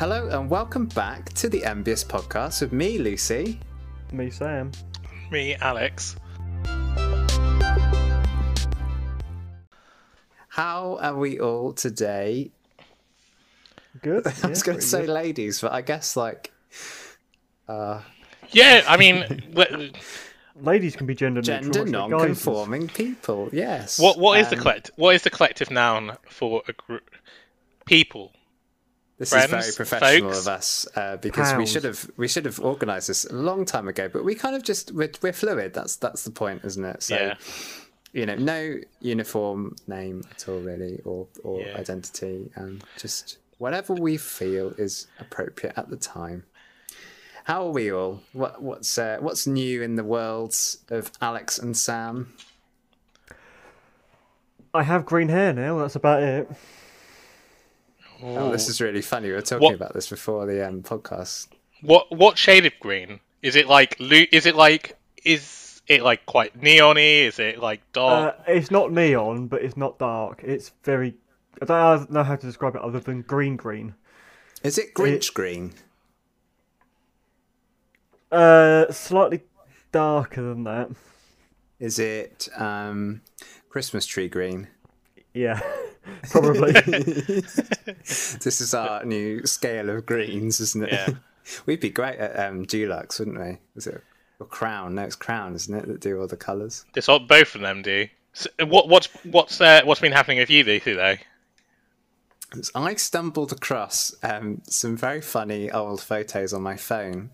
Hello 0.00 0.28
and 0.28 0.48
welcome 0.48 0.86
back 0.86 1.30
to 1.34 1.50
the 1.50 1.62
Envious 1.62 2.02
podcast 2.02 2.62
with 2.62 2.72
me, 2.72 2.96
Lucy. 2.96 3.60
Me, 4.14 4.30
Sam. 4.30 4.72
Me, 5.30 5.56
Alex. 5.56 6.16
How 10.48 10.96
are 11.02 11.14
we 11.14 11.38
all 11.38 11.74
today? 11.74 12.50
Good. 14.00 14.26
I 14.42 14.46
was 14.46 14.62
going 14.62 14.78
to 14.78 14.82
say 14.82 15.06
ladies, 15.06 15.60
but 15.60 15.72
I 15.72 15.82
guess 15.82 16.16
like 16.16 16.50
uh, 17.68 18.00
Yeah, 18.52 18.82
I 18.88 18.96
mean, 18.96 19.52
ladies 20.62 20.96
can 20.96 21.06
be 21.08 21.14
gender 21.14 21.42
neutral. 21.42 21.60
gender 21.60 21.84
much 21.84 22.10
non-conforming 22.10 22.88
people. 22.88 23.50
Yes. 23.52 23.98
what 23.98 24.18
what 24.18 24.40
is 24.40 24.48
the 24.48 24.56
Um, 24.56 24.62
collect? 24.62 24.92
What 24.96 25.14
is 25.14 25.20
the 25.24 25.30
collective 25.30 25.70
noun 25.70 26.16
for 26.26 26.62
a 26.68 26.72
group? 26.72 27.10
People. 27.84 28.32
This 29.20 29.28
friends, 29.28 29.52
is 29.52 29.76
very 29.76 29.86
professional 29.86 30.30
folks? 30.30 30.40
of 30.46 30.48
us 30.48 30.88
uh, 30.96 31.16
because 31.18 31.54
we 31.54 31.66
should 31.66 31.84
have 31.84 32.10
we 32.16 32.26
should 32.26 32.46
have 32.46 32.58
organised 32.58 33.08
this 33.08 33.26
a 33.26 33.34
long 33.34 33.66
time 33.66 33.86
ago. 33.86 34.08
But 34.08 34.24
we 34.24 34.34
kind 34.34 34.56
of 34.56 34.62
just 34.62 34.92
we're, 34.92 35.12
we're 35.20 35.34
fluid. 35.34 35.74
That's 35.74 35.96
that's 35.96 36.24
the 36.24 36.30
point, 36.30 36.64
isn't 36.64 36.82
it? 36.84 37.02
So 37.02 37.16
Yeah. 37.16 37.34
you 38.14 38.24
know, 38.24 38.36
no 38.36 38.78
uniform 39.00 39.76
name 39.86 40.22
at 40.30 40.48
all, 40.48 40.60
really, 40.60 41.00
or 41.04 41.26
or 41.44 41.60
Yeah. 41.60 41.76
identity, 41.76 42.50
and 42.54 42.82
just 42.96 43.36
whatever 43.58 43.92
we 43.92 44.16
feel 44.16 44.72
is 44.78 45.06
appropriate 45.18 45.74
at 45.76 45.90
the 45.90 45.96
time. 45.98 46.44
How 47.44 47.66
are 47.66 47.70
we 47.72 47.92
all? 47.92 48.22
What 48.32 48.62
what's 48.62 48.96
uh, 48.96 49.18
what's 49.20 49.46
new 49.46 49.82
in 49.82 49.96
the 49.96 50.04
worlds 50.04 50.78
of 50.88 51.12
Alex 51.20 51.58
and 51.58 51.76
Sam? 51.76 52.32
I 54.72 54.82
have 54.84 55.04
green 55.04 55.28
hair 55.28 55.52
now. 55.52 55.78
That's 55.78 55.96
about 55.96 56.22
it. 56.22 56.48
Oh, 58.22 58.50
this 58.50 58.68
is 58.68 58.80
really 58.80 59.02
funny. 59.02 59.28
We 59.28 59.34
were 59.34 59.42
talking 59.42 59.64
What- 59.64 59.74
about 59.74 59.94
this 59.94 60.08
before 60.08 60.46
the 60.46 60.66
um, 60.66 60.82
podcast. 60.82 61.48
What 61.82 62.10
what 62.14 62.36
shade 62.36 62.66
of 62.66 62.72
green? 62.80 63.20
Is 63.42 63.56
it 63.56 63.66
like 63.66 63.96
Is 64.00 64.46
it 64.46 64.54
like 64.54 64.98
is 65.24 65.80
it 65.86 66.02
like 66.02 66.26
quite 66.26 66.60
neony? 66.60 67.22
Is 67.26 67.38
it 67.38 67.58
like 67.58 67.80
dark? 67.92 68.36
Uh, 68.38 68.42
it's 68.52 68.70
not 68.70 68.92
neon, 68.92 69.46
but 69.46 69.62
it's 69.62 69.76
not 69.76 69.98
dark. 69.98 70.42
It's 70.44 70.72
very. 70.84 71.14
I 71.62 71.64
don't 71.64 72.10
know 72.10 72.22
how 72.22 72.36
to 72.36 72.46
describe 72.46 72.74
it 72.76 72.82
other 72.82 73.00
than 73.00 73.22
green, 73.22 73.56
green. 73.56 73.94
Is 74.62 74.76
it 74.78 74.94
Grinch 74.94 75.32
green? 75.32 75.72
Uh, 78.30 78.90
slightly 78.92 79.40
darker 79.92 80.42
than 80.42 80.64
that. 80.64 80.90
Is 81.78 81.98
it 81.98 82.48
um, 82.56 83.22
Christmas 83.68 84.06
tree 84.06 84.28
green? 84.28 84.68
Yeah, 85.32 85.60
probably. 86.30 86.72
This 88.42 88.60
is 88.60 88.74
our 88.74 89.04
new 89.04 89.46
scale 89.46 89.90
of 89.90 90.06
greens, 90.06 90.60
isn't 90.60 90.84
it? 90.84 90.92
Yeah. 90.92 91.08
We'd 91.66 91.80
be 91.80 91.90
great 91.90 92.18
at 92.18 92.38
um, 92.48 92.64
Dulux, 92.64 93.18
wouldn't 93.18 93.38
we? 93.38 93.58
Was 93.74 93.86
it 93.86 94.02
or 94.38 94.46
Crown? 94.46 94.94
No, 94.94 95.02
it's 95.02 95.16
Crown, 95.16 95.54
isn't 95.54 95.74
it? 95.74 95.86
That 95.86 96.00
do 96.00 96.20
all 96.20 96.26
the 96.26 96.36
colours. 96.36 96.84
This 96.94 97.08
what 97.08 97.28
both 97.28 97.54
of 97.54 97.60
them 97.60 97.82
do. 97.82 98.08
So, 98.32 98.48
what 98.66 98.88
what's 98.88 99.06
what's 99.24 99.60
uh, 99.60 99.82
what's 99.84 100.00
been 100.00 100.12
happening 100.12 100.38
with 100.38 100.50
you 100.50 100.64
today? 100.64 101.20
I 102.74 102.94
stumbled 102.94 103.52
across 103.52 104.14
um, 104.22 104.62
some 104.64 104.96
very 104.96 105.20
funny 105.20 105.70
old 105.70 106.02
photos 106.02 106.52
on 106.52 106.62
my 106.62 106.76
phone 106.76 107.30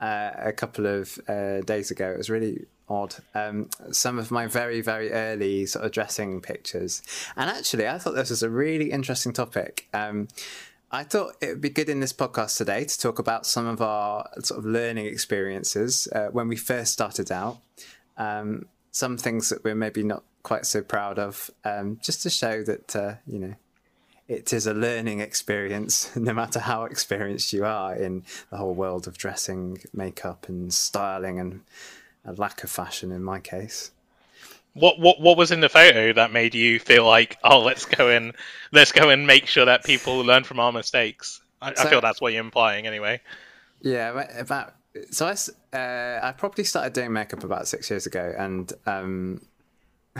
uh, 0.00 0.30
a 0.36 0.52
couple 0.52 0.86
of 0.86 1.18
uh, 1.28 1.60
days 1.62 1.90
ago. 1.90 2.10
It 2.10 2.18
was 2.18 2.30
really 2.30 2.66
odd. 2.88 3.16
Um, 3.34 3.70
some 3.90 4.18
of 4.18 4.30
my 4.30 4.46
very, 4.46 4.80
very 4.80 5.10
early 5.12 5.66
sort 5.66 5.84
of 5.84 5.92
dressing 5.92 6.40
pictures. 6.40 7.02
And 7.36 7.50
actually, 7.50 7.88
I 7.88 7.98
thought 7.98 8.14
this 8.14 8.30
was 8.30 8.42
a 8.42 8.50
really 8.50 8.90
interesting 8.90 9.32
topic. 9.32 9.88
Um, 9.92 10.28
I 10.90 11.02
thought 11.02 11.34
it 11.40 11.48
would 11.48 11.60
be 11.60 11.70
good 11.70 11.88
in 11.88 12.00
this 12.00 12.12
podcast 12.12 12.56
today 12.56 12.84
to 12.84 13.00
talk 13.00 13.18
about 13.18 13.46
some 13.46 13.66
of 13.66 13.80
our 13.82 14.28
sort 14.40 14.58
of 14.58 14.64
learning 14.64 15.06
experiences 15.06 16.06
uh, 16.12 16.28
when 16.28 16.46
we 16.46 16.56
first 16.56 16.92
started 16.92 17.32
out. 17.32 17.58
Um, 18.16 18.66
some 18.92 19.18
things 19.18 19.48
that 19.48 19.64
we're 19.64 19.74
maybe 19.74 20.04
not 20.04 20.22
quite 20.44 20.66
so 20.66 20.82
proud 20.82 21.18
of, 21.18 21.50
um, 21.64 21.98
just 22.00 22.22
to 22.22 22.30
show 22.30 22.62
that, 22.62 22.94
uh, 22.94 23.14
you 23.26 23.40
know, 23.40 23.54
it 24.28 24.52
is 24.52 24.66
a 24.66 24.72
learning 24.72 25.20
experience, 25.20 26.14
no 26.16 26.32
matter 26.32 26.60
how 26.60 26.84
experienced 26.84 27.52
you 27.52 27.64
are 27.64 27.94
in 27.96 28.22
the 28.50 28.56
whole 28.56 28.74
world 28.74 29.08
of 29.08 29.18
dressing, 29.18 29.78
makeup, 29.92 30.48
and 30.48 30.72
styling, 30.72 31.40
and 31.40 31.62
a 32.24 32.32
lack 32.32 32.64
of 32.64 32.70
fashion 32.70 33.12
in 33.12 33.22
my 33.22 33.40
case. 33.40 33.90
What 34.74 34.98
what 34.98 35.20
what 35.20 35.36
was 35.36 35.50
in 35.52 35.60
the 35.60 35.68
photo 35.68 36.12
that 36.12 36.32
made 36.32 36.54
you 36.54 36.80
feel 36.80 37.06
like 37.06 37.36
oh 37.44 37.60
let's 37.60 37.84
go 37.84 38.08
and 38.10 38.34
let's 38.72 38.90
go 38.92 39.08
and 39.10 39.26
make 39.26 39.46
sure 39.46 39.64
that 39.64 39.84
people 39.84 40.18
learn 40.20 40.42
from 40.44 40.58
our 40.58 40.72
mistakes? 40.72 41.40
I, 41.62 41.70
I 41.70 41.88
feel 41.88 42.00
that's 42.00 42.20
what 42.20 42.32
you're 42.32 42.44
implying 42.44 42.86
anyway. 42.86 43.20
Yeah, 43.80 44.10
about- 44.10 44.40
about 44.40 44.74
so 45.10 45.26
I, 45.26 45.32
s- 45.32 45.50
uh, 45.72 46.20
I 46.22 46.32
probably 46.36 46.64
started 46.64 46.92
doing 46.92 47.12
makeup 47.12 47.42
about 47.44 47.66
six 47.68 47.90
years 47.90 48.06
ago, 48.06 48.32
and 48.38 48.72
um, 48.86 49.40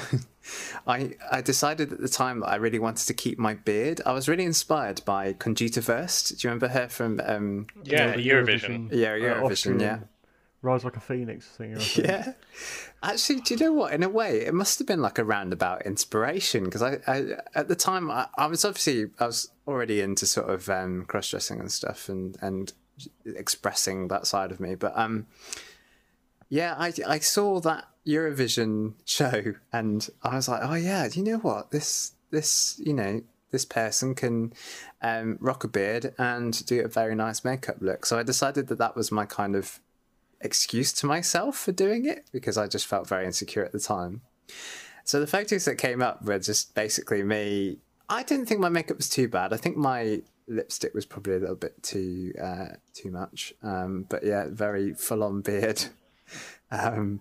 I 0.87 1.13
I 1.31 1.41
decided 1.41 1.93
at 1.93 2.01
the 2.01 2.09
time 2.09 2.41
that 2.41 2.47
I 2.49 2.57
really 2.57 2.79
wanted 2.79 3.07
to 3.07 3.15
keep 3.15 3.39
my 3.39 3.55
beard. 3.55 4.01
I 4.05 4.13
was 4.13 4.29
really 4.29 4.45
inspired 4.45 5.05
by 5.05 5.33
Conchita 5.33 5.81
Wurst. 5.81 6.39
Do 6.41 6.47
you 6.47 6.51
remember 6.51 6.69
her 6.69 6.89
from 6.89 7.21
um, 7.25 7.67
Yeah, 7.85 8.17
the 8.17 8.29
Eurovision. 8.29 8.89
Yeah, 8.93 9.11
uh, 9.11 9.13
Eurovision, 9.17 9.51
Austrian 9.51 9.81
yeah. 9.81 9.99
Rise 10.65 10.83
like 10.83 10.97
a 10.97 11.01
phoenix 11.01 11.47
think. 11.47 11.97
Yeah. 11.97 12.33
Actually, 13.03 13.41
do 13.41 13.55
you 13.55 13.61
know 13.61 13.73
what? 13.73 13.93
In 13.93 14.03
a 14.03 14.09
way, 14.09 14.41
it 14.41 14.55
must 14.55 14.79
have 14.79 14.89
been 14.89 15.03
like 15.03 15.19
a 15.19 15.25
roundabout 15.25 15.85
inspiration 15.85 16.65
because 16.65 16.83
I, 16.83 16.99
I, 17.07 17.25
at 17.55 17.69
the 17.69 17.77
time, 17.77 18.11
I, 18.11 18.29
I 18.37 18.47
was 18.47 18.65
obviously 18.65 19.11
I 19.21 19.27
was 19.27 19.51
already 19.69 20.01
into 20.01 20.25
sort 20.25 20.49
of 20.49 20.69
um, 20.71 21.05
cross 21.05 21.29
dressing 21.29 21.61
and 21.61 21.71
stuff 21.71 22.09
and 22.09 22.37
and 22.41 22.73
expressing 23.27 24.09
that 24.09 24.27
side 24.27 24.51
of 24.51 24.59
me. 24.59 24.75
But 24.75 24.97
um, 24.97 25.27
yeah, 26.49 26.75
I 26.79 26.93
I 27.07 27.19
saw 27.19 27.61
that 27.61 27.87
Eurovision 28.07 28.95
show 29.05 29.55
and 29.73 30.09
I 30.23 30.37
was 30.37 30.49
like, 30.49 30.63
oh 30.63 30.75
yeah, 30.75 31.07
do 31.09 31.21
you 31.21 31.27
know 31.27 31.39
what? 31.39 31.73
This 31.73 32.13
this 32.31 32.81
you 32.83 32.95
know 32.95 33.23
this 33.51 33.65
person 33.65 34.17
can 34.17 34.53
um, 35.01 35.39
rock 35.41 35.63
a 35.63 35.69
beard 35.69 36.13
and 36.19 36.67
do 36.67 36.85
a 36.85 36.89
very 36.89 37.15
nice 37.15 37.45
makeup 37.45 37.77
look. 37.81 38.05
So 38.05 38.19
I 38.19 38.25
decided 38.25 38.67
that 38.67 38.79
that 38.79 38.97
was 38.97 39.13
my 39.13 39.27
kind 39.27 39.55
of 39.55 39.79
excuse 40.41 40.93
to 40.95 41.07
myself 41.07 41.57
for 41.57 41.73
doing 41.73 42.05
it 42.05 42.27
because 42.33 42.57
I 42.57 42.67
just 42.67 42.87
felt 42.87 43.09
very 43.09 43.27
insecure 43.27 43.65
at 43.65 43.73
the 43.73 43.81
time. 43.81 44.23
So 45.05 45.21
the 45.21 45.27
photos 45.27 45.65
that 45.67 45.77
came 45.77 46.03
up 46.03 46.25
were 46.25 46.39
just 46.39 46.75
basically 46.75 47.23
me. 47.23 47.79
I 48.09 48.23
didn't 48.23 48.47
think 48.47 48.61
my 48.61 48.69
makeup 48.69 48.97
was 48.97 49.09
too 49.09 49.29
bad. 49.29 49.53
I 49.53 49.57
think 49.57 49.77
my 49.77 50.23
lipstick 50.47 50.95
was 50.95 51.07
probably 51.07 51.37
a 51.37 51.39
little 51.39 51.57
bit 51.57 51.83
too 51.83 52.33
uh, 52.43 52.77
too 52.93 53.11
much. 53.11 53.55
Um, 53.63 54.07
but 54.09 54.25
yeah, 54.25 54.47
very 54.51 54.95
full 54.95 55.23
on 55.23 55.41
beard. 55.41 55.85
Um, 56.71 57.21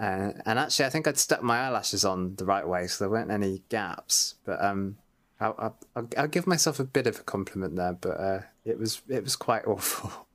uh, 0.00 0.32
and 0.46 0.58
actually, 0.58 0.86
I 0.86 0.90
think 0.90 1.06
I'd 1.06 1.18
stuck 1.18 1.42
my 1.42 1.58
eyelashes 1.58 2.04
on 2.04 2.34
the 2.36 2.44
right 2.44 2.66
way, 2.66 2.86
so 2.86 3.04
there 3.04 3.10
weren't 3.10 3.30
any 3.30 3.62
gaps. 3.68 4.34
But 4.44 4.64
um, 4.64 4.96
I'll, 5.40 5.76
I'll, 5.94 6.08
I'll, 6.16 6.28
give 6.28 6.46
myself 6.46 6.80
a 6.80 6.84
bit 6.84 7.06
of 7.06 7.20
a 7.20 7.22
compliment 7.22 7.76
there. 7.76 7.92
But 7.92 8.20
uh, 8.20 8.40
it 8.64 8.78
was 8.78 9.02
it 9.08 9.22
was 9.22 9.36
quite 9.36 9.64
awful. 9.66 10.26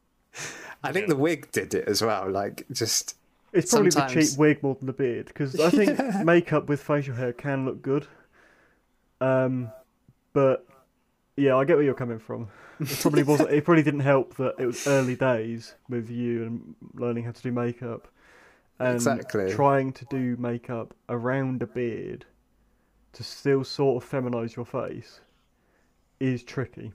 I 0.84 0.92
think 0.92 1.08
the 1.08 1.16
wig 1.16 1.52
did 1.52 1.74
it 1.74 1.88
as 1.88 2.02
well. 2.02 2.30
Like 2.30 2.66
just 2.72 3.16
It's 3.52 3.72
probably 3.72 3.92
the 3.92 4.08
cheap 4.08 4.38
wig 4.38 4.62
more 4.64 4.76
than 4.76 4.88
the 4.88 4.94
beard 4.94 5.28
because 5.28 5.60
I 5.60 5.70
think 5.70 6.00
makeup 6.26 6.68
with 6.68 6.82
facial 6.82 7.16
hair 7.16 7.34
can 7.34 7.66
look 7.66 7.82
good. 7.82 8.08
Um, 9.22 9.72
but 10.34 10.68
yeah, 11.38 11.56
I 11.56 11.66
get 11.66 11.78
where 11.78 11.86
you're 11.86 11.94
coming 11.94 12.20
from. 12.20 12.50
It 12.80 12.98
probably 13.02 13.24
wasn't. 13.24 13.52
It 13.52 13.64
probably 13.64 13.84
didn't 13.84 14.02
help 14.02 14.36
that 14.36 14.56
it 14.60 14.66
was 14.66 14.88
early 14.88 15.16
days 15.16 15.76
with 15.90 16.10
you 16.10 16.44
and 16.44 16.76
learning 16.96 17.24
how 17.24 17.32
to 17.32 17.42
do 17.42 17.52
makeup, 17.52 18.08
and 18.80 18.96
Exactly. 18.96 19.54
trying 19.54 19.94
to 19.94 20.06
do 20.06 20.36
makeup 20.38 20.94
around 21.08 21.62
a 21.62 21.68
beard 21.68 22.26
to 23.14 23.24
still 23.24 23.64
sort 23.64 24.04
of 24.04 24.10
feminize 24.10 24.56
your 24.56 24.66
face 24.66 25.22
is 26.20 26.44
tricky. 26.44 26.92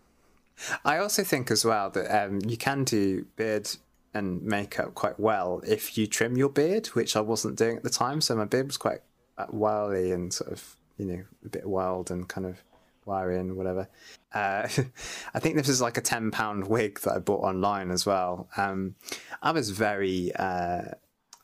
I 0.85 0.99
also 0.99 1.25
think 1.25 1.51
as 1.51 1.65
well 1.65 1.91
that 1.91 2.27
um, 2.27 2.41
you 2.47 2.57
can 2.57 2.85
do 2.85 3.27
beard 3.37 3.69
and 4.15 4.43
makeup 4.43 4.95
quite 4.95 5.19
well 5.21 5.61
if 5.67 5.97
you 5.97 6.07
trim 6.07 6.37
your 6.37 6.49
beard, 6.49 6.89
which 6.89 7.17
I 7.17 7.21
wasn't 7.21 7.57
doing 7.57 7.77
at 7.77 7.83
the 7.83 7.91
time. 7.91 8.21
So 8.21 8.35
my 8.35 8.45
beard 8.45 8.67
was 8.67 8.77
quite 8.77 9.01
uh, 9.37 9.47
wily 9.51 10.13
and 10.13 10.33
sort 10.33 10.53
of, 10.53 10.77
you 10.97 11.07
know, 11.07 11.25
a 11.45 11.49
bit 11.49 11.67
wild 11.67 12.11
and 12.11 12.29
kind 12.29 12.47
of 12.47 12.63
wiry 13.05 13.39
and 13.39 13.57
whatever. 13.57 13.89
Uh, 14.33 14.69
I 15.35 15.41
think 15.41 15.57
this 15.57 15.69
is 15.69 15.81
like 15.81 15.97
a 15.97 16.03
ten 16.03 16.31
pound 16.31 16.69
wig 16.69 17.01
that 17.01 17.13
I 17.15 17.19
bought 17.19 17.43
online 17.43 17.91
as 17.91 18.07
well. 18.07 18.49
Um, 18.57 18.95
I 19.43 19.53
was 19.53 19.71
very. 19.71 20.33
Uh, 20.35 20.93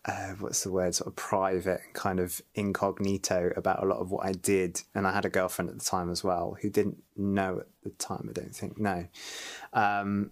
uh, 0.06 0.35
what's 0.39 0.65
the 0.65 0.71
word, 0.71 0.95
sort 0.95 1.09
of 1.09 1.17
private 1.17 1.81
kind 1.95 2.21
of 2.21 2.43
incognito 2.55 3.53
about 3.56 3.83
a 3.83 3.87
lot 3.87 3.99
of 3.99 4.11
what 4.11 4.27
I 4.27 4.33
did. 4.33 4.83
And 4.95 5.06
I 5.06 5.12
had 5.12 5.25
a 5.25 5.31
girlfriend 5.31 5.71
at 5.71 5.79
the 5.79 5.85
time 5.85 6.11
as 6.11 6.23
well 6.23 6.59
who 6.61 6.69
didn't 6.69 7.03
know 7.17 7.61
at 7.61 7.67
the 7.83 7.91
time, 7.91 8.27
I 8.29 8.33
don't 8.33 8.55
think, 8.55 8.79
no. 8.79 9.06
Um, 9.73 10.31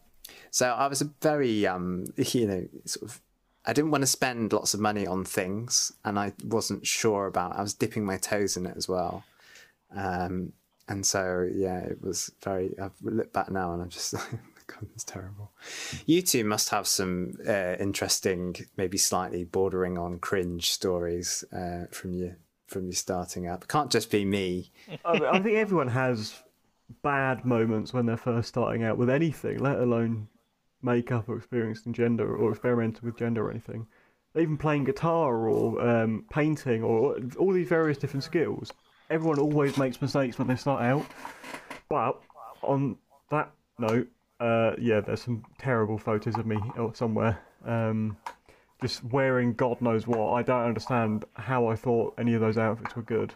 so 0.51 0.69
I 0.69 0.87
was 0.89 1.01
a 1.01 1.11
very, 1.23 1.67
um, 1.67 2.07
you 2.17 2.47
know, 2.47 2.69
sort 2.85 3.11
of, 3.11 3.21
I 3.65 3.73
didn't 3.73 3.93
want 3.93 4.03
to 4.03 4.09
spend 4.09 4.53
lots 4.53 4.75
of 4.75 4.81
money 4.81 5.07
on 5.07 5.25
things 5.25 5.93
and 6.05 6.19
I 6.19 6.33
wasn't 6.45 6.87
sure 6.87 7.27
about, 7.27 7.57
I 7.57 7.63
was 7.63 7.75
dipping 7.75 8.05
my 8.05 8.19
toes 8.19 8.57
in 8.57 8.67
it 8.67 8.77
as 8.77 8.89
well. 8.89 9.25
Um, 9.95 10.53
and 10.89 11.07
so, 11.07 11.49
yeah, 11.51 11.79
it 11.79 12.03
was 12.03 12.31
very, 12.43 12.75
I've 12.79 12.93
looked 13.03 13.33
back 13.33 13.51
now 13.51 13.73
and 13.73 13.83
I'm 13.83 13.89
just 13.89 14.15
God, 14.73 14.89
it's 14.95 15.05
terrible. 15.05 15.53
You 16.07 16.23
two 16.23 16.45
must 16.45 16.71
have 16.71 16.87
some 16.87 17.35
uh, 17.47 17.77
interesting, 17.79 18.57
maybe 18.77 18.99
slightly 18.99 19.45
bordering 19.45 19.99
on 19.99 20.19
cringe 20.19 20.71
stories 20.71 21.45
uh, 21.53 21.87
from 21.91 22.15
you 22.15 22.37
from 22.67 22.87
you 22.87 22.93
starting 22.93 23.47
up. 23.47 23.65
It 23.65 23.69
can't 23.69 23.91
just 23.91 24.11
be 24.11 24.25
me. 24.25 24.71
I 25.05 25.39
think 25.41 25.57
everyone 25.57 25.89
has 25.89 26.43
bad 27.03 27.45
moments 27.45 27.93
when 27.93 28.07
they're 28.07 28.17
first 28.17 28.49
starting 28.49 28.83
out 28.83 28.99
with 28.99 29.11
anything, 29.11 29.59
let 29.59 29.79
alone 29.79 30.29
makeup 30.83 31.29
or 31.29 31.37
experiencing 31.37 31.93
gender 31.93 32.35
or 32.35 32.51
experimenting 32.51 33.05
with 33.05 33.19
gender 33.19 33.47
or 33.47 33.51
anything. 33.51 33.87
Even 34.35 34.57
playing 34.57 34.85
guitar 34.85 35.49
or 35.49 35.81
um, 35.87 36.25
painting 36.31 36.83
or 36.83 37.19
all 37.39 37.53
these 37.53 37.69
various 37.69 37.99
different 37.99 38.25
skills. 38.25 38.73
Everyone 39.11 39.39
always 39.39 39.77
makes 39.77 40.01
mistakes 40.01 40.39
when 40.39 40.49
they 40.49 40.57
start 40.57 40.83
out. 40.83 41.07
But 41.91 42.19
on 42.63 42.97
that 43.31 43.53
note, 43.79 44.09
uh, 44.43 44.75
yeah, 44.79 45.01
there's 45.01 45.23
some 45.23 45.45
terrible 45.59 45.97
photos 45.97 46.37
of 46.37 46.47
me 46.47 46.59
somewhere. 46.95 47.39
Um, 47.65 48.17
just 48.81 49.05
wearing 49.05 49.55
God 49.55 49.81
knows 49.81 50.07
what. 50.07 50.33
I 50.33 50.43
don't 50.43 50.65
understand 50.65 51.25
how 51.35 51.69
I 51.69 51.77
thought 51.77 52.15
any 52.19 52.35
of 52.35 52.41
those 52.41 52.59
outfits 52.59 52.97
were 52.97 53.03
good, 53.03 53.33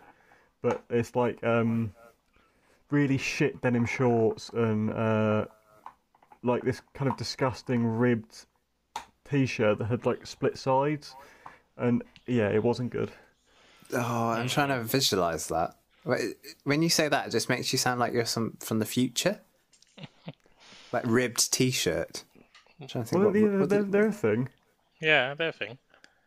but 0.62 0.82
it's 0.90 1.14
like 1.14 1.42
um, 1.44 1.94
really 2.90 3.18
shit 3.18 3.60
denim 3.60 3.86
shorts 3.86 4.50
and 4.50 4.90
uh, 4.90 5.46
like 6.42 6.62
this 6.62 6.82
kind 6.94 7.08
of 7.08 7.16
disgusting 7.16 7.86
ribbed 7.86 8.46
t-shirt 9.30 9.78
that 9.78 9.84
had 9.84 10.04
like 10.06 10.26
split 10.26 10.58
sides, 10.58 11.14
and 11.76 12.02
yeah, 12.26 12.48
it 12.48 12.62
wasn't 12.62 12.90
good. 12.90 13.12
Oh, 13.92 14.30
I'm 14.30 14.48
trying 14.48 14.70
to 14.70 14.82
visualize 14.82 15.46
that. 15.48 15.76
When 16.64 16.82
you 16.82 16.88
say 16.88 17.08
that, 17.08 17.28
it 17.28 17.30
just 17.30 17.48
makes 17.48 17.72
you 17.72 17.78
sound 17.78 18.00
like 18.00 18.12
you're 18.12 18.24
some 18.24 18.56
from 18.60 18.80
the 18.80 18.84
future, 18.84 19.40
like 21.04 21.12
ribbed 21.12 21.52
t-shirt. 21.52 22.24
I'm 22.80 22.88
trying 22.88 23.04
to 23.04 23.10
think. 23.10 23.24
Well, 23.24 23.32
what, 23.32 23.42
what, 23.42 23.60
what 23.60 23.68
they're, 23.68 23.82
they're 23.82 24.06
a 24.08 24.12
thing. 24.12 24.48
Yeah, 25.00 25.34
they're 25.34 25.48
a 25.48 25.52
thing. 25.52 25.78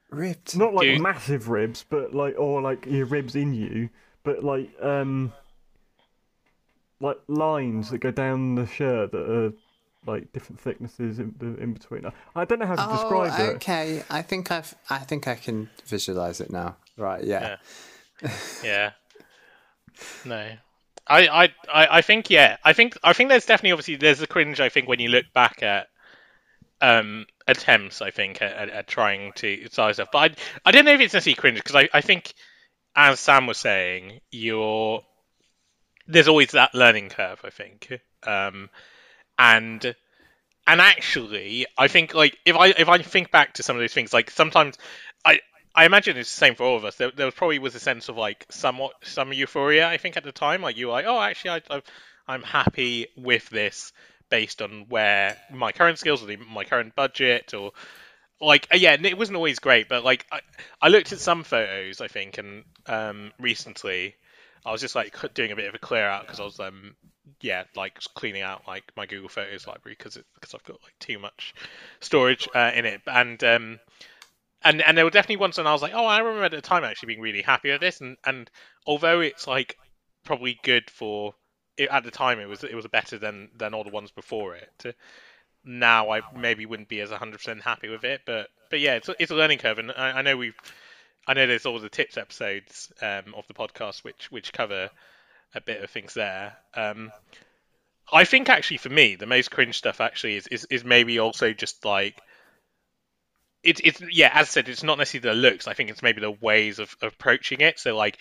Ribbed. 0.10 0.58
Not 0.58 0.74
like 0.74 0.88
you... 0.88 1.02
massive 1.02 1.50
ribs, 1.50 1.86
but 1.88 2.14
like 2.14 2.36
or 2.38 2.62
like 2.62 2.86
your 2.86 3.06
ribs 3.06 3.36
in 3.36 3.54
you, 3.54 3.90
but 4.24 4.44
like 4.44 4.70
um 4.82 5.34
like 7.00 7.18
lines 7.28 7.92
that 7.92 8.00
go 8.00 8.12
down 8.12 8.56
the 8.56 8.66
shirt 8.66 9.12
that 9.12 9.30
are 9.30 9.54
like 10.06 10.32
different 10.34 10.60
thicknesses 10.60 11.20
in, 11.20 11.36
in 11.60 11.74
between. 11.74 12.06
I 12.36 12.46
don't 12.46 12.60
know 12.60 12.66
how 12.66 12.76
to 12.76 12.90
oh, 12.90 12.92
describe 12.94 13.40
it. 13.40 13.56
Okay, 13.58 14.04
I 14.10 14.22
think 14.22 14.52
I've 14.52 14.74
I 14.90 15.00
think 15.00 15.28
I 15.28 15.36
can 15.36 15.70
visualize 15.86 16.42
it 16.42 16.52
now. 16.52 16.78
Right, 16.98 17.24
yeah. 17.24 17.58
Yeah. 18.22 18.32
yeah. 18.64 18.92
No. 20.26 20.52
I, 21.10 21.28
I, 21.28 21.44
I 21.74 21.98
I 21.98 22.02
think 22.02 22.30
yeah. 22.30 22.58
I 22.64 22.74
think 22.74 22.98
I 23.04 23.14
think 23.14 23.30
there's 23.30 23.46
definitely 23.46 23.72
obviously 23.74 23.96
there's 23.96 24.22
a 24.22 24.28
cringe 24.28 24.60
I 24.60 24.70
think 24.70 24.88
when 24.88 25.00
you 25.00 25.10
look 25.10 25.26
back 25.34 25.64
at 25.64 25.88
um 26.82 27.26
attempts, 27.48 28.02
I 28.02 28.12
think, 28.12 28.42
at, 28.42 28.70
at 28.70 28.88
trying 28.88 29.34
to 29.34 29.68
size 29.72 29.96
stuff. 29.96 30.10
But 30.12 30.32
I, 30.66 30.70
I 30.70 30.72
don't 30.72 30.86
know 30.86 30.94
if 30.94 31.02
it's 31.02 31.14
necessarily 31.14 31.36
cringe 31.36 31.58
because 31.58 31.76
I, 31.76 31.90
I 31.94 32.02
think, 32.02 32.34
as 32.96 33.20
Sam 33.20 33.48
was 33.48 33.58
saying, 33.58 34.20
you're 34.32 35.02
there's 36.08 36.28
always 36.28 36.52
that 36.52 36.74
learning 36.74 37.10
curve. 37.10 37.42
I 37.44 37.50
think, 37.50 38.00
um, 38.24 38.70
and 39.38 39.96
and 40.68 40.82
actually, 40.82 41.66
I 41.78 41.88
think 41.88 42.14
like 42.14 42.38
if 42.46 42.56
I 42.56 42.68
if 42.70 42.90
I 42.90 43.00
think 43.00 43.32
back 43.32 43.56
to 43.56 43.64
some 43.64 43.76
of 43.76 43.82
those 43.82 43.94
things, 43.94 44.14
like 44.14 44.32
sometimes 44.32 44.78
I 45.26 45.40
I 45.80 45.86
imagine 45.86 46.18
it's 46.18 46.30
the 46.30 46.38
same 46.38 46.56
for 46.56 46.64
all 46.64 46.76
of 46.76 46.84
us. 46.84 46.98
There, 46.98 47.10
there 47.10 47.32
probably 47.32 47.58
was 47.58 47.74
a 47.74 47.80
sense 47.80 48.10
of 48.10 48.18
like 48.18 48.46
somewhat 48.50 48.96
some 49.02 49.32
euphoria. 49.32 49.88
I 49.88 49.96
think 49.96 50.18
at 50.18 50.26
the 50.26 50.34
time, 50.34 50.62
like 50.62 50.76
you 50.76 50.88
were 50.88 50.92
like, 50.92 51.06
oh, 51.08 51.22
actually, 51.22 51.52
I, 51.52 51.62
I 51.78 51.82
I'm 52.28 52.44
happy 52.44 53.08
with 53.16 53.48
this 53.50 53.94
based 54.30 54.62
on 54.62 54.88
where 54.90 55.38
my 55.50 55.72
current 55.72 55.98
skills 55.98 56.22
or 56.22 56.36
my 56.52 56.66
current 56.66 56.98
budget 56.98 57.54
or 57.54 57.72
like 58.42 58.68
uh, 58.74 58.76
yeah 58.76 58.98
it 59.02 59.18
wasn't 59.18 59.38
always 59.38 59.60
great 59.60 59.88
but 59.88 60.04
like 60.04 60.26
I, 60.32 60.42
I 60.82 60.90
looked 60.90 61.12
at 61.12 61.20
some 61.20 61.44
photos 61.44 62.00
i 62.00 62.08
think 62.08 62.38
and 62.38 62.64
um 62.86 63.32
recently 63.40 64.16
i 64.66 64.72
was 64.72 64.82
just 64.82 64.96
like 64.96 65.18
doing 65.34 65.52
a 65.52 65.56
bit 65.56 65.68
of 65.68 65.74
a 65.74 65.80
clear 65.80 66.06
out 66.06 66.22
because 66.22 66.40
i 66.40 66.44
was 66.44 66.60
um 66.60 66.96
yeah 67.42 67.64
like 67.76 68.00
cleaning 68.14 68.44
out 68.44 68.62
like 68.68 68.84
my 68.96 69.08
google 69.08 69.30
photos 69.30 69.66
library 69.66 69.96
because 69.98 70.18
because 70.36 70.54
i've 70.54 70.64
got 70.64 70.78
like 70.84 70.98
too 71.00 71.18
much 71.18 71.56
storage 72.00 72.48
uh, 72.54 72.72
in 72.76 72.86
it 72.86 73.02
and 73.08 73.44
um 73.44 73.80
and 74.64 74.82
and 74.82 74.98
there 74.98 75.06
were 75.06 75.12
definitely 75.12 75.38
ones 75.38 75.58
when 75.58 75.68
i 75.68 75.72
was 75.72 75.82
like 75.82 75.94
oh 75.94 76.06
i 76.06 76.20
remember 76.20 76.44
at 76.44 76.52
the 76.52 76.62
time 76.62 76.84
actually 76.84 77.08
being 77.08 77.22
really 77.22 77.42
happy 77.42 77.72
with 77.72 77.82
this 77.82 78.02
and 78.02 78.18
and 78.26 78.50
although 78.86 79.20
it's 79.22 79.48
like 79.48 79.78
probably 80.24 80.60
good 80.64 80.90
for 80.90 81.34
it, 81.80 81.90
at 81.90 82.04
the 82.04 82.12
time 82.12 82.40
it 82.40 82.48
was 82.48 82.64
it 82.64 82.76
was 82.76 82.86
better 82.88 83.18
than 83.18 83.50
than 83.58 83.74
all 83.74 83.84
the 83.84 83.90
ones 83.90 84.12
before 84.12 84.56
it. 84.56 84.96
Now 85.64 86.12
I 86.12 86.22
maybe 86.38 86.66
wouldn't 86.66 86.90
be 86.90 87.02
as 87.02 87.10
100% 87.10 87.62
happy 87.62 87.90
with 87.90 88.04
it, 88.04 88.22
but 88.26 88.50
but 88.70 88.80
yeah, 88.80 88.96
it's 88.96 89.10
it's 89.20 89.32
a 89.32 89.36
learning 89.36 89.60
curve, 89.60 89.80
and 89.80 89.92
I, 89.92 90.20
I 90.20 90.22
know 90.22 90.38
we've 90.38 90.58
I 91.28 91.34
know 91.34 91.48
there's 91.48 91.66
all 91.66 91.80
the 91.80 91.90
tips 91.90 92.18
episodes 92.18 92.92
um, 93.02 93.34
of 93.36 93.48
the 93.48 93.54
podcast 93.54 94.04
which 94.04 94.32
which 94.32 94.54
cover 94.54 94.90
a 95.56 95.62
bit 95.62 95.84
of 95.84 95.90
things 95.90 96.14
there. 96.14 96.56
Um, 96.76 97.12
I 98.12 98.26
think 98.26 98.50
actually 98.50 98.78
for 98.78 98.90
me 98.90 99.16
the 99.16 99.26
most 99.26 99.52
cringe 99.52 99.78
stuff 99.78 100.02
actually 100.02 100.36
is 100.36 100.48
is, 100.48 100.66
is 100.70 100.84
maybe 100.84 101.20
also 101.20 101.54
just 101.54 101.86
like 101.86 102.22
it's 103.64 103.82
it's 103.84 104.02
yeah 104.12 104.32
as 104.34 104.48
I 104.48 104.50
said 104.50 104.70
it's 104.70 104.84
not 104.84 104.98
necessarily 104.98 105.42
the 105.42 105.50
looks. 105.50 105.68
I 105.68 105.74
think 105.74 105.90
it's 105.90 106.04
maybe 106.04 106.22
the 106.22 106.32
ways 106.32 106.80
of, 106.80 106.96
of 107.02 107.14
approaching 107.14 107.62
it. 107.62 107.80
So 107.80 107.96
like 107.96 108.18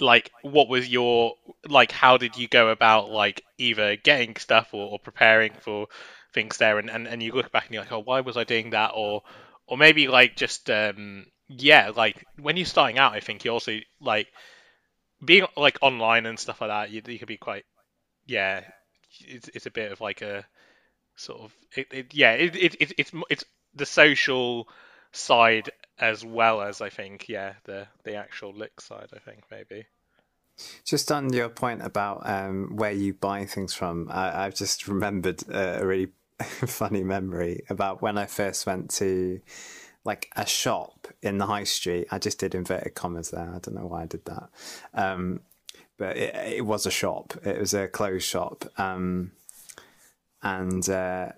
like 0.00 0.30
what 0.42 0.68
was 0.68 0.88
your 0.88 1.34
like 1.68 1.92
how 1.92 2.16
did 2.16 2.36
you 2.36 2.48
go 2.48 2.68
about 2.68 3.10
like 3.10 3.44
either 3.58 3.96
getting 3.96 4.36
stuff 4.36 4.70
or, 4.72 4.92
or 4.92 4.98
preparing 4.98 5.52
for 5.60 5.86
things 6.34 6.58
there? 6.58 6.78
And, 6.78 6.90
and 6.90 7.06
and 7.06 7.22
you 7.22 7.32
look 7.32 7.52
back 7.52 7.66
and 7.66 7.74
you're 7.74 7.82
like 7.82 7.92
oh 7.92 8.00
why 8.00 8.20
was 8.20 8.36
i 8.36 8.44
doing 8.44 8.70
that? 8.70 8.92
Or 8.94 9.22
or 9.66 9.76
maybe 9.76 10.08
like 10.08 10.36
just 10.36 10.68
um 10.70 11.26
yeah 11.48 11.90
like 11.94 12.24
when 12.40 12.56
you're 12.56 12.66
starting 12.66 12.98
out 12.98 13.12
i 13.12 13.20
think 13.20 13.44
you 13.44 13.50
also 13.50 13.78
like 14.00 14.28
being 15.24 15.44
like 15.56 15.78
online 15.82 16.26
and 16.26 16.38
stuff 16.38 16.60
like 16.60 16.70
that 16.70 16.90
you, 16.90 17.02
you 17.06 17.18
can 17.18 17.26
be 17.26 17.36
quite 17.36 17.64
yeah 18.26 18.62
it's, 19.20 19.48
it's 19.48 19.66
a 19.66 19.70
bit 19.70 19.92
of 19.92 20.00
like 20.00 20.22
a 20.22 20.44
sort 21.16 21.40
of 21.40 21.52
it, 21.76 21.86
it 21.90 22.14
yeah 22.14 22.32
it, 22.32 22.56
it, 22.56 22.74
it 22.80 22.92
it's 22.98 23.12
it's 23.30 23.44
the 23.74 23.86
social 23.86 24.68
side 25.12 25.70
as 25.98 26.24
well 26.24 26.62
as 26.62 26.80
I 26.80 26.88
think, 26.88 27.28
yeah, 27.28 27.54
the 27.64 27.86
the 28.04 28.16
actual 28.16 28.52
lick 28.52 28.80
side. 28.80 29.08
I 29.14 29.18
think 29.18 29.44
maybe. 29.50 29.86
Just 30.84 31.10
on 31.10 31.32
your 31.32 31.48
point 31.48 31.82
about 31.82 32.28
um, 32.28 32.76
where 32.76 32.92
you 32.92 33.14
buy 33.14 33.46
things 33.46 33.72
from, 33.72 34.08
I, 34.10 34.44
have 34.44 34.54
just 34.54 34.86
remembered 34.88 35.42
a 35.48 35.84
really 35.84 36.12
funny 36.40 37.02
memory 37.02 37.64
about 37.70 38.02
when 38.02 38.18
I 38.18 38.26
first 38.26 38.66
went 38.66 38.90
to 38.92 39.40
like 40.04 40.30
a 40.36 40.46
shop 40.46 41.08
in 41.22 41.38
the 41.38 41.46
high 41.46 41.64
street. 41.64 42.08
I 42.10 42.18
just 42.18 42.38
did 42.38 42.54
inverted 42.54 42.94
commas 42.94 43.30
there. 43.30 43.48
I 43.48 43.58
don't 43.58 43.74
know 43.74 43.86
why 43.86 44.02
I 44.02 44.06
did 44.06 44.24
that. 44.24 44.50
Um, 44.94 45.40
but 45.96 46.16
it, 46.16 46.34
it, 46.34 46.66
was 46.66 46.86
a 46.86 46.90
shop. 46.90 47.34
It 47.44 47.58
was 47.58 47.74
a 47.74 47.86
clothes 47.86 48.24
shop. 48.24 48.64
Um, 48.76 49.32
and 50.42 50.88
uh, 50.88 51.28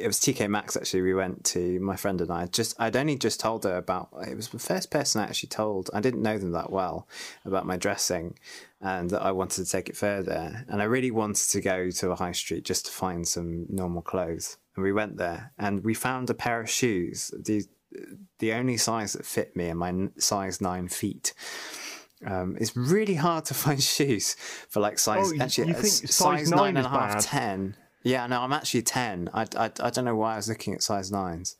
it 0.00 0.06
was 0.06 0.18
TK 0.18 0.48
Maxx 0.48 0.76
actually. 0.76 1.02
We 1.02 1.14
went 1.14 1.44
to 1.46 1.80
my 1.80 1.96
friend 1.96 2.20
and 2.20 2.30
I. 2.30 2.46
Just 2.46 2.74
I'd 2.80 2.96
only 2.96 3.16
just 3.16 3.40
told 3.40 3.64
her 3.64 3.76
about. 3.76 4.08
It 4.28 4.36
was 4.36 4.48
the 4.48 4.58
first 4.58 4.90
person 4.90 5.20
I 5.20 5.24
actually 5.24 5.48
told. 5.48 5.90
I 5.92 6.00
didn't 6.00 6.22
know 6.22 6.38
them 6.38 6.52
that 6.52 6.70
well 6.70 7.08
about 7.44 7.66
my 7.66 7.76
dressing, 7.76 8.38
and 8.80 9.10
that 9.10 9.22
I 9.22 9.32
wanted 9.32 9.64
to 9.64 9.70
take 9.70 9.88
it 9.88 9.96
further. 9.96 10.64
And 10.68 10.80
I 10.80 10.84
really 10.84 11.10
wanted 11.10 11.48
to 11.50 11.60
go 11.60 11.90
to 11.90 12.10
a 12.10 12.16
high 12.16 12.32
street 12.32 12.64
just 12.64 12.86
to 12.86 12.92
find 12.92 13.26
some 13.26 13.66
normal 13.68 14.02
clothes. 14.02 14.58
And 14.76 14.82
we 14.82 14.92
went 14.92 15.16
there, 15.16 15.52
and 15.58 15.84
we 15.84 15.94
found 15.94 16.30
a 16.30 16.34
pair 16.34 16.60
of 16.60 16.70
shoes. 16.70 17.32
The 17.38 17.64
the 18.38 18.52
only 18.52 18.76
size 18.76 19.12
that 19.12 19.26
fit 19.26 19.54
me 19.56 19.68
and 19.68 19.78
my 19.78 20.08
size 20.18 20.60
nine 20.60 20.88
feet. 20.88 21.34
Um, 22.24 22.56
it's 22.60 22.76
really 22.76 23.14
hard 23.14 23.44
to 23.46 23.54
find 23.64 23.82
shoes 23.82 24.34
for 24.68 24.80
like 24.80 24.98
size. 24.98 25.32
Oh, 25.32 25.42
actually, 25.42 25.74
size, 25.74 26.14
size 26.14 26.50
nine 26.50 26.76
and 26.76 26.86
a 26.86 26.88
half, 26.88 27.24
ten. 27.24 27.76
Yeah, 28.02 28.26
no, 28.26 28.40
I'm 28.40 28.52
actually 28.52 28.82
10. 28.82 29.30
I, 29.32 29.46
I, 29.56 29.70
I 29.80 29.90
don't 29.90 30.04
know 30.04 30.16
why 30.16 30.34
I 30.34 30.36
was 30.36 30.48
looking 30.48 30.74
at 30.74 30.82
size 30.82 31.10
9s. 31.10 31.56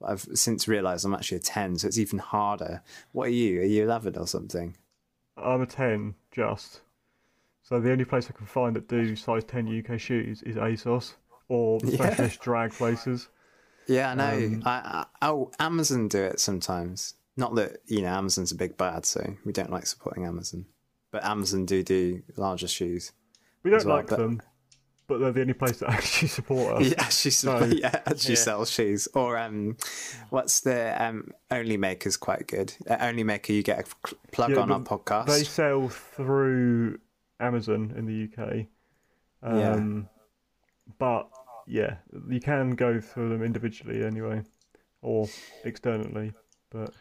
But 0.00 0.10
I've 0.10 0.26
since 0.34 0.68
realised 0.68 1.04
I'm 1.04 1.14
actually 1.14 1.38
a 1.38 1.40
10, 1.40 1.78
so 1.78 1.88
it's 1.88 1.98
even 1.98 2.18
harder. 2.18 2.82
What 3.12 3.28
are 3.28 3.32
you? 3.32 3.60
Are 3.60 3.64
you 3.64 3.84
11 3.84 4.16
or 4.18 4.26
something? 4.26 4.76
I'm 5.36 5.62
a 5.62 5.66
10, 5.66 6.14
just. 6.32 6.80
So 7.62 7.80
the 7.80 7.92
only 7.92 8.04
place 8.04 8.28
I 8.28 8.36
can 8.36 8.46
find 8.46 8.76
that 8.76 8.88
do 8.88 9.16
size 9.16 9.44
10 9.44 9.84
UK 9.84 9.98
shoes 9.98 10.42
is 10.42 10.56
ASOS 10.56 11.14
or 11.48 11.80
specialist 11.86 12.38
yeah. 12.40 12.44
drag 12.44 12.72
places. 12.72 13.28
Yeah, 13.86 14.10
I 14.10 14.14
know. 14.14 14.46
Um, 14.46 14.62
I, 14.64 15.04
I, 15.20 15.28
oh, 15.28 15.50
Amazon 15.58 16.08
do 16.08 16.22
it 16.22 16.40
sometimes. 16.40 17.14
Not 17.36 17.54
that, 17.56 17.78
you 17.86 18.02
know, 18.02 18.08
Amazon's 18.08 18.52
a 18.52 18.56
big 18.56 18.76
bad, 18.76 19.04
so 19.04 19.36
we 19.44 19.52
don't 19.52 19.70
like 19.70 19.86
supporting 19.86 20.24
Amazon. 20.24 20.66
But 21.10 21.24
Amazon 21.24 21.66
do 21.66 21.82
do 21.82 22.22
larger 22.36 22.68
shoes. 22.68 23.12
We 23.62 23.70
don't 23.70 23.84
well, 23.84 23.96
like 23.96 24.08
them 24.08 24.42
but 25.08 25.18
they're 25.18 25.32
the 25.32 25.40
only 25.42 25.52
place 25.52 25.78
that 25.78 25.90
actually 25.98 26.28
support 26.28 26.76
us. 26.80 26.86
Yeah, 26.90 26.94
actually, 26.98 27.30
so, 27.32 27.64
yeah, 27.64 28.00
actually 28.06 28.34
yeah. 28.34 28.40
sells 28.40 28.70
shoes. 28.70 29.08
Or 29.14 29.38
um, 29.38 29.76
what's 30.30 30.60
the 30.60 31.00
um, 31.02 31.30
Only 31.50 31.76
Maker's 31.76 32.16
quite 32.16 32.46
good. 32.46 32.74
Uh, 32.88 32.96
Only 33.00 33.22
Maker, 33.24 33.52
you 33.52 33.62
get 33.62 33.86
a 33.88 34.14
plug 34.32 34.50
yeah, 34.50 34.58
on 34.58 34.70
our 34.72 34.80
podcast. 34.80 35.26
They 35.26 35.44
sell 35.44 35.88
through 35.88 36.98
Amazon 37.40 37.94
in 37.96 38.06
the 38.06 38.42
UK. 38.42 38.66
Um, 39.42 39.58
yeah. 39.58 40.92
But 40.98 41.28
yeah, 41.66 41.96
you 42.28 42.40
can 42.40 42.70
go 42.76 43.00
through 43.00 43.30
them 43.30 43.42
individually 43.42 44.04
anyway, 44.04 44.42
or 45.02 45.28
externally. 45.64 46.32
But 46.70 46.92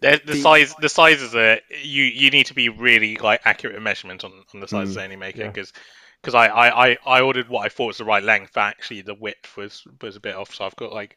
The, 0.00 0.20
the 0.24 0.32
The- 0.32 0.40
size, 0.40 0.74
the 0.80 0.88
sizes 0.88 1.34
are 1.34 1.58
you. 1.82 2.04
You 2.04 2.30
need 2.30 2.46
to 2.46 2.54
be 2.54 2.68
really 2.68 3.16
like 3.16 3.40
accurate 3.44 3.80
measurement 3.80 4.24
on, 4.24 4.32
on 4.54 4.60
the 4.60 4.68
sizes 4.68 4.94
Mm, 4.94 4.98
of 4.98 5.04
any 5.04 5.16
maker 5.16 5.40
yeah. 5.42 5.48
because 5.48 5.72
I, 6.34 6.46
I, 6.46 6.86
I, 6.88 6.96
I 7.06 7.20
ordered 7.20 7.48
what 7.48 7.64
I 7.64 7.68
thought 7.68 7.86
was 7.86 7.98
the 7.98 8.04
right 8.04 8.22
length, 8.22 8.52
but 8.54 8.62
actually 8.62 9.02
the 9.02 9.14
width 9.14 9.56
was 9.56 9.86
was 10.00 10.16
a 10.16 10.20
bit 10.20 10.34
off. 10.34 10.54
So 10.54 10.64
I've 10.64 10.76
got 10.76 10.92
like, 10.92 11.16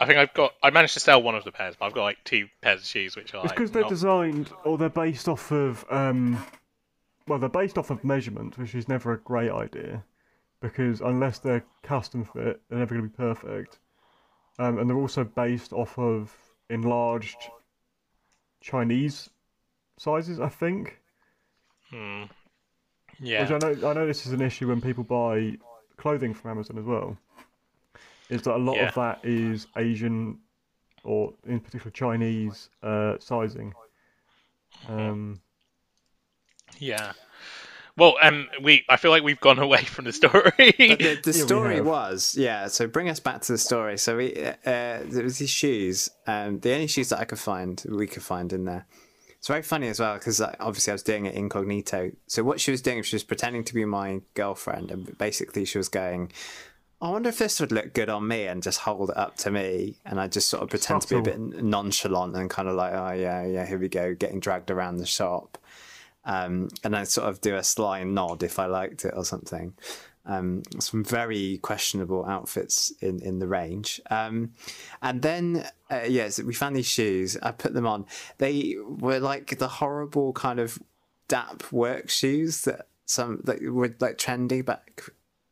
I 0.00 0.06
think 0.06 0.18
I've 0.18 0.34
got 0.34 0.52
I 0.62 0.70
managed 0.70 0.94
to 0.94 1.00
sell 1.00 1.22
one 1.22 1.34
of 1.34 1.44
the 1.44 1.52
pairs, 1.52 1.74
but 1.78 1.86
I've 1.86 1.94
got 1.94 2.02
like 2.04 2.18
two 2.24 2.46
pairs 2.62 2.80
of 2.80 2.86
shoes 2.86 3.16
which 3.16 3.34
are 3.34 3.44
it's 3.44 3.50
like 3.50 3.56
because 3.56 3.70
they're 3.70 3.82
not- 3.82 3.88
designed 3.90 4.50
or 4.64 4.78
they're 4.78 4.88
based 4.88 5.28
off 5.28 5.50
of 5.52 5.84
um, 5.90 6.44
well, 7.26 7.38
they're 7.38 7.48
based 7.48 7.78
off 7.78 7.90
of 7.90 8.04
measurement, 8.04 8.58
which 8.58 8.74
is 8.74 8.88
never 8.88 9.12
a 9.12 9.18
great 9.18 9.50
idea 9.50 10.04
because 10.60 11.00
unless 11.00 11.38
they're 11.38 11.64
custom 11.82 12.24
fit, 12.24 12.60
they're 12.68 12.78
never 12.78 12.94
going 12.94 13.08
to 13.08 13.10
be 13.10 13.16
perfect. 13.16 13.78
Um, 14.58 14.78
and 14.78 14.88
they're 14.88 14.96
also 14.96 15.24
based 15.24 15.72
off 15.72 15.98
of 15.98 16.34
enlarged 16.70 17.36
Chinese 18.60 19.28
sizes, 19.98 20.40
I 20.40 20.48
think. 20.48 21.00
Hmm. 21.90 22.24
Which 23.20 23.28
yeah. 23.28 23.54
I 23.54 23.58
know, 23.58 23.88
I 23.90 23.92
know 23.92 24.06
this 24.06 24.26
is 24.26 24.32
an 24.32 24.40
issue 24.40 24.68
when 24.68 24.80
people 24.80 25.04
buy 25.04 25.56
clothing 25.96 26.34
from 26.34 26.50
Amazon 26.52 26.78
as 26.78 26.84
well. 26.84 27.16
Is 28.30 28.42
that 28.42 28.56
a 28.56 28.58
lot 28.58 28.76
Yeah. 28.76 28.88
of 28.88 28.94
that 28.94 29.20
is 29.24 29.66
Asian, 29.76 30.38
or 31.04 31.34
in 31.46 31.60
particular 31.60 31.90
Chinese 31.90 32.70
uh, 32.82 33.16
sizing. 33.20 33.74
Um, 34.88 35.40
Yeah. 36.78 37.12
Well, 37.96 38.16
um, 38.20 38.48
we 38.60 38.84
I 38.88 38.96
feel 38.96 39.12
like 39.12 39.22
we've 39.22 39.38
gone 39.40 39.58
away 39.60 39.84
from 39.84 40.04
the 40.06 40.12
story. 40.12 40.50
the, 40.58 40.96
the 40.96 41.20
we 41.26 41.32
story 41.32 41.76
have. 41.76 41.86
was 41.86 42.34
yeah 42.36 42.66
so 42.66 42.88
bring 42.88 43.08
us 43.08 43.20
back 43.20 43.40
to 43.42 43.52
the 43.52 43.58
story 43.58 43.96
so 43.98 44.16
we 44.16 44.34
uh, 44.36 44.52
there 45.04 45.22
was 45.22 45.38
these 45.38 45.50
shoes 45.50 46.08
um 46.26 46.58
the 46.60 46.72
only 46.74 46.88
shoes 46.88 47.10
that 47.10 47.20
i 47.20 47.24
could 47.24 47.38
find 47.38 47.84
we 47.88 48.08
could 48.08 48.22
find 48.24 48.52
in 48.52 48.64
there 48.64 48.84
it's 49.44 49.48
very 49.48 49.60
funny 49.60 49.88
as 49.88 50.00
well 50.00 50.14
because 50.14 50.40
obviously 50.40 50.90
i 50.90 50.94
was 50.94 51.02
doing 51.02 51.26
it 51.26 51.34
incognito 51.34 52.10
so 52.26 52.42
what 52.42 52.58
she 52.58 52.70
was 52.70 52.80
doing 52.80 53.02
she 53.02 53.14
was 53.14 53.22
pretending 53.22 53.62
to 53.62 53.74
be 53.74 53.84
my 53.84 54.22
girlfriend 54.32 54.90
and 54.90 55.18
basically 55.18 55.66
she 55.66 55.76
was 55.76 55.90
going 55.90 56.32
I 57.02 57.10
wonder 57.10 57.28
if 57.28 57.36
this 57.36 57.60
would 57.60 57.70
look 57.70 57.92
good 57.92 58.08
on 58.08 58.26
me 58.26 58.46
and 58.46 58.62
just 58.62 58.78
hold 58.78 59.10
it 59.10 59.16
up 59.18 59.36
to 59.38 59.50
me. 59.50 59.96
And 60.06 60.18
I 60.18 60.26
just 60.26 60.48
sort 60.48 60.62
of 60.62 60.70
pretend 60.70 61.02
to 61.02 61.08
be 61.08 61.16
a 61.16 61.22
bit 61.22 61.38
nonchalant 61.62 62.34
and 62.34 62.48
kind 62.48 62.66
of 62.66 62.76
like, 62.76 62.94
oh, 62.94 63.12
yeah, 63.12 63.44
yeah, 63.44 63.66
here 63.66 63.76
we 63.76 63.90
go, 63.90 64.14
getting 64.14 64.40
dragged 64.40 64.70
around 64.70 64.96
the 64.96 65.04
shop. 65.04 65.58
Um, 66.24 66.70
and 66.82 66.96
I 66.96 67.04
sort 67.04 67.28
of 67.28 67.42
do 67.42 67.56
a 67.56 67.62
sly 67.64 68.04
nod 68.04 68.42
if 68.42 68.58
I 68.58 68.64
liked 68.64 69.04
it 69.04 69.12
or 69.14 69.26
something. 69.26 69.74
Um, 70.26 70.62
some 70.78 71.04
very 71.04 71.58
questionable 71.58 72.24
outfits 72.24 72.92
in, 73.00 73.20
in 73.20 73.40
the 73.40 73.46
range. 73.46 74.00
Um, 74.10 74.52
and 75.02 75.20
then, 75.20 75.68
uh, 75.90 76.04
yes, 76.08 76.42
we 76.42 76.54
found 76.54 76.74
these 76.74 76.86
shoes. 76.86 77.36
I 77.42 77.50
put 77.50 77.74
them 77.74 77.86
on. 77.86 78.06
They 78.38 78.76
were 78.82 79.20
like 79.20 79.58
the 79.58 79.68
horrible 79.68 80.32
kind 80.32 80.60
of 80.60 80.78
DAP 81.28 81.70
work 81.70 82.08
shoes 82.08 82.62
that 82.62 82.86
some 83.06 83.40
that 83.44 83.62
were 83.62 83.94
like 84.00 84.16
trendy 84.16 84.64
back 84.64 85.02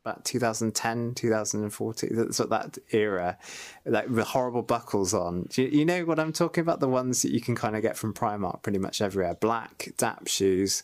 about 0.03 0.25
2010, 0.25 1.13
2014, 1.15 2.15
that 2.15 2.33
sort 2.33 2.51
of 2.51 2.73
that 2.73 2.77
era, 2.91 3.37
like 3.85 4.13
the 4.13 4.23
horrible 4.25 4.61
buckles 4.61 5.13
on. 5.13 5.43
Do 5.49 5.63
you, 5.63 5.79
you 5.79 5.85
know 5.85 6.03
what 6.03 6.19
I'm 6.19 6.33
talking 6.33 6.61
about? 6.61 6.81
The 6.81 6.89
ones 6.89 7.21
that 7.21 7.31
you 7.31 7.39
can 7.39 7.55
kind 7.55 7.75
of 7.75 7.81
get 7.81 7.95
from 7.95 8.13
Primark 8.13 8.63
pretty 8.63 8.79
much 8.79 9.01
everywhere. 9.01 9.35
Black 9.35 9.93
DAP 9.97 10.27
shoes. 10.27 10.83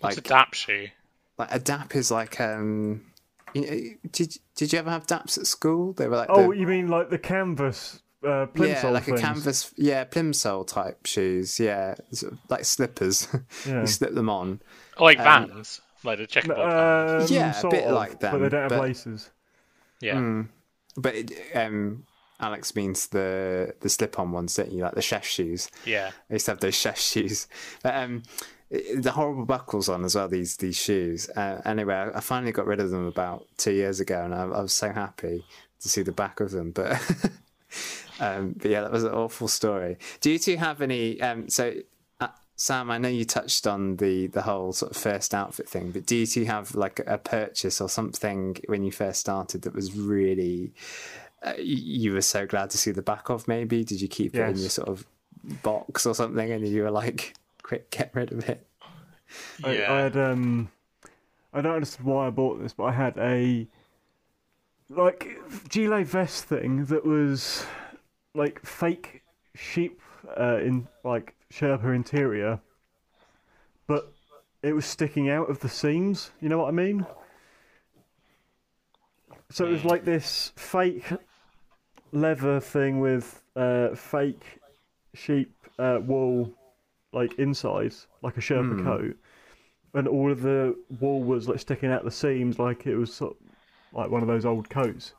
What's 0.00 0.18
a 0.18 0.20
DAP 0.20 0.54
shoe? 0.54 0.88
Like 1.40 1.54
a 1.54 1.58
DAP 1.58 1.96
is 1.96 2.10
like 2.10 2.40
um. 2.40 3.02
You 3.52 3.62
know, 3.62 3.80
did 4.12 4.36
did 4.54 4.72
you 4.72 4.78
ever 4.78 4.90
have 4.90 5.08
DAPs 5.08 5.36
at 5.36 5.46
school? 5.46 5.92
They 5.94 6.06
were 6.06 6.16
like 6.16 6.28
oh, 6.30 6.52
the, 6.52 6.56
you 6.58 6.66
mean 6.68 6.86
like 6.86 7.10
the 7.10 7.18
canvas 7.18 8.00
uh, 8.24 8.28
yeah, 8.28 8.46
plimsoll 8.54 8.92
like 8.92 9.04
things? 9.04 9.18
a 9.20 9.22
canvas, 9.22 9.74
yeah, 9.76 10.04
plimsoll 10.04 10.66
type 10.66 11.04
shoes, 11.06 11.58
yeah, 11.58 11.94
like 12.48 12.64
slippers. 12.64 13.26
Yeah. 13.66 13.80
you 13.80 13.86
slip 13.86 14.14
them 14.14 14.28
on. 14.30 14.60
Oh, 14.98 15.04
like 15.04 15.18
Um, 15.18 15.48
Vans, 15.48 15.80
like 16.04 16.18
the 16.18 16.26
checkerboard 16.26 16.70
Vans. 16.70 17.30
Um, 17.30 17.36
Yeah, 17.36 17.60
a 17.60 17.70
bit 17.70 17.84
of, 17.84 17.94
like 17.94 18.20
that, 18.20 18.32
but 18.32 18.38
they 18.38 18.48
don't 18.48 18.62
have 18.62 18.68
but- 18.70 18.82
laces. 18.82 19.30
Yeah. 20.00 20.14
Mm. 20.14 20.48
But 20.96 21.14
it, 21.14 21.32
um, 21.54 22.04
Alex 22.40 22.74
means 22.76 23.08
the 23.08 23.74
the 23.80 23.88
slip-on 23.88 24.32
ones, 24.32 24.54
don't 24.54 24.70
you? 24.72 24.82
Like 24.82 24.94
the 24.94 25.02
chef 25.02 25.26
shoes. 25.26 25.68
Yeah. 25.84 26.10
I 26.28 26.34
used 26.34 26.46
to 26.46 26.52
have 26.52 26.60
those 26.60 26.74
chef 26.74 26.98
shoes. 27.10 27.48
But 27.82 27.94
um, 27.96 28.22
the 28.70 29.12
horrible 29.12 29.44
buckles 29.44 29.88
on 29.88 30.04
as 30.04 30.14
well. 30.14 30.28
These 30.28 30.56
these 30.56 30.76
shoes. 30.76 31.28
Uh, 31.30 31.60
anyway, 31.64 31.94
I, 31.94 32.18
I 32.18 32.20
finally 32.20 32.52
got 32.52 32.66
rid 32.66 32.80
of 32.80 32.90
them 32.90 33.06
about 33.06 33.46
two 33.56 33.72
years 33.72 34.00
ago, 34.00 34.22
and 34.24 34.34
I, 34.34 34.42
I 34.42 34.60
was 34.60 34.72
so 34.72 34.92
happy 34.92 35.44
to 35.80 35.88
see 35.88 36.02
the 36.02 36.12
back 36.12 36.40
of 36.40 36.52
them. 36.52 36.70
But 36.70 36.92
um, 38.20 38.54
but 38.56 38.70
yeah, 38.70 38.82
that 38.82 38.92
was 38.92 39.04
an 39.04 39.12
awful 39.12 39.48
story. 39.48 39.98
Do 40.20 40.30
you 40.30 40.38
two 40.38 40.56
have 40.56 40.80
any? 40.82 41.20
Um, 41.20 41.48
so. 41.48 41.74
uh, 42.20 42.28
Sam, 42.56 42.90
I 42.90 42.98
know 42.98 43.08
you 43.08 43.24
touched 43.24 43.66
on 43.66 43.96
the, 43.96 44.26
the 44.26 44.42
whole 44.42 44.74
sort 44.74 44.90
of 44.90 44.98
first 44.98 45.32
outfit 45.32 45.66
thing, 45.66 45.92
but 45.92 46.04
do 46.04 46.14
you 46.14 46.26
two 46.26 46.44
have 46.44 46.74
like 46.74 47.00
a 47.06 47.16
purchase 47.16 47.80
or 47.80 47.88
something 47.88 48.58
when 48.66 48.84
you 48.84 48.92
first 48.92 49.20
started 49.20 49.62
that 49.62 49.74
was 49.74 49.96
really 49.96 50.74
uh, 51.42 51.54
you, 51.56 51.76
you 51.76 52.12
were 52.12 52.20
so 52.20 52.46
glad 52.46 52.68
to 52.70 52.78
see 52.78 52.90
the 52.90 53.02
back 53.02 53.30
of? 53.30 53.48
Maybe 53.48 53.82
did 53.82 54.02
you 54.02 54.08
keep 54.08 54.34
it 54.34 54.46
in 54.46 54.58
your 54.58 54.68
sort 54.68 54.88
of 54.88 55.06
box 55.62 56.06
or 56.06 56.14
something, 56.14 56.52
and 56.52 56.68
you 56.68 56.82
were 56.82 56.90
like, 56.90 57.34
"Quick, 57.70 57.90
get 57.92 58.10
rid 58.14 58.32
of 58.32 58.48
it." 58.48 58.66
I, 59.62 59.74
Yeah. 59.74 59.92
I 59.92 60.00
had 60.00 60.16
um, 60.16 60.72
I 61.52 61.60
don't 61.60 61.76
understand 61.76 62.04
why 62.04 62.26
I 62.26 62.30
bought 62.30 62.60
this, 62.60 62.72
but 62.72 62.82
I 62.82 62.90
had 62.90 63.16
a 63.16 63.68
like 64.88 65.38
gilet 65.68 66.08
vest 66.08 66.46
thing 66.46 66.86
that 66.86 67.04
was 67.04 67.64
like 68.34 68.58
fake 68.66 69.22
sheep 69.54 70.00
uh, 70.36 70.56
in 70.56 70.88
like 71.04 71.36
Sherpa 71.52 71.94
interior, 71.94 72.58
but 73.86 74.12
it 74.64 74.72
was 74.72 74.84
sticking 74.84 75.30
out 75.30 75.48
of 75.48 75.60
the 75.60 75.68
seams. 75.68 76.32
You 76.40 76.48
know 76.48 76.58
what 76.58 76.66
I 76.66 76.72
mean? 76.72 77.06
So 79.50 79.64
it 79.64 79.70
was 79.70 79.84
like 79.84 80.04
this 80.04 80.50
fake 80.56 81.04
leather 82.10 82.58
thing 82.58 82.98
with 82.98 83.44
uh, 83.54 83.94
fake 83.94 84.42
sheep 85.14 85.54
uh, 85.78 86.00
wool 86.02 86.52
like 87.12 87.34
inside, 87.38 87.94
like 88.22 88.36
a 88.36 88.40
Sherpa 88.40 88.78
Hmm. 88.78 88.84
coat, 88.84 89.16
and 89.94 90.06
all 90.08 90.30
of 90.30 90.42
the 90.42 90.76
wool 91.00 91.22
was 91.22 91.48
like 91.48 91.58
sticking 91.60 91.90
out 91.90 92.04
the 92.04 92.10
seams, 92.10 92.58
like 92.58 92.86
it 92.86 92.96
was 92.96 93.12
sort 93.12 93.36
like 93.92 94.10
one 94.10 94.22
of 94.22 94.28
those 94.28 94.44
old 94.44 94.68
coats. 94.70 95.14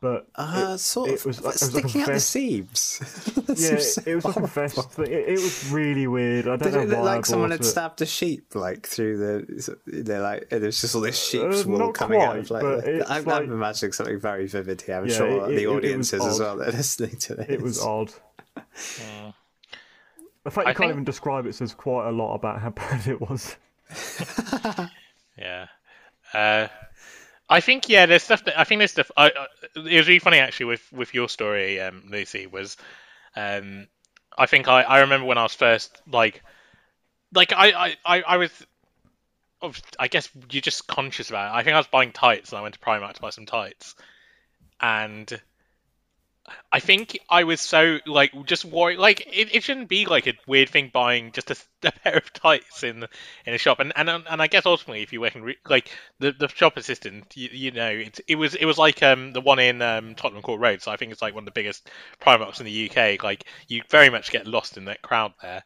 But 0.00 0.26
Uh, 0.34 0.76
sort 0.78 1.10
it 1.10 1.20
of 1.20 1.26
was 1.26 1.40
like- 1.44 1.54
it 1.54 1.60
was 1.62 1.74
like 1.74 1.84
a 1.84 1.88
sticking 1.88 2.00
out 2.02 2.08
the 2.08 2.20
seams. 2.20 3.00
Yeah, 3.54 3.76
so 3.78 4.02
it 4.06 4.14
was 4.16 4.24
like 4.24 4.36
a 4.36 4.46
vest 4.48 4.90
thing. 4.92 5.04
It, 5.06 5.28
it 5.28 5.38
was 5.38 5.70
really 5.70 6.06
weird. 6.08 6.46
I 6.48 6.56
don't 6.56 6.58
Did 6.58 6.72
know 6.74 6.80
it 6.80 6.88
look 6.88 6.98
like 7.04 7.18
I 7.18 7.20
someone 7.22 7.50
had 7.52 7.60
it. 7.60 7.64
stabbed 7.64 8.00
a 8.00 8.06
sheep 8.06 8.54
like 8.54 8.86
through 8.86 9.18
the? 9.18 9.76
They're 9.86 10.22
like 10.22 10.48
there's 10.48 10.80
just 10.80 10.94
all 10.96 11.02
this 11.02 11.22
sheep's 11.22 11.64
Uh, 11.64 11.68
wool 11.68 11.78
not 11.78 11.94
coming 11.94 12.20
out 12.20 12.36
of 12.38 12.50
like. 12.50 12.62
but 12.62 12.84
I'm, 13.10 13.24
like- 13.24 13.42
I'm 13.42 13.52
imagining 13.52 13.92
something 13.92 14.18
very 14.18 14.46
vivid 14.48 14.80
here. 14.82 14.96
I'm 14.96 15.06
Yeah, 15.06 15.16
sure 15.16 15.28
it- 15.28 15.34
it- 15.36 15.46
the 15.48 15.52
it- 15.52 15.62
it 15.62 15.66
was 15.68 15.76
audiences 15.76 16.24
as 16.24 16.40
well 16.40 16.56
that 16.56 16.68
are 16.70 16.72
listening 16.78 17.16
to 17.18 17.34
this. 17.36 17.46
It 17.50 17.60
was 17.62 17.78
odd. 17.80 18.12
The 20.44 20.50
fact 20.50 20.66
I 20.66 20.70
you 20.70 20.74
can't 20.74 20.78
think- 20.78 20.90
even 20.92 21.04
describe 21.04 21.46
it 21.46 21.54
says 21.54 21.74
quite 21.74 22.08
a 22.08 22.12
lot 22.12 22.34
about 22.34 22.60
how 22.60 22.70
bad 22.82 23.06
it 23.06 23.20
was. 23.20 23.56
Yeah. 25.38 25.66
Uh, 26.32 26.68
I 27.48 27.60
think 27.60 27.88
yeah, 27.88 28.06
there's 28.06 28.22
stuff 28.22 28.44
that 28.44 28.58
I 28.58 28.64
think 28.64 28.78
there's 28.78 28.92
stuff. 28.92 29.10
I, 29.16 29.26
I, 29.26 29.46
it 29.76 29.98
was 29.98 30.08
really 30.08 30.18
funny 30.18 30.38
actually 30.38 30.66
with 30.66 30.92
with 30.92 31.14
your 31.14 31.28
story, 31.28 31.80
um, 31.80 32.04
Lucy. 32.08 32.46
Was 32.46 32.76
um, 33.36 33.86
I 34.36 34.46
think 34.46 34.68
I, 34.68 34.82
I 34.82 35.00
remember 35.00 35.26
when 35.26 35.38
I 35.38 35.42
was 35.42 35.54
first 35.54 36.00
like 36.10 36.42
like 37.34 37.52
I 37.52 37.72
I, 37.72 37.96
I, 38.04 38.22
I 38.22 38.36
was. 38.38 38.50
I 39.98 40.08
guess 40.08 40.28
you're 40.50 40.60
just 40.60 40.88
conscious 40.88 41.28
about 41.30 41.54
it. 41.54 41.56
I 41.58 41.62
think 41.62 41.74
I 41.74 41.78
was 41.78 41.86
buying 41.86 42.10
tights 42.10 42.50
and 42.50 42.58
I 42.58 42.62
went 42.62 42.74
to 42.74 42.80
Primark 42.80 43.12
to 43.12 43.20
buy 43.20 43.30
some 43.30 43.46
tights. 43.46 43.94
And 44.80 45.40
I 46.72 46.80
think 46.80 47.18
I 47.30 47.44
was 47.44 47.60
so 47.60 47.98
like 48.06 48.32
just 48.46 48.64
worried. 48.64 48.98
Like 48.98 49.20
it, 49.20 49.54
it 49.54 49.62
shouldn't 49.62 49.88
be 49.88 50.06
like 50.06 50.26
a 50.26 50.34
weird 50.46 50.70
thing 50.70 50.90
buying 50.92 51.30
just 51.32 51.50
a, 51.50 51.56
a 51.86 51.92
pair 51.92 52.16
of 52.16 52.32
tights 52.32 52.82
in 52.82 53.06
in 53.46 53.54
a 53.54 53.58
shop. 53.58 53.78
And 53.78 53.92
and 53.94 54.08
and 54.10 54.42
I 54.42 54.46
guess 54.48 54.66
ultimately, 54.66 55.02
if 55.02 55.12
you 55.12 55.20
work 55.20 55.36
in 55.36 55.42
re- 55.42 55.58
like 55.68 55.90
the 56.18 56.32
the 56.32 56.48
shop 56.48 56.76
assistant, 56.76 57.36
you, 57.36 57.48
you 57.52 57.70
know, 57.70 57.90
it 57.90 58.20
it 58.26 58.36
was 58.36 58.54
it 58.54 58.64
was 58.64 58.78
like 58.78 59.02
um 59.02 59.32
the 59.32 59.40
one 59.40 59.58
in 59.60 59.80
um 59.82 60.14
Tottenham 60.14 60.42
Court 60.42 60.60
Road. 60.60 60.82
So 60.82 60.90
I 60.90 60.96
think 60.96 61.12
it's 61.12 61.22
like 61.22 61.34
one 61.34 61.42
of 61.42 61.46
the 61.46 61.52
biggest 61.52 61.88
Primarks 62.20 62.58
in 62.58 62.66
the 62.66 62.72
UK. 62.90 63.22
Like 63.22 63.44
you 63.68 63.82
very 63.90 64.10
much 64.10 64.30
get 64.32 64.46
lost 64.46 64.76
in 64.76 64.86
that 64.86 65.02
crowd 65.02 65.34
there. 65.42 65.62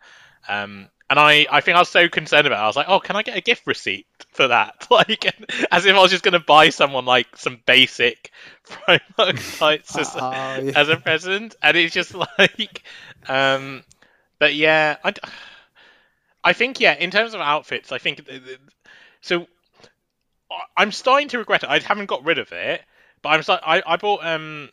Um, 0.49 0.88
and 1.08 1.18
I, 1.18 1.46
I 1.50 1.60
think 1.60 1.76
I 1.76 1.80
was 1.80 1.88
so 1.88 2.08
concerned 2.08 2.46
about 2.46 2.58
it. 2.60 2.62
I 2.62 2.66
was 2.66 2.76
like, 2.76 2.88
oh, 2.88 2.98
can 3.00 3.16
I 3.16 3.22
get 3.22 3.36
a 3.36 3.40
gift 3.40 3.66
receipt 3.66 4.06
for 4.32 4.48
that? 4.48 4.86
Like, 4.90 5.25
as 5.70 5.86
if 5.86 5.94
I 5.94 6.00
was 6.00 6.10
just 6.10 6.25
going 6.25 6.32
to 6.32 6.40
buy 6.40 6.70
someone 6.70 7.04
like 7.04 7.36
some 7.36 7.60
basic 7.66 8.30
Primark 8.68 9.58
tights 9.58 9.96
as, 9.96 10.10
Oh, 10.16 10.20
yeah. 10.62 10.72
as 10.75 10.88
a 10.88 10.96
present. 10.96 11.54
And 11.62 11.76
it's 11.76 11.94
just 11.94 12.14
like, 12.38 12.82
um, 13.28 13.84
but 14.38 14.54
yeah, 14.54 14.96
I, 15.04 15.14
I 16.42 16.52
think, 16.52 16.80
yeah, 16.80 16.94
in 16.94 17.10
terms 17.10 17.34
of 17.34 17.40
outfits, 17.40 17.92
I 17.92 17.98
think, 17.98 18.26
th- 18.26 18.44
th- 18.44 18.58
so 19.20 19.46
I- 20.50 20.62
I'm 20.82 20.92
starting 20.92 21.28
to 21.28 21.38
regret 21.38 21.62
it. 21.62 21.68
I 21.68 21.78
haven't 21.80 22.06
got 22.06 22.25
rid 22.25 22.38
of 22.38 22.52
it, 22.52 22.82
but 23.22 23.30
I'm 23.30 23.42
so- 23.42 23.58
I 23.62 23.82
I 23.86 23.96
bought 23.96 24.25
um 24.25 24.70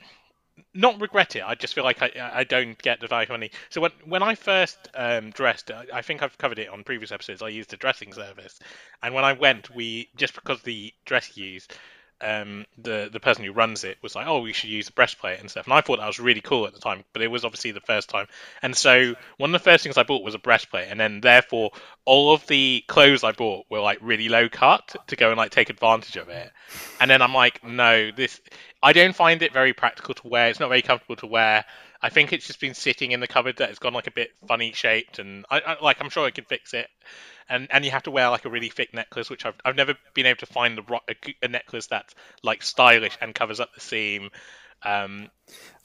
not 0.73 0.99
regret 1.01 1.35
it. 1.35 1.43
I 1.45 1.55
just 1.55 1.73
feel 1.73 1.83
like 1.83 2.01
I 2.01 2.11
I 2.33 2.43
don't 2.43 2.77
get 2.81 2.99
the 2.99 3.07
value 3.07 3.27
for 3.27 3.33
money. 3.33 3.51
So 3.69 3.81
when 3.81 3.91
when 4.05 4.23
I 4.23 4.35
first 4.35 4.89
um, 4.95 5.31
dressed, 5.31 5.71
I, 5.71 5.85
I 5.93 6.01
think 6.01 6.21
I've 6.23 6.37
covered 6.37 6.59
it 6.59 6.69
on 6.69 6.83
previous 6.83 7.11
episodes. 7.11 7.41
I 7.41 7.49
used 7.49 7.73
a 7.73 7.77
dressing 7.77 8.13
service, 8.13 8.59
and 9.01 9.13
when 9.13 9.23
I 9.23 9.33
went, 9.33 9.73
we 9.75 10.09
just 10.15 10.33
because 10.35 10.61
the 10.61 10.93
dress 11.05 11.37
used, 11.37 11.75
um, 12.23 12.65
the 12.77 13.09
the 13.11 13.19
person 13.19 13.43
who 13.43 13.51
runs 13.51 13.83
it 13.83 13.97
was 14.01 14.15
like, 14.15 14.27
oh, 14.27 14.41
we 14.41 14.53
should 14.53 14.69
use 14.69 14.85
the 14.87 14.91
breastplate 14.93 15.39
and 15.39 15.49
stuff. 15.49 15.65
And 15.65 15.73
I 15.73 15.81
thought 15.81 15.99
that 15.99 16.07
was 16.07 16.19
really 16.19 16.41
cool 16.41 16.65
at 16.65 16.73
the 16.73 16.79
time, 16.79 17.03
but 17.13 17.21
it 17.21 17.27
was 17.27 17.45
obviously 17.45 17.71
the 17.71 17.81
first 17.81 18.09
time. 18.09 18.27
And 18.61 18.75
so 18.75 19.15
one 19.37 19.53
of 19.53 19.61
the 19.61 19.63
first 19.63 19.83
things 19.83 19.97
I 19.97 20.03
bought 20.03 20.23
was 20.23 20.35
a 20.35 20.39
breastplate, 20.39 20.87
and 20.89 20.99
then 20.99 21.21
therefore 21.21 21.71
all 22.05 22.33
of 22.33 22.45
the 22.47 22.83
clothes 22.87 23.23
I 23.23 23.31
bought 23.31 23.65
were 23.69 23.79
like 23.79 23.99
really 24.01 24.29
low 24.29 24.49
cut 24.49 24.95
to 25.07 25.15
go 25.15 25.29
and 25.29 25.37
like 25.37 25.51
take 25.51 25.69
advantage 25.69 26.15
of 26.15 26.29
it. 26.29 26.51
And 26.99 27.11
then 27.11 27.21
I'm 27.21 27.33
like, 27.33 27.63
no, 27.63 28.11
this 28.11 28.39
I 28.81 28.93
don't 28.93 29.15
find 29.15 29.41
it 29.41 29.53
very 29.53 29.73
practical 29.73 30.13
to 30.15 30.27
wear. 30.27 30.49
It's 30.49 30.59
not 30.59 30.69
very 30.69 30.81
comfortable 30.81 31.15
to 31.17 31.27
wear. 31.27 31.65
I 32.03 32.09
think 32.09 32.33
it's 32.33 32.45
just 32.45 32.59
been 32.59 32.75
sitting 32.75 33.11
in 33.11 33.21
the 33.21 33.27
cupboard 33.27 33.57
that 33.57 33.69
it's 33.71 33.79
gone 33.79 33.93
like 33.93 34.07
a 34.07 34.11
bit 34.11 34.31
funny 34.47 34.73
shaped, 34.73 35.17
and 35.17 35.45
I, 35.49 35.59
I 35.59 35.81
like 35.81 36.01
I'm 36.01 36.09
sure 36.09 36.25
I 36.25 36.31
could 36.31 36.47
fix 36.47 36.73
it 36.73 36.87
and 37.49 37.67
and 37.71 37.85
you 37.85 37.91
have 37.91 38.03
to 38.03 38.11
wear 38.11 38.29
like 38.29 38.45
a 38.45 38.49
really 38.49 38.69
thick 38.69 38.93
necklace, 38.93 39.29
which 39.29 39.45
I've 39.45 39.55
I've 39.65 39.75
never 39.75 39.95
been 40.13 40.25
able 40.25 40.39
to 40.39 40.45
find 40.45 40.77
the 40.77 40.99
a, 41.09 41.15
a 41.45 41.47
necklace 41.47 41.87
that's 41.87 42.13
like 42.43 42.63
stylish 42.63 43.17
and 43.21 43.33
covers 43.33 43.59
up 43.59 43.73
the 43.73 43.81
seam. 43.81 44.29
Um, 44.85 45.29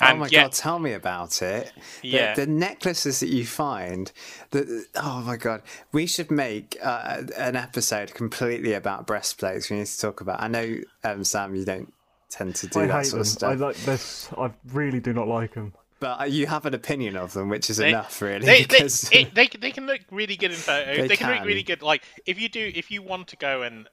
oh 0.00 0.16
my 0.16 0.26
yet, 0.26 0.42
god, 0.42 0.52
tell 0.52 0.78
me 0.80 0.92
about 0.92 1.40
it. 1.40 1.72
Yeah, 2.02 2.34
the, 2.34 2.46
the, 2.46 2.50
necklaces 2.50 3.20
that 3.20 3.28
you 3.28 3.46
find. 3.46 4.10
The, 4.50 4.86
oh 4.96 5.20
my 5.20 5.36
god, 5.36 5.62
we 5.92 6.06
should 6.06 6.32
make 6.32 6.76
uh, 6.82 7.22
an 7.36 7.54
episode 7.54 8.12
completely 8.14 8.72
about 8.72 9.06
breastplates. 9.06 9.70
We 9.70 9.76
need 9.76 9.86
to 9.86 10.00
talk 10.00 10.20
about. 10.20 10.42
I 10.42 10.48
know, 10.48 10.78
um, 11.04 11.22
Sam, 11.22 11.54
you 11.54 11.64
don't 11.64 11.92
tend 12.28 12.56
to 12.56 12.66
do 12.66 12.80
I 12.80 12.86
that 12.86 12.96
hate 12.96 13.06
sort 13.06 13.12
them. 13.12 13.20
of 13.20 13.26
stuff. 13.28 13.50
I 13.50 13.54
like 13.54 13.76
this. 13.76 14.28
I 14.36 14.50
really 14.72 14.98
do 14.98 15.12
not 15.12 15.28
like 15.28 15.54
them. 15.54 15.74
But 16.00 16.20
uh, 16.20 16.24
you 16.24 16.46
have 16.46 16.64
an 16.64 16.74
opinion 16.74 17.16
of 17.16 17.32
them, 17.32 17.48
which 17.48 17.70
is 17.70 17.78
they, 17.78 17.88
enough, 17.88 18.22
really. 18.22 18.46
They, 18.46 18.62
because... 18.62 19.02
they, 19.02 19.22
it, 19.22 19.34
they, 19.34 19.48
they, 19.48 19.70
can 19.70 19.86
look 19.86 20.00
really 20.10 20.36
good 20.36 20.52
in 20.52 20.56
photos. 20.56 20.96
They, 20.96 21.08
they 21.08 21.16
can. 21.16 21.28
can 21.28 21.38
look 21.38 21.46
really 21.46 21.62
good. 21.62 21.82
Like 21.82 22.04
if 22.26 22.40
you 22.40 22.48
do, 22.48 22.70
if 22.74 22.90
you 22.90 23.02
want 23.02 23.28
to 23.28 23.36
go 23.36 23.62
and, 23.62 23.88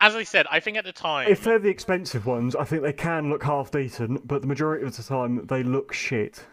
as 0.00 0.14
I 0.14 0.22
said, 0.22 0.46
I 0.50 0.60
think 0.60 0.78
at 0.78 0.84
the 0.84 0.92
time, 0.92 1.28
if 1.28 1.44
they're 1.44 1.58
the 1.58 1.68
expensive 1.68 2.24
ones, 2.24 2.56
I 2.56 2.64
think 2.64 2.82
they 2.82 2.94
can 2.94 3.28
look 3.28 3.42
half 3.42 3.70
decent, 3.70 4.26
but 4.26 4.40
the 4.40 4.48
majority 4.48 4.86
of 4.86 4.96
the 4.96 5.02
time 5.02 5.46
they 5.46 5.62
look 5.62 5.92
shit. 5.92 6.44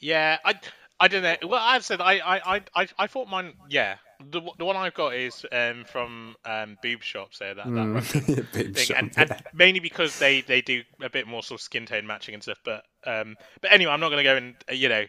Yeah, 0.00 0.38
I, 0.44 0.54
I 0.98 1.08
don't 1.08 1.22
know. 1.22 1.36
Well, 1.46 1.60
as 1.60 1.82
I 1.82 1.84
said, 1.84 2.00
I, 2.00 2.18
I, 2.18 2.62
I, 2.74 2.88
I 2.98 3.06
thought 3.06 3.28
mine. 3.28 3.52
Yeah, 3.68 3.96
the, 4.30 4.40
the 4.58 4.64
one 4.64 4.76
I've 4.76 4.94
got 4.94 5.14
is 5.14 5.44
um, 5.52 5.84
from 5.84 6.36
um, 6.44 6.76
Boob 6.82 7.02
Shops 7.02 7.38
there, 7.38 7.54
that, 7.54 7.64
that 7.64 7.70
mm. 7.70 8.46
thing, 8.52 8.74
shop, 8.74 8.98
and, 8.98 9.12
yeah. 9.16 9.22
and, 9.22 9.42
mainly 9.54 9.80
because 9.80 10.18
they, 10.18 10.40
they 10.42 10.60
do 10.60 10.82
a 11.02 11.10
bit 11.10 11.26
more 11.26 11.42
sort 11.42 11.60
of 11.60 11.62
skin 11.62 11.86
tone 11.86 12.06
matching 12.06 12.34
and 12.34 12.42
stuff. 12.42 12.58
But 12.64 12.84
um, 13.06 13.36
but 13.60 13.72
anyway, 13.72 13.92
I'm 13.92 14.00
not 14.00 14.10
going 14.10 14.24
to 14.24 14.24
go 14.24 14.36
and 14.36 14.54
uh, 14.68 14.74
you 14.74 14.88
know, 14.88 15.04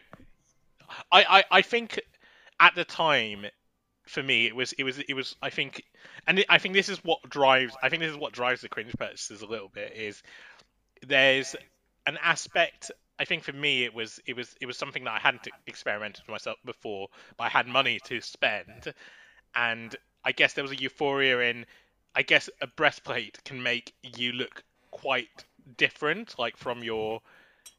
I, 1.12 1.24
I, 1.24 1.44
I 1.52 1.62
think 1.62 2.00
at 2.60 2.76
the 2.76 2.86
time 2.86 3.46
for 4.06 4.22
me 4.22 4.46
it 4.46 4.56
was 4.56 4.74
it 4.74 4.84
was 4.84 5.00
it 5.00 5.14
was 5.14 5.36
I 5.42 5.50
think 5.50 5.84
and 6.28 6.44
I 6.50 6.58
think 6.58 6.74
this 6.74 6.90
is 6.90 7.04
what 7.04 7.22
drives 7.30 7.76
I 7.82 7.90
think 7.90 8.02
this 8.02 8.12
is 8.12 8.18
what 8.18 8.34
drives 8.34 8.62
the 8.62 8.70
cringe 8.70 8.94
purchases 8.98 9.42
a 9.42 9.46
little 9.46 9.70
bit 9.70 9.94
is 9.96 10.22
there's 11.06 11.56
an 12.06 12.18
aspect 12.22 12.92
I 13.22 13.26
think 13.26 13.44
for 13.44 13.54
me 13.54 13.84
it 13.84 13.94
was 13.94 14.20
it 14.26 14.36
was 14.36 14.56
it 14.60 14.66
was 14.66 14.78
something 14.78 15.04
that 15.04 15.14
I 15.14 15.20
hadn't 15.20 15.48
experimented 15.68 16.24
with 16.24 16.32
myself 16.34 16.58
before, 16.66 17.08
but 17.38 17.44
I 17.44 17.50
had 17.50 17.68
money 17.68 18.00
to 18.06 18.20
spend, 18.20 18.96
and 19.56 19.96
I 20.26 20.32
guess 20.32 20.54
there 20.54 20.64
was 20.64 20.72
a 20.72 20.76
euphoria 20.76 21.40
in. 21.52 21.68
I 22.16 22.24
guess 22.24 22.50
a 22.62 22.68
breastplate 22.68 23.38
can 23.46 23.62
make 23.62 23.94
you 24.02 24.32
look 24.34 24.64
quite 24.90 25.46
different, 25.78 26.40
like 26.40 26.58
from 26.58 26.84
your 26.84 27.22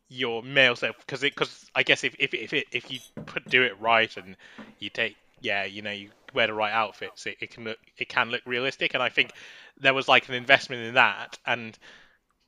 your 0.09 0.45
male 0.45 0.77
self, 0.77 0.97
because 1.01 1.25
it 1.25 1.35
because 1.35 1.69
I 1.75 1.83
guess 1.83 2.05
if 2.05 2.15
if 2.21 2.35
if 2.35 2.53
it, 2.53 2.67
if 2.71 2.93
you 2.93 3.01
put 3.27 3.49
do 3.51 3.65
it 3.65 3.81
right 3.81 4.17
and 4.17 4.37
you 4.79 4.91
take 4.91 5.17
yeah 5.41 5.65
you 5.65 5.83
know 5.83 5.91
you 5.91 6.11
wear 6.35 6.47
the 6.47 6.55
right 6.55 6.73
outfits, 6.73 7.27
it, 7.27 7.39
it 7.41 7.51
can 7.51 7.65
look 7.65 7.79
it 7.99 8.09
can 8.09 8.31
look 8.31 8.43
realistic, 8.47 8.95
and 8.95 9.03
I 9.03 9.09
think 9.09 9.33
there 9.81 9.93
was 9.93 10.07
like 10.07 10.29
an 10.29 10.37
investment 10.37 10.83
in 10.83 10.95
that. 10.95 11.37
And 11.45 11.77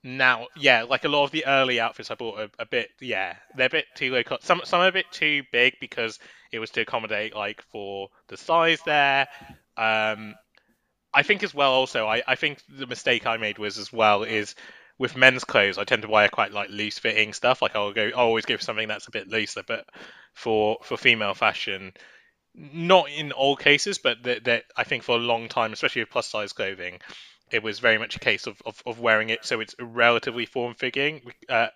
now, 0.05 0.49
yeah, 0.57 0.83
like 0.83 1.05
a 1.05 1.09
lot 1.09 1.25
of 1.25 1.31
the 1.31 1.47
early 1.47 1.81
outfits 1.81 2.11
I 2.11 2.15
bought 2.15 2.51
a 2.59 2.67
bit, 2.67 2.91
yeah, 3.01 3.37
they're 3.57 3.67
a 3.67 3.71
bit 3.71 3.87
too 3.97 4.13
low 4.13 4.23
cut 4.23 4.45
Some 4.45 4.61
some 4.65 4.81
are 4.81 4.89
a 4.89 4.93
bit 4.93 5.11
too 5.11 5.43
big 5.51 5.75
because 5.81 6.19
it 6.53 6.59
was 6.59 6.71
to 6.73 6.83
accommodate 6.83 7.35
like 7.35 7.63
for 7.73 8.11
the 8.29 8.37
size 8.37 8.81
there. 8.85 9.27
Um, 9.79 10.35
I 11.15 11.23
think 11.23 11.43
as 11.43 11.55
well. 11.55 11.73
Also, 11.73 12.07
I 12.07 12.23
I 12.27 12.35
think 12.37 12.61
the 12.69 12.87
mistake 12.87 13.27
I 13.27 13.39
made 13.39 13.59
was 13.59 13.79
as 13.79 13.93
well 13.93 14.25
is 14.25 14.55
with 14.99 15.17
men's 15.17 15.45
clothes, 15.45 15.79
I 15.79 15.85
tend 15.85 16.03
to 16.03 16.09
wear 16.09 16.29
quite 16.29 16.53
like 16.53 16.71
loose 16.71 16.99
fitting 16.99 17.33
stuff. 17.33 17.63
Like 17.63 17.75
I'll 17.77 17.93
go, 17.93 18.09
I'll 18.09 18.27
always 18.27 18.47
go 18.47 18.57
for 18.57 18.63
something 18.63 18.89
that's 18.89 19.09
a 19.09 19.13
bit 19.13 19.29
looser. 19.29 19.63
But 19.67 19.87
for 20.35 20.79
for 20.83 20.97
female 20.99 21.35
fashion, 21.35 21.93
not 22.55 23.11
in 23.11 23.33
all 23.33 23.57
cases, 23.57 23.99
but 23.99 24.23
that 24.25 24.65
I 24.77 24.85
think 24.85 25.03
for 25.03 25.17
a 25.17 25.21
long 25.21 25.49
time, 25.49 25.73
especially 25.73 26.03
with 26.03 26.11
plus 26.11 26.29
size 26.29 26.53
clothing, 26.53 27.01
it 27.51 27.63
was 27.63 27.79
very 27.79 27.99
much 27.99 28.17
a 28.17 28.21
case 28.21 28.47
of, 28.47 28.61
of, 28.67 28.83
of 28.87 29.01
wearing 29.01 29.31
it 29.31 29.45
so 29.45 29.61
it's 29.61 29.75
relatively 29.79 30.47
form 30.47 30.75
fitting, 30.75 31.21
uh, 31.49 31.69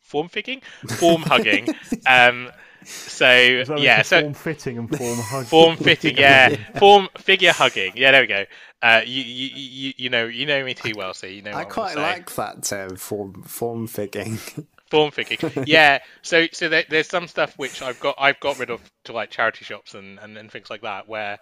form 0.00 0.28
fitting, 0.28 0.60
form 0.98 1.22
hugging. 1.22 1.68
Um, 2.06 2.50
so 2.84 3.64
yeah, 3.78 4.02
so 4.02 4.20
form 4.20 4.34
fitting 4.34 4.78
and 4.78 4.96
form 4.96 5.18
hugging. 5.18 5.46
Form 5.46 5.76
fitting, 5.76 6.16
yeah, 6.16 6.54
form 6.78 7.08
figure 7.18 7.52
hugging. 7.52 7.92
Yeah, 7.96 8.12
there 8.12 8.20
we 8.20 8.26
go. 8.26 8.44
Uh, 8.82 9.00
you, 9.04 9.22
you, 9.22 9.50
you, 9.54 9.92
you 9.96 10.10
know, 10.10 10.26
you 10.26 10.44
know 10.46 10.62
me 10.62 10.74
too 10.74 10.92
well, 10.94 11.14
so 11.14 11.26
you 11.26 11.42
know. 11.42 11.52
I 11.52 11.64
quite 11.64 11.96
like 11.96 12.30
that 12.34 12.62
term, 12.62 12.96
form 12.96 13.42
form 13.42 13.86
fitting. 13.86 14.38
form 14.90 15.10
fitting, 15.10 15.64
yeah. 15.66 16.00
So 16.22 16.46
so 16.52 16.68
there, 16.68 16.84
there's 16.88 17.08
some 17.08 17.26
stuff 17.26 17.56
which 17.56 17.80
I've 17.80 17.98
got 18.00 18.16
I've 18.18 18.38
got 18.40 18.58
rid 18.58 18.70
of 18.70 18.82
to 19.04 19.12
like 19.12 19.30
charity 19.30 19.64
shops 19.64 19.94
and, 19.94 20.18
and, 20.20 20.36
and 20.36 20.50
things 20.50 20.68
like 20.68 20.82
that 20.82 21.08
where 21.08 21.38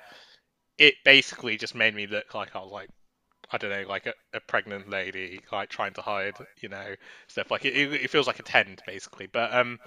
it 0.79 0.95
basically 1.05 1.57
just 1.57 1.75
made 1.75 1.95
me 1.95 2.07
look 2.07 2.35
like 2.35 2.55
I 2.55 2.61
was 2.61 2.71
like 2.71 2.89
I 3.53 3.59
don't 3.59 3.71
know, 3.71 3.85
like 3.87 4.07
a, 4.07 4.15
a, 4.33 4.41
pregnant 4.41 4.89
lady, 4.89 5.41
like 5.53 5.69
trying 5.69 5.93
to 5.95 6.01
hide, 6.01 6.35
you 6.61 6.71
know, 6.71 6.95
stuff 7.29 7.51
like 7.51 7.65
it. 7.67 7.77
It, 7.77 8.11
feels 8.11 8.27
like 8.27 8.39
a 8.39 8.43
tent 8.43 8.83
basically, 8.87 9.27
but 9.27 9.53
um, 9.55 9.79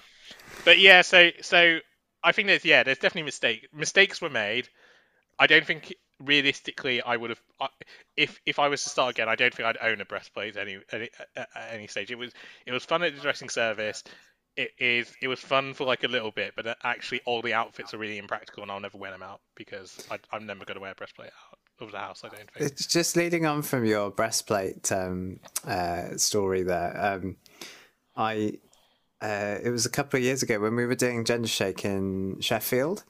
but 0.64 0.78
yeah. 0.78 1.02
So 1.02 1.30
so 1.42 1.78
I 2.22 2.32
think 2.32 2.46
there's 2.46 2.64
yeah, 2.64 2.84
there's 2.84 2.98
definitely 2.98 3.24
mistake. 3.24 3.68
Mistakes 3.74 4.22
were 4.22 4.30
made. 4.30 4.68
I 5.38 5.46
don't 5.46 5.66
think 5.66 5.94
realistically 6.20 7.02
I 7.02 7.16
would 7.16 7.30
have 7.30 7.40
if 8.16 8.40
if 8.46 8.58
I 8.58 8.68
was 8.68 8.84
to 8.84 8.88
start 8.88 9.16
again. 9.16 9.28
I 9.28 9.34
don't 9.34 9.52
think 9.52 9.66
I'd 9.66 9.78
own 9.82 10.00
a 10.00 10.04
breastplate 10.04 10.56
any, 10.56 10.78
any 10.92 11.10
at 11.34 11.48
any 11.72 11.88
stage. 11.88 12.10
It 12.10 12.18
was 12.18 12.32
it 12.66 12.72
was 12.72 12.84
fun 12.84 13.02
at 13.02 13.14
the 13.14 13.20
dressing 13.20 13.48
service. 13.48 14.04
It 14.56 14.70
is 14.78 15.12
it 15.20 15.28
was 15.28 15.40
fun 15.40 15.74
for 15.74 15.84
like 15.84 16.04
a 16.04 16.08
little 16.08 16.30
bit, 16.30 16.52
but 16.54 16.78
actually 16.84 17.20
all 17.26 17.42
the 17.42 17.54
outfits 17.54 17.94
are 17.94 17.98
really 17.98 18.18
impractical, 18.18 18.62
and 18.62 18.70
I'll 18.70 18.80
never 18.80 18.96
wear 18.96 19.10
them 19.10 19.22
out 19.22 19.40
because 19.56 20.06
I, 20.10 20.18
I'm 20.32 20.46
never 20.46 20.64
going 20.64 20.76
to 20.76 20.80
wear 20.80 20.92
a 20.92 20.94
breastplate 20.94 21.30
out 21.52 21.58
of 21.80 21.92
the 21.92 21.98
house. 21.98 22.22
I 22.24 22.28
don't 22.28 22.50
think. 22.50 22.70
It's 22.70 22.86
just 22.86 23.16
leading 23.16 23.46
on 23.46 23.62
from 23.62 23.84
your 23.84 24.10
breastplate 24.10 24.90
um, 24.92 25.40
uh, 25.66 26.16
story 26.16 26.62
there. 26.62 26.96
Um, 26.96 27.36
I 28.16 28.58
uh, 29.20 29.58
it 29.62 29.70
was 29.70 29.86
a 29.86 29.90
couple 29.90 30.18
of 30.18 30.24
years 30.24 30.42
ago 30.42 30.60
when 30.60 30.76
we 30.76 30.86
were 30.86 30.94
doing 30.94 31.24
gender 31.24 31.48
shake 31.48 31.84
in 31.84 32.40
Sheffield. 32.40 33.04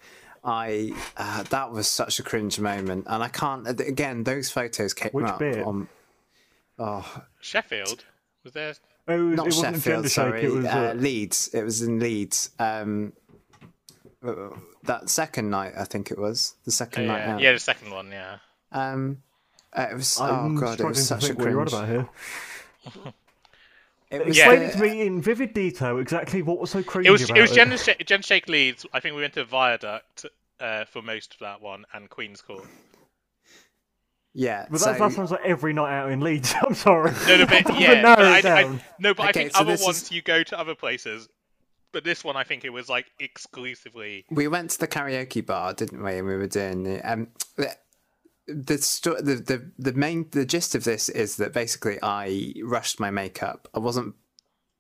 I 0.45 0.93
uh, 1.17 1.43
that 1.45 1.73
was 1.73 1.89
such 1.89 2.19
a 2.21 2.23
cringe 2.23 2.61
moment, 2.61 3.07
and 3.09 3.23
I 3.23 3.29
can't 3.29 3.69
again. 3.69 4.25
Those 4.25 4.51
photos 4.51 4.95
came 4.95 5.11
Which 5.13 5.27
up 5.27 5.41
bit? 5.41 5.63
on. 5.63 5.89
Oh, 6.79 7.23
Sheffield 7.41 8.05
was 8.45 8.53
there? 8.53 8.75
Oh, 9.09 9.33
it 9.33 9.37
was, 9.37 9.37
not 9.37 9.47
it 9.49 9.53
Sheffield. 9.55 10.09
sorry, 10.09 10.43
shake, 10.43 10.51
it 10.51 10.55
was 10.55 10.67
uh, 10.67 10.95
Leeds. 10.97 11.51
It 11.53 11.63
was 11.63 11.83
in 11.83 11.99
Leeds. 11.99 12.51
Um, 12.59 13.13
uh, 14.25 14.51
that 14.85 15.11
second 15.11 15.51
night, 15.51 15.73
I 15.77 15.85
think 15.85 16.11
it 16.11 16.19
was 16.19 16.55
the 16.65 16.71
second 16.71 17.05
oh, 17.05 17.09
night 17.09 17.19
yeah. 17.19 17.35
out. 17.35 17.41
Yeah, 17.41 17.53
the 17.53 17.59
second 17.59 17.91
one. 17.91 18.11
Yeah. 18.11 18.39
Um, 18.73 19.23
uh, 19.73 19.89
it 19.91 19.95
was. 19.95 20.21
I'm 20.21 20.57
oh 20.57 20.61
god, 20.61 20.81
it 20.81 20.87
was 20.87 21.07
such 21.07 21.29
a 21.29 21.35
cringe. 21.35 21.57
What 21.57 21.69
about 21.69 21.89
here. 21.89 22.09
It 24.09 24.25
was 24.25 24.39
Explain 24.39 24.63
it 24.63 24.73
to 24.73 24.79
me 24.79 25.07
in 25.07 25.21
vivid 25.21 25.53
detail 25.53 25.99
exactly 25.99 26.41
what 26.41 26.61
was 26.61 26.71
so 26.71 26.83
crazy. 26.83 27.09
It 27.09 27.11
was 27.11 27.25
about 27.25 27.39
it 27.39 27.41
was 27.41 27.53
it. 27.53 28.07
Gen, 28.07 28.21
Sh- 28.23 28.27
Shake 28.27 28.49
Leeds. 28.49 28.87
I 28.93 29.01
think 29.01 29.17
we 29.17 29.23
went 29.23 29.35
to 29.35 29.45
Viaduct 29.45 30.27
uh, 30.61 30.85
for 30.85 31.03
most 31.03 31.35
of 31.35 31.41
that 31.41 31.61
one 31.61 31.85
and 31.93 32.09
Queen's 32.09 32.41
Court. 32.41 32.67
Yeah, 34.33 34.67
but 34.71 34.81
so... 34.81 34.93
that, 34.93 34.99
that 34.99 35.13
sounds 35.13 35.31
like 35.31 35.41
every 35.45 35.73
night 35.73 35.93
out 35.93 36.11
in 36.11 36.21
Leeds. 36.21 36.55
I'm 36.63 36.75
sorry. 36.75 37.13
No, 37.27 37.39
no, 37.39 37.47
but 37.47 37.79
yeah, 37.81 38.03
but 38.03 38.47
I, 38.47 38.63
I, 38.63 38.81
no, 38.99 39.13
but 39.13 39.23
okay, 39.23 39.29
I 39.29 39.33
think 39.33 39.53
so 39.53 39.61
other 39.61 39.77
ones 39.83 40.03
is... 40.03 40.13
you 40.13 40.23
go 40.23 40.43
to 40.43 40.59
other 40.59 40.75
places. 40.75 41.29
But 41.93 42.05
this 42.05 42.23
one, 42.23 42.37
I 42.37 42.45
think 42.45 42.65
it 42.65 42.71
was 42.71 42.89
like 42.89 43.07
exclusively. 43.19 44.27
We 44.31 44.49
went 44.49 44.71
to 44.73 44.79
the 44.79 44.87
karaoke 44.87 45.45
bar, 45.45 45.73
didn't 45.73 46.03
we? 46.03 46.19
And 46.19 46.27
we 46.27 46.37
were 46.37 46.47
doing 46.47 46.83
the 46.83 47.01
um, 47.11 47.29
the, 48.49 48.79
sto- 48.79 49.21
the 49.21 49.37
the 49.37 49.71
the 49.79 49.93
main 49.93 50.29
the 50.31 50.47
gist 50.47 50.75
of 50.75 50.85
this 50.85 51.09
is 51.09 51.37
that 51.37 51.53
basically 51.53 51.99
I 52.03 52.55
rushed 52.63 53.01
my 53.01 53.11
makeup. 53.11 53.69
I 53.75 53.79
wasn't. 53.79 54.15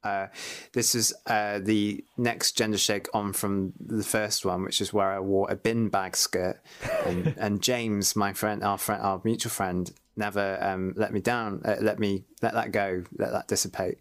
Uh, 0.05 0.29
this 0.72 0.94
is 0.94 1.12
uh, 1.26 1.59
the 1.59 2.05
next 2.16 2.52
gender 2.52 2.79
shake 2.79 3.09
on 3.12 3.33
from 3.33 3.72
the 3.81 4.05
first 4.05 4.44
one, 4.44 4.62
which 4.62 4.81
is 4.81 4.92
where 4.92 5.11
I 5.11 5.18
wore 5.18 5.50
a 5.50 5.57
bin 5.57 5.88
bag 5.88 6.16
skirt, 6.16 6.61
and, 7.05 7.35
and 7.38 7.61
James, 7.61 8.14
my 8.14 8.33
friend, 8.33 8.62
our 8.62 8.79
friend, 8.79 9.02
our 9.02 9.20
mutual 9.24 9.50
friend, 9.50 9.90
never 10.16 10.59
um, 10.62 10.94
let 10.96 11.12
me 11.12 11.20
down. 11.20 11.61
Uh, 11.64 11.76
let 11.81 11.98
me 11.98 12.24
let 12.40 12.55
that 12.55 12.70
go. 12.70 13.02
Let 13.18 13.33
that 13.33 13.48
dissipate. 13.48 13.98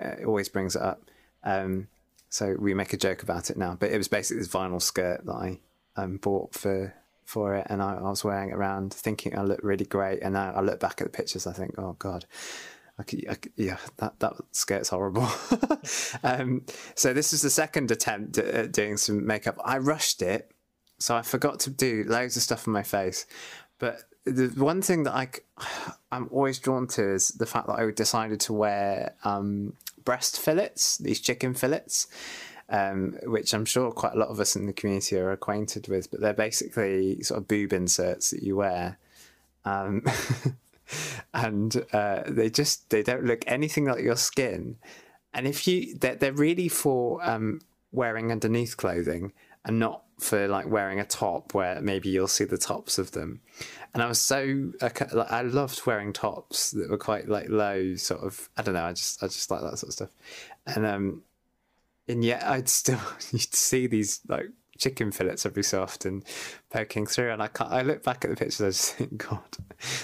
Uh, 0.00 0.24
always 0.26 0.48
brings 0.48 0.74
it 0.74 0.82
up. 0.82 1.08
Um, 1.44 1.86
so 2.30 2.56
we 2.58 2.74
make 2.74 2.92
a 2.92 2.96
joke 2.96 3.22
about 3.22 3.48
it 3.50 3.56
now. 3.56 3.76
But 3.78 3.92
it 3.92 3.98
was 3.98 4.08
basically 4.08 4.40
this 4.40 4.52
vinyl 4.52 4.82
skirt 4.82 5.24
that 5.24 5.32
I 5.32 5.60
um, 5.94 6.16
bought 6.16 6.52
for 6.52 6.92
for 7.24 7.54
it, 7.54 7.66
and 7.70 7.82
I, 7.82 7.94
I, 7.96 8.02
was 8.02 8.24
wearing 8.24 8.50
it 8.50 8.54
around, 8.54 8.92
thinking 8.92 9.36
I 9.36 9.42
looked 9.42 9.64
really 9.64 9.84
great. 9.84 10.22
And 10.22 10.34
now 10.34 10.52
I 10.54 10.60
look 10.60 10.80
back 10.80 11.00
at 11.00 11.04
the 11.04 11.16
pictures, 11.16 11.46
I 11.46 11.52
think, 11.52 11.74
oh 11.78 11.96
god. 11.98 12.26
I 12.96 13.02
could, 13.02 13.24
I 13.28 13.34
could, 13.34 13.52
yeah, 13.56 13.78
that 13.96 14.20
that 14.20 14.34
skirt's 14.52 14.90
horrible. 14.90 15.28
um, 16.22 16.64
so 16.94 17.12
this 17.12 17.32
is 17.32 17.42
the 17.42 17.50
second 17.50 17.90
attempt 17.90 18.38
at 18.38 18.72
doing 18.72 18.96
some 18.96 19.26
makeup. 19.26 19.58
I 19.64 19.78
rushed 19.78 20.22
it, 20.22 20.52
so 20.98 21.16
I 21.16 21.22
forgot 21.22 21.58
to 21.60 21.70
do 21.70 22.04
loads 22.06 22.36
of 22.36 22.42
stuff 22.42 22.68
on 22.68 22.72
my 22.72 22.84
face. 22.84 23.26
But 23.78 24.02
the 24.24 24.46
one 24.56 24.80
thing 24.80 25.02
that 25.04 25.14
I 25.14 25.28
I'm 26.12 26.28
always 26.30 26.58
drawn 26.58 26.86
to 26.88 27.14
is 27.14 27.28
the 27.28 27.46
fact 27.46 27.66
that 27.66 27.74
I 27.74 27.90
decided 27.90 28.40
to 28.40 28.52
wear 28.52 29.14
um, 29.24 29.74
breast 30.04 30.38
fillets, 30.38 30.98
these 30.98 31.20
chicken 31.20 31.54
fillets, 31.54 32.06
um, 32.68 33.18
which 33.24 33.52
I'm 33.54 33.64
sure 33.64 33.92
quite 33.92 34.14
a 34.14 34.18
lot 34.18 34.28
of 34.28 34.40
us 34.40 34.56
in 34.56 34.66
the 34.66 34.72
community 34.72 35.16
are 35.16 35.32
acquainted 35.32 35.88
with. 35.88 36.10
But 36.10 36.20
they're 36.20 36.32
basically 36.32 37.22
sort 37.22 37.38
of 37.38 37.48
boob 37.48 37.72
inserts 37.72 38.30
that 38.30 38.42
you 38.42 38.56
wear. 38.56 38.98
Um, 39.64 40.04
and 41.34 41.84
uh, 41.92 42.22
they 42.26 42.50
just 42.50 42.90
they 42.90 43.02
don't 43.02 43.24
look 43.24 43.44
anything 43.46 43.84
like 43.86 44.02
your 44.02 44.16
skin. 44.16 44.76
And 45.32 45.46
if 45.46 45.66
you 45.66 45.96
they're, 45.96 46.14
they're 46.14 46.32
really 46.32 46.68
for 46.68 47.24
um, 47.28 47.60
wearing 47.92 48.30
underneath 48.30 48.76
clothing 48.76 49.32
and 49.64 49.78
not 49.78 50.02
for 50.20 50.46
like 50.46 50.68
wearing 50.68 51.00
a 51.00 51.04
top 51.04 51.54
where 51.54 51.80
maybe 51.80 52.08
you'll 52.08 52.28
see 52.28 52.44
the 52.44 52.58
tops 52.58 52.98
of 52.98 53.12
them. 53.12 53.40
And 53.92 54.02
I 54.02 54.06
was 54.06 54.20
so 54.20 54.70
like, 54.80 55.02
I 55.12 55.42
loved 55.42 55.86
wearing 55.86 56.12
tops 56.12 56.70
that 56.72 56.90
were 56.90 56.98
quite 56.98 57.28
like 57.28 57.48
low, 57.48 57.96
sort 57.96 58.22
of. 58.22 58.48
I 58.56 58.62
don't 58.62 58.74
know. 58.74 58.84
I 58.84 58.92
just 58.92 59.22
I 59.22 59.26
just 59.26 59.50
like 59.50 59.62
that 59.62 59.78
sort 59.78 59.88
of 59.88 59.94
stuff. 59.94 60.10
And 60.66 60.86
um, 60.86 61.22
and 62.08 62.24
yet 62.24 62.42
I'd 62.44 62.68
still 62.68 63.00
you'd 63.30 63.54
see 63.54 63.86
these 63.86 64.20
like 64.28 64.50
chicken 64.78 65.12
fillets 65.12 65.46
every 65.46 65.62
so 65.62 65.82
often 65.82 66.24
poking 66.70 67.06
through 67.06 67.30
and 67.30 67.42
I 67.42 67.46
can't, 67.46 67.70
I 67.70 67.82
look 67.82 68.02
back 68.02 68.24
at 68.24 68.30
the 68.30 68.36
pictures 68.36 68.60
I 68.60 68.68
just 68.68 68.94
think 68.96 69.26
God. 69.28 69.56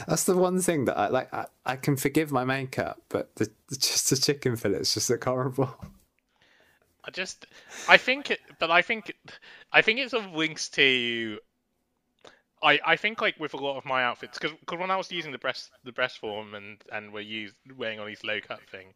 That's 0.06 0.24
the 0.24 0.36
one 0.36 0.60
thing 0.60 0.84
that 0.86 0.96
I 0.96 1.08
like 1.08 1.32
I, 1.32 1.46
I 1.66 1.76
can 1.76 1.96
forgive 1.96 2.30
my 2.30 2.44
makeup 2.44 3.00
but 3.08 3.34
the, 3.36 3.50
just 3.72 4.10
the 4.10 4.16
chicken 4.16 4.56
fillets 4.56 4.94
just 4.94 5.10
look 5.10 5.24
horrible. 5.24 5.74
I 7.04 7.10
just 7.10 7.46
I 7.88 7.96
think 7.96 8.30
it, 8.30 8.40
but 8.58 8.70
I 8.70 8.82
think 8.82 9.12
I 9.72 9.82
think 9.82 9.98
it 9.98 10.10
sort 10.10 10.24
of 10.24 10.32
links 10.32 10.68
to 10.70 11.38
I, 12.62 12.78
I 12.84 12.96
think 12.96 13.22
like 13.22 13.40
with 13.40 13.54
a 13.54 13.56
lot 13.56 13.78
of 13.78 13.86
my 13.86 14.04
outfits 14.04 14.38
because 14.38 14.54
when 14.78 14.90
I 14.90 14.96
was 14.96 15.10
using 15.10 15.32
the 15.32 15.38
breast 15.38 15.70
the 15.84 15.92
breast 15.92 16.18
form 16.18 16.54
and 16.54 16.76
and 16.92 17.12
we're 17.12 17.20
used 17.20 17.54
wearing 17.76 17.98
all 17.98 18.06
these 18.06 18.22
low 18.22 18.38
cut 18.40 18.60
things 18.70 18.94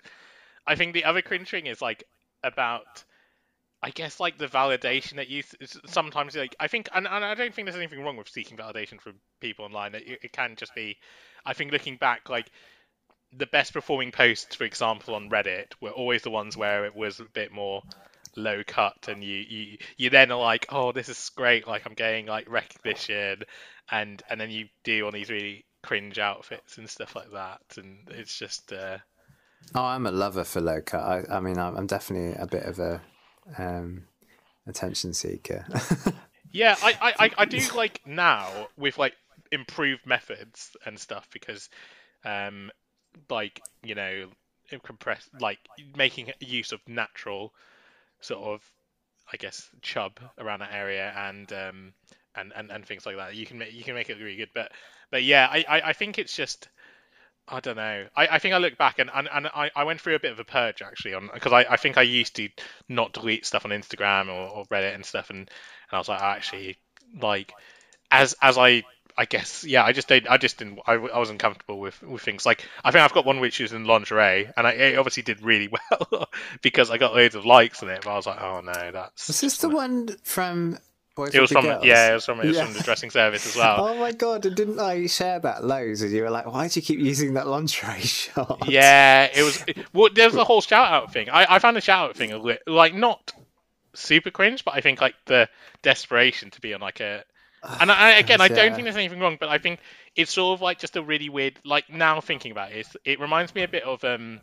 I 0.67 0.77
think 0.77 0.93
the 0.93 1.05
other 1.05 1.23
cringe 1.23 1.51
thing 1.51 1.67
is 1.67 1.81
like 1.81 2.05
about 2.45 3.05
I 3.83 3.91
guess 3.91 4.19
like 4.19 4.39
the 4.39 4.47
validation 4.47 5.17
that 5.17 5.29
you 5.29 5.43
sometimes 5.87 6.35
like 6.35 6.57
I 6.59 6.69
think 6.69 6.89
and, 6.95 7.07
and 7.07 7.25
I 7.25 7.35
don't 7.35 7.55
think 7.55 7.67
there's 7.67 7.77
anything 7.77 8.03
wrong 8.03 8.17
with 8.17 8.29
seeking 8.29 8.57
validation 8.57 9.01
from 9.01 9.15
people 9.41 9.67
online. 9.67 9.95
It, 9.95 10.21
it 10.23 10.33
can 10.33 10.57
just 10.57 10.75
be 10.75 10.97
I 11.45 11.53
think 11.53 11.71
looking 11.71 11.97
back 11.97 12.31
like 12.31 12.51
the 13.37 13.47
best 13.47 13.73
performing 13.73 14.13
posts, 14.13 14.55
for 14.55 14.65
example, 14.65 15.15
on 15.15 15.29
Reddit 15.29 15.73
were 15.81 15.91
always 15.91 16.23
the 16.23 16.31
ones 16.31 16.57
where 16.57 16.87
it 16.87 16.95
was 16.95 17.21
a 17.21 17.25
bit 17.25 17.53
more 17.53 17.83
low 18.37 18.63
cut 18.67 19.07
and 19.09 19.23
you 19.23 19.45
you 19.49 19.79
you 19.97 20.11
then 20.11 20.33
are 20.33 20.41
like 20.41 20.67
oh 20.71 20.91
this 20.91 21.09
is 21.09 21.31
great 21.37 21.69
like 21.69 21.87
I'm 21.87 21.95
getting 21.95 22.27
like 22.27 22.51
recognition 22.51 23.43
and 23.91 24.23
and 24.29 24.41
then 24.41 24.51
you 24.51 24.67
do 24.83 25.07
on 25.07 25.13
these 25.13 25.31
really 25.31 25.65
cringe 25.85 26.19
outfits 26.19 26.79
and 26.79 26.89
stuff 26.89 27.15
like 27.15 27.31
that 27.33 27.61
and 27.77 28.09
it's 28.11 28.37
just 28.37 28.73
uh 28.73 28.99
oh 29.75 29.85
I'm 29.85 30.07
a 30.07 30.13
lover 30.13 30.45
for 30.45 30.61
low 30.61 30.81
cut 30.81 31.03
I, 31.03 31.37
I 31.37 31.41
mean 31.41 31.59
I'm 31.59 31.87
definitely 31.87 32.35
a 32.41 32.47
bit 32.47 32.65
of 32.65 32.79
a 32.79 33.01
um, 33.59 34.05
attention 34.67 35.15
seeker. 35.15 35.65
yeah, 36.53 36.77
I, 36.83 37.15
I, 37.19 37.31
I 37.39 37.45
do 37.45 37.61
like 37.75 38.01
now 38.07 38.49
with 38.77 38.99
like 38.99 39.15
improved 39.53 40.07
methods 40.07 40.77
and 40.87 40.99
stuff 40.99 41.29
because, 41.33 41.69
um, 42.25 42.71
like 43.31 43.61
you 43.83 43.95
know, 43.95 44.29
compress 44.83 45.29
like 45.41 45.59
making 45.97 46.33
use 46.41 46.73
of 46.73 46.81
natural 46.89 47.53
sort 48.21 48.43
of, 48.43 48.63
I 49.33 49.37
guess, 49.37 49.69
chub 49.83 50.19
around 50.39 50.61
that 50.61 50.73
area 50.73 51.13
and 51.17 51.53
um 51.53 51.93
and, 52.37 52.53
and, 52.57 52.73
and 52.73 52.85
things 52.85 53.07
like 53.07 53.17
that. 53.17 53.37
You 53.37 53.47
can 53.47 53.59
make 53.59 53.73
you 53.73 53.85
can 53.85 53.95
make 53.95 54.11
it 54.11 54.19
really 54.19 54.37
good, 54.37 54.51
but 54.55 54.73
but 55.11 55.23
yeah, 55.23 55.49
I, 55.51 55.65
I, 55.69 55.81
I 55.89 55.93
think 55.93 56.19
it's 56.19 56.35
just 56.35 56.69
I 57.47 57.61
don't 57.61 57.77
know. 57.77 58.07
I, 58.17 58.27
I 58.29 58.39
think 58.39 58.55
I 58.55 58.59
look 58.59 58.79
back 58.79 58.99
and, 58.99 59.11
and, 59.15 59.29
and 59.33 59.47
I, 59.49 59.71
I 59.77 59.85
went 59.85 60.01
through 60.01 60.15
a 60.15 60.21
bit 60.21 60.33
of 60.33 60.41
a 60.41 60.45
purge 60.45 60.81
actually 60.81 61.15
on 61.15 61.29
because 61.33 61.53
I, 61.53 61.67
I 61.69 61.77
think 61.77 61.99
I 61.99 62.03
used 62.03 62.37
to 62.37 62.49
not 62.89 63.13
delete 63.13 63.45
stuff 63.45 63.67
on 63.67 63.71
Instagram 63.71 64.29
or, 64.29 64.49
or 64.49 64.65
Reddit 64.67 64.95
and 64.95 65.05
stuff 65.05 65.31
and, 65.31 65.41
and 65.41 65.49
I 65.93 65.99
was 65.99 66.09
like 66.09 66.23
I 66.23 66.37
actually 66.37 66.79
like 67.21 67.53
as 68.11 68.35
as 68.41 68.57
I 68.57 68.85
I 69.17 69.27
guess 69.27 69.63
yeah 69.65 69.85
I 69.85 69.93
just 69.93 70.09
did 70.09 70.27
I 70.27 70.39
just 70.39 70.59
didn't 70.59 70.81
I, 70.87 70.95
I 70.95 71.19
wasn't 71.19 71.39
comfortable 71.39 71.79
with, 71.79 72.03
with 72.03 72.23
things 72.23 72.47
like 72.47 72.65
I 72.83 72.91
think 72.91 73.05
I've 73.05 73.13
got 73.13 73.27
one 73.27 73.41
which 73.41 73.61
is 73.61 73.73
in 73.73 73.85
lingerie 73.85 74.51
and 74.57 74.67
I 74.67 74.73
it 74.73 74.99
obviously 74.99 75.23
did 75.23 75.43
really 75.43 75.69
well 75.91 76.29
because 76.63 76.91
I 76.91 76.97
got 76.97 77.15
loads 77.15 77.35
of 77.35 77.45
likes 77.45 77.83
on 77.83 77.91
it 77.91 78.03
but 78.05 78.11
I 78.11 78.17
was 78.17 78.27
like 78.27 78.41
oh 78.41 78.63
no 78.63 78.91
that's 78.91 79.29
was 79.29 79.41
this 79.43 79.59
the 79.59 79.69
one 79.69 80.09
from 80.23 80.79
Boys 81.15 81.33
it 81.33 81.41
was 81.41 81.53
from 81.53 81.65
girls. 81.65 81.85
yeah, 81.85 82.11
it 82.11 82.15
was 82.15 82.25
from 82.25 82.41
it 82.41 82.47
was 82.47 82.57
yeah. 82.57 82.65
from 82.65 82.75
the 82.75 82.83
dressing 82.83 83.11
service 83.11 83.47
as 83.47 83.55
well. 83.55 83.77
oh 83.89 83.99
my 83.99 84.11
god! 84.11 84.43
Didn't 84.43 84.81
I 84.81 85.07
share 85.07 85.39
that 85.39 85.63
loads? 85.63 86.03
And 86.03 86.11
you 86.11 86.23
were 86.23 86.31
like, 86.31 86.47
"Why 86.47 86.67
do 86.67 86.81
you 86.81 86.85
keep 86.85 86.99
using 86.99 87.35
that 87.35 87.47
lingerie 87.47 88.01
shot?" 88.01 88.69
Yeah, 88.69 89.29
it 89.33 89.43
was. 89.43 89.65
Well, 89.93 90.11
there's 90.13 90.33
the 90.33 90.45
whole 90.45 90.61
shout 90.61 90.93
out 90.93 91.13
thing. 91.13 91.31
I, 91.31 91.47
I 91.49 91.59
found 91.61 91.77
the 91.77 91.81
shout 91.81 92.11
out 92.11 92.17
thing 92.17 92.33
a 92.33 92.39
li- 92.39 92.59
like 92.67 92.95
not 92.95 93.33
super 93.95 94.33
cringe, 94.33 94.65
but 94.65 94.75
I 94.75 94.81
think 94.81 95.01
like 95.01 95.15
the 95.27 95.49
desperation 95.83 96.51
to 96.51 96.61
be 96.61 96.75
on 96.75 96.81
like 96.81 97.01
a. 97.01 97.25
And 97.81 97.91
I, 97.91 98.19
again, 98.19 98.41
I 98.41 98.49
don't 98.49 98.73
think 98.73 98.85
there's 98.85 98.97
anything 98.97 99.21
wrong, 99.21 99.39
but 99.41 99.49
I 99.49 99.57
think 99.57 99.81
it's 100.17 100.33
sort 100.33 100.59
of 100.59 100.63
like 100.63 100.79
just 100.79 100.97
a 100.97 101.03
really 101.03 101.29
weird. 101.29 101.61
Like 101.65 101.89
now 101.89 102.21
thinking 102.21 102.51
about 102.51 102.73
it, 102.73 102.89
it 103.05 103.21
reminds 103.21 103.55
me 103.55 103.63
a 103.63 103.69
bit 103.69 103.85
of 103.85 104.03
um. 104.03 104.41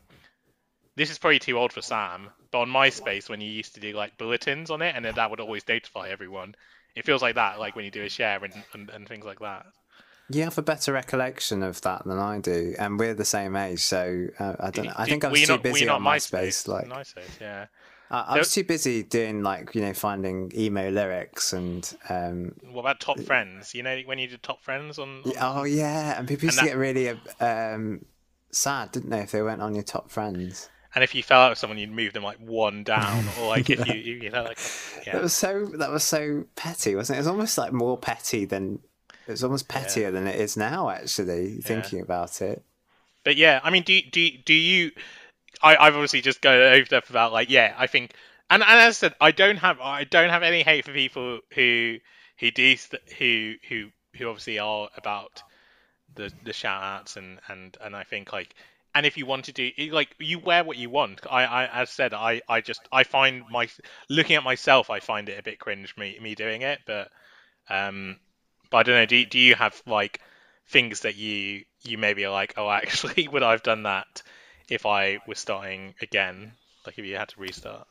This 0.96 1.12
is 1.12 1.18
probably 1.18 1.40
too 1.40 1.58
old 1.58 1.74
for 1.74 1.82
Sam, 1.82 2.30
on 2.54 2.70
MySpace 2.70 3.30
when 3.30 3.42
you 3.42 3.50
used 3.50 3.74
to 3.76 3.80
do 3.80 3.94
like 3.94 4.18
bulletins 4.18 4.70
on 4.70 4.82
it, 4.82 4.96
and 4.96 5.06
then 5.06 5.16
that 5.16 5.30
would 5.30 5.40
always 5.40 5.68
notify 5.68 6.10
everyone. 6.10 6.56
It 6.96 7.06
feels 7.06 7.22
like 7.22 7.36
that, 7.36 7.60
like 7.60 7.76
when 7.76 7.86
you 7.86 7.92
do 7.92 8.04
a 8.04 8.10
share 8.10 8.44
and, 8.44 8.54
and, 8.74 8.90
and 8.90 9.08
things 9.08 9.26
like 9.26 9.40
that. 9.40 9.66
You 10.30 10.44
have 10.44 10.58
a 10.58 10.62
better 10.62 10.94
recollection 10.94 11.64
of 11.64 11.82
that 11.82 12.06
than 12.06 12.18
I 12.18 12.40
do, 12.40 12.76
and 12.80 13.00
we're 13.00 13.14
the 13.14 13.26
same 13.26 13.56
age, 13.56 13.82
so 13.82 14.28
uh, 14.40 14.56
I 14.60 14.72
don't 14.72 14.86
know. 14.86 14.94
I 14.96 15.06
think 15.06 15.26
I 15.26 15.30
was 15.30 15.42
too 15.42 15.54
not, 15.54 15.64
busy 15.64 15.88
on 15.90 16.02
MySpace. 16.02 16.32
MySpace 16.32 16.68
like 16.68 16.88
MySpace, 16.88 17.40
yeah. 17.40 17.66
Uh, 18.10 18.26
I 18.28 18.38
was 18.38 18.54
too 18.54 18.66
busy 18.66 19.04
doing 19.04 19.42
like 19.42 19.74
you 19.74 19.82
know 19.82 19.94
finding 19.94 20.52
emo 20.54 20.90
lyrics 20.90 21.54
and. 21.54 21.98
Um, 22.10 22.56
what 22.72 22.82
about 22.82 23.00
Top 23.00 23.20
Friends? 23.22 23.74
You 23.74 23.84
know 23.84 24.02
when 24.06 24.20
you 24.20 24.28
did 24.28 24.44
Top 24.44 24.62
Friends 24.62 25.00
on. 25.00 25.22
on... 25.26 25.34
Oh 25.40 25.64
yeah, 25.64 26.20
and 26.20 26.28
people 26.28 26.46
used 26.46 26.60
and 26.60 26.68
to 26.68 26.76
that... 26.76 26.78
get 26.78 26.78
really 26.78 27.20
um, 27.40 28.06
sad, 28.52 28.92
didn't 28.92 29.10
they, 29.12 29.20
if 29.20 29.32
they 29.32 29.42
went 29.42 29.62
on 29.62 29.76
your 29.76 29.84
Top 29.84 30.12
Friends? 30.12 30.70
And 30.94 31.04
if 31.04 31.16
you 31.16 31.24
fell 31.24 31.42
out 31.42 31.52
with 31.52 31.58
someone, 31.58 31.78
you'd 31.78 31.92
move 31.92 32.14
them 32.14 32.24
like 32.24 32.38
one 32.38 32.84
down, 32.84 33.26
or 33.40 33.48
like 33.48 33.70
if 33.70 33.88
you, 33.94 33.94
you 33.96 34.30
know, 34.30 34.44
like 34.44 34.60
yeah. 35.06 35.14
That 35.14 35.22
was 35.22 35.34
so 35.34 35.66
that 35.78 35.90
was 35.90 36.04
so 36.04 36.46
petty, 36.56 36.96
wasn't 36.96 37.16
it? 37.16 37.20
It 37.20 37.22
was 37.22 37.28
almost 37.28 37.58
like 37.58 37.72
more 37.72 37.98
petty 37.98 38.46
than 38.46 38.80
it 39.28 39.32
was 39.32 39.44
almost 39.44 39.68
pettier 39.68 40.06
yeah. 40.06 40.10
than 40.12 40.28
it 40.28 40.40
is 40.40 40.58
now. 40.58 40.90
Actually, 40.90 41.58
thinking 41.58 42.00
yeah. 42.00 42.04
about 42.04 42.42
it. 42.42 42.64
But 43.24 43.38
yeah, 43.38 43.60
I 43.64 43.70
mean, 43.70 43.84
do 43.84 44.02
do 44.12 44.30
do 44.46 44.54
you? 44.54 44.92
I, 45.64 45.76
I've 45.76 45.94
obviously 45.94 46.22
just 46.22 46.42
gone 46.42 46.56
over 46.56 46.86
stuff 46.86 47.10
about 47.10 47.32
like 47.32 47.50
yeah, 47.50 47.76
I 47.78 47.88
think, 47.88 48.14
and, 48.50 48.64
and 48.64 48.80
as 48.80 48.88
I 48.88 48.92
said, 48.92 49.16
I 49.22 49.32
don't 49.32 49.58
have 49.58 49.80
I 49.80 50.04
don't 50.04 50.30
have 50.30 50.44
any 50.44 50.64
hate 50.64 50.86
for 50.86 50.94
people 50.94 51.40
who 51.54 51.98
who 52.40 52.52
do 52.52 52.76
who 53.18 53.54
who 53.70 53.90
who 54.18 54.28
obviously 54.28 54.60
are 54.60 54.90
about 54.98 55.44
the 56.16 56.32
the 56.44 56.54
shout 56.54 56.84
outs 56.84 57.16
and 57.16 57.40
and 57.48 57.78
and 57.82 57.96
I 57.96 58.04
think 58.04 58.34
like 58.34 58.56
and 58.94 59.06
if 59.06 59.18
you 59.18 59.26
want 59.26 59.46
to 59.46 59.52
do 59.52 59.72
like 59.92 60.16
you 60.20 60.40
wear 60.40 60.64
what 60.64 60.78
you 60.78 60.90
want. 60.90 61.22
I 61.30 61.44
i 61.46 61.82
as 61.82 61.90
said 61.90 62.14
i 62.14 62.42
i 62.48 62.62
just 62.62 62.82
i 62.92 63.04
find 63.04 63.44
my 63.50 63.68
looking 64.10 64.36
at 64.36 64.44
myself 64.44 64.90
i 64.90 65.00
find 65.00 65.30
it 65.30 65.40
a 65.40 65.44
bit 65.44 65.60
cringe 65.60 65.96
me 65.98 66.18
me 66.22 66.36
doing 66.36 66.62
it. 66.62 66.80
But 66.86 67.10
um 67.70 68.18
but 68.70 68.78
i 68.78 68.84
don't 68.84 68.96
know 68.96 69.06
do, 69.06 69.26
do 69.26 69.40
you 69.40 69.56
have 69.56 69.82
like 69.86 70.20
things 70.70 71.02
that 71.02 71.16
you 71.16 71.64
you 71.84 71.98
maybe 71.98 72.26
are 72.26 72.32
like 72.32 72.54
oh 72.58 72.70
actually 72.70 73.28
would 73.28 73.44
i've 73.44 73.64
done 73.64 73.84
that 73.84 74.24
if 74.70 74.86
i 74.86 75.20
was 75.28 75.40
starting 75.40 75.94
again? 76.02 76.54
Like 76.86 76.98
if 76.98 77.06
you 77.06 77.16
had 77.16 77.30
to 77.30 77.40
restart. 77.40 77.86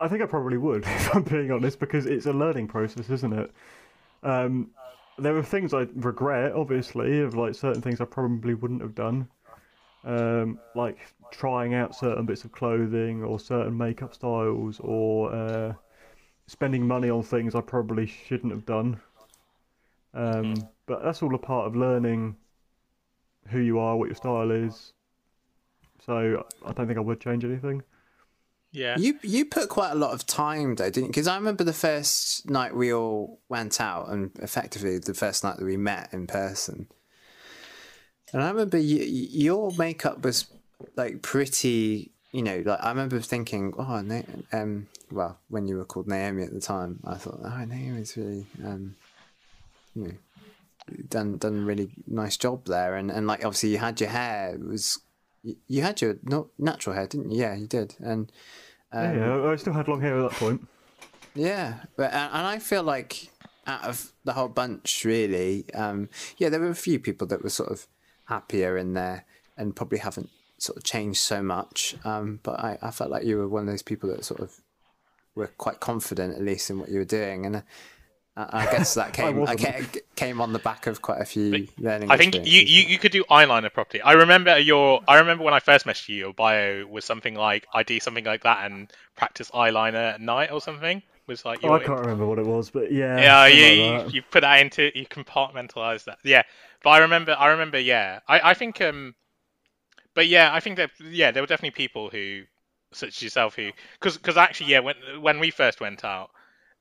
I 0.00 0.08
think 0.08 0.22
i 0.22 0.26
probably 0.26 0.58
would 0.58 0.82
if 0.86 1.14
i'm 1.14 1.22
being 1.22 1.50
honest 1.50 1.78
because 1.80 2.06
it's 2.06 2.26
a 2.26 2.32
learning 2.32 2.68
process 2.68 3.08
isn't 3.08 3.32
it? 3.32 3.50
Um 4.22 4.70
there 5.20 5.36
are 5.36 5.42
things 5.42 5.74
I 5.74 5.88
regret, 5.96 6.52
obviously, 6.52 7.22
of 7.22 7.34
like 7.34 7.56
certain 7.56 7.82
things 7.82 8.00
I 8.00 8.04
probably 8.04 8.54
wouldn't 8.54 8.82
have 8.82 8.94
done 8.94 9.28
um, 10.04 10.58
like 10.74 10.98
trying 11.30 11.74
out 11.74 11.94
certain 11.94 12.26
bits 12.26 12.44
of 12.44 12.52
clothing 12.52 13.22
or 13.22 13.38
certain 13.38 13.76
makeup 13.76 14.14
styles 14.14 14.80
or 14.80 15.32
uh, 15.32 15.72
spending 16.46 16.86
money 16.86 17.10
on 17.10 17.22
things 17.22 17.54
I 17.54 17.60
probably 17.60 18.06
shouldn't 18.06 18.52
have 18.52 18.66
done. 18.66 19.00
Um, 20.14 20.54
but 20.86 21.02
that's 21.02 21.22
all 21.22 21.34
a 21.34 21.38
part 21.38 21.66
of 21.66 21.76
learning 21.76 22.36
who 23.48 23.60
you 23.60 23.78
are, 23.78 23.96
what 23.96 24.08
your 24.08 24.16
style 24.16 24.50
is. 24.50 24.92
So 26.04 26.46
I 26.64 26.72
don't 26.72 26.86
think 26.86 26.98
I 26.98 27.02
would 27.02 27.20
change 27.20 27.44
anything. 27.44 27.82
Yeah. 28.70 28.96
You 28.98 29.18
you 29.22 29.46
put 29.46 29.68
quite 29.68 29.92
a 29.92 29.94
lot 29.94 30.12
of 30.12 30.26
time 30.26 30.74
though, 30.74 30.90
didn't 30.90 31.06
you? 31.06 31.08
Because 31.08 31.26
I 31.26 31.36
remember 31.36 31.64
the 31.64 31.72
first 31.72 32.48
night 32.50 32.74
we 32.74 32.92
all 32.92 33.40
went 33.48 33.80
out, 33.80 34.08
and 34.08 34.30
effectively 34.40 34.98
the 34.98 35.14
first 35.14 35.42
night 35.42 35.56
that 35.56 35.64
we 35.64 35.76
met 35.76 36.10
in 36.12 36.26
person. 36.26 36.88
And 38.32 38.42
I 38.42 38.48
remember 38.50 38.78
you, 38.78 39.02
your 39.04 39.70
makeup 39.78 40.22
was 40.22 40.46
like 40.96 41.22
pretty, 41.22 42.10
you 42.32 42.42
know, 42.42 42.62
like 42.64 42.82
I 42.82 42.90
remember 42.90 43.20
thinking, 43.20 43.72
oh, 43.78 44.00
Na- 44.00 44.22
um, 44.52 44.86
well, 45.10 45.38
when 45.48 45.66
you 45.66 45.76
were 45.76 45.84
called 45.84 46.08
Naomi 46.08 46.42
at 46.42 46.52
the 46.52 46.60
time, 46.60 47.00
I 47.04 47.14
thought, 47.14 47.40
oh, 47.42 47.64
Naomi's 47.64 48.16
really, 48.16 48.46
um, 48.64 48.96
you 49.94 50.02
know, 50.04 50.12
done 51.08 51.38
done 51.38 51.58
a 51.58 51.62
really 51.62 51.90
nice 52.06 52.36
job 52.36 52.66
there, 52.66 52.96
and 52.96 53.10
and 53.10 53.26
like 53.26 53.44
obviously 53.44 53.70
you 53.70 53.78
had 53.78 54.00
your 54.00 54.10
hair 54.10 54.54
it 54.54 54.64
was. 54.66 55.00
You 55.42 55.56
you 55.66 55.82
had 55.82 56.00
your 56.00 56.16
no, 56.22 56.50
natural 56.58 56.96
hair, 56.96 57.06
didn't 57.06 57.30
you? 57.30 57.40
Yeah, 57.40 57.54
you 57.54 57.66
did, 57.66 57.94
and 58.00 58.30
yeah, 58.92 59.14
yeah, 59.14 59.50
I 59.50 59.56
still 59.56 59.72
had 59.72 59.88
long 59.88 60.00
hair 60.00 60.18
at 60.18 60.30
that 60.30 60.38
point. 60.38 60.66
yeah, 61.34 61.84
but 61.96 62.12
and 62.12 62.32
and 62.32 62.46
I 62.46 62.58
feel 62.58 62.82
like 62.82 63.30
out 63.66 63.84
of 63.84 64.12
the 64.24 64.32
whole 64.32 64.48
bunch, 64.48 65.04
really, 65.04 65.66
um, 65.74 66.08
yeah, 66.38 66.48
there 66.48 66.60
were 66.60 66.70
a 66.70 66.74
few 66.74 66.98
people 66.98 67.26
that 67.28 67.42
were 67.42 67.50
sort 67.50 67.70
of 67.70 67.86
happier 68.28 68.76
in 68.76 68.94
there 68.94 69.24
and 69.56 69.74
probably 69.76 69.98
haven't 69.98 70.30
sort 70.58 70.76
of 70.76 70.84
changed 70.84 71.20
so 71.20 71.42
much. 71.42 71.96
Um, 72.04 72.40
but 72.42 72.60
I, 72.60 72.78
I 72.82 72.90
felt 72.90 73.10
like 73.10 73.24
you 73.24 73.36
were 73.38 73.48
one 73.48 73.62
of 73.62 73.68
those 73.68 73.82
people 73.82 74.08
that 74.10 74.24
sort 74.24 74.40
of 74.40 74.60
were 75.34 75.48
quite 75.58 75.80
confident, 75.80 76.34
at 76.34 76.42
least, 76.42 76.70
in 76.70 76.78
what 76.78 76.88
you 76.90 76.98
were 76.98 77.04
doing, 77.04 77.46
and. 77.46 77.56
uh, 77.56 77.60
I 78.36 78.66
I 78.68 78.70
guess 78.70 78.94
that 78.94 79.12
came. 79.18 79.26
I, 79.26 79.30
wasn't. 79.30 79.96
came 80.14 80.40
on 80.40 80.52
the 80.52 80.60
back 80.60 80.86
of 80.86 81.02
quite 81.02 81.20
a 81.20 81.24
few 81.24 81.66
learning. 81.78 82.08
I 82.08 82.16
think 82.16 82.34
you, 82.36 82.60
you, 82.60 82.82
you 82.82 82.96
could 82.96 83.10
do 83.10 83.24
eyeliner 83.24 83.72
properly. 83.72 84.00
I 84.00 84.12
remember 84.12 84.56
your 84.58 85.00
I 85.08 85.18
remember 85.18 85.42
when 85.42 85.54
I 85.54 85.58
first 85.58 85.86
messaged 85.86 86.08
you, 86.08 86.16
your 86.16 86.32
bio 86.32 86.86
was 86.86 87.04
something 87.04 87.34
like 87.34 87.66
I 87.74 87.82
do 87.82 87.98
something 87.98 88.24
like 88.24 88.44
that 88.44 88.70
and 88.70 88.92
practice 89.16 89.50
eyeliner 89.50 90.14
at 90.14 90.20
night 90.20 90.52
or 90.52 90.60
something. 90.60 91.02
Was 91.26 91.44
like 91.44 91.64
Oh, 91.64 91.72
I 91.72 91.80
can't 91.80 91.98
remember 91.98 92.26
what 92.26 92.38
it 92.38 92.46
was, 92.46 92.70
but 92.70 92.92
yeah. 92.92 93.18
yeah, 93.18 93.46
you, 93.46 93.92
like 93.92 94.06
you, 94.06 94.12
you 94.12 94.22
put 94.22 94.42
that 94.42 94.60
into 94.60 94.96
you 94.96 95.04
compartmentalize 95.04 96.04
that. 96.04 96.18
Yeah, 96.22 96.44
but 96.82 96.90
I 96.90 96.98
remember 96.98 97.36
I 97.38 97.48
remember 97.48 97.78
yeah. 97.78 98.20
I, 98.28 98.50
I 98.50 98.54
think 98.54 98.80
um, 98.80 99.14
but 100.14 100.26
yeah, 100.28 100.52
I 100.52 100.60
think 100.60 100.76
that 100.76 100.90
yeah, 101.00 101.30
there 101.30 101.42
were 101.42 101.46
definitely 101.46 101.76
people 101.76 102.10
who 102.10 102.42
such 102.92 103.08
as 103.08 103.22
yourself 103.22 103.54
who 103.54 103.70
because 104.00 104.16
because 104.16 104.36
actually 104.36 104.70
yeah 104.70 104.80
when 104.80 104.96
when 105.20 105.38
we 105.38 105.50
first 105.50 105.80
went 105.80 106.04
out 106.04 106.30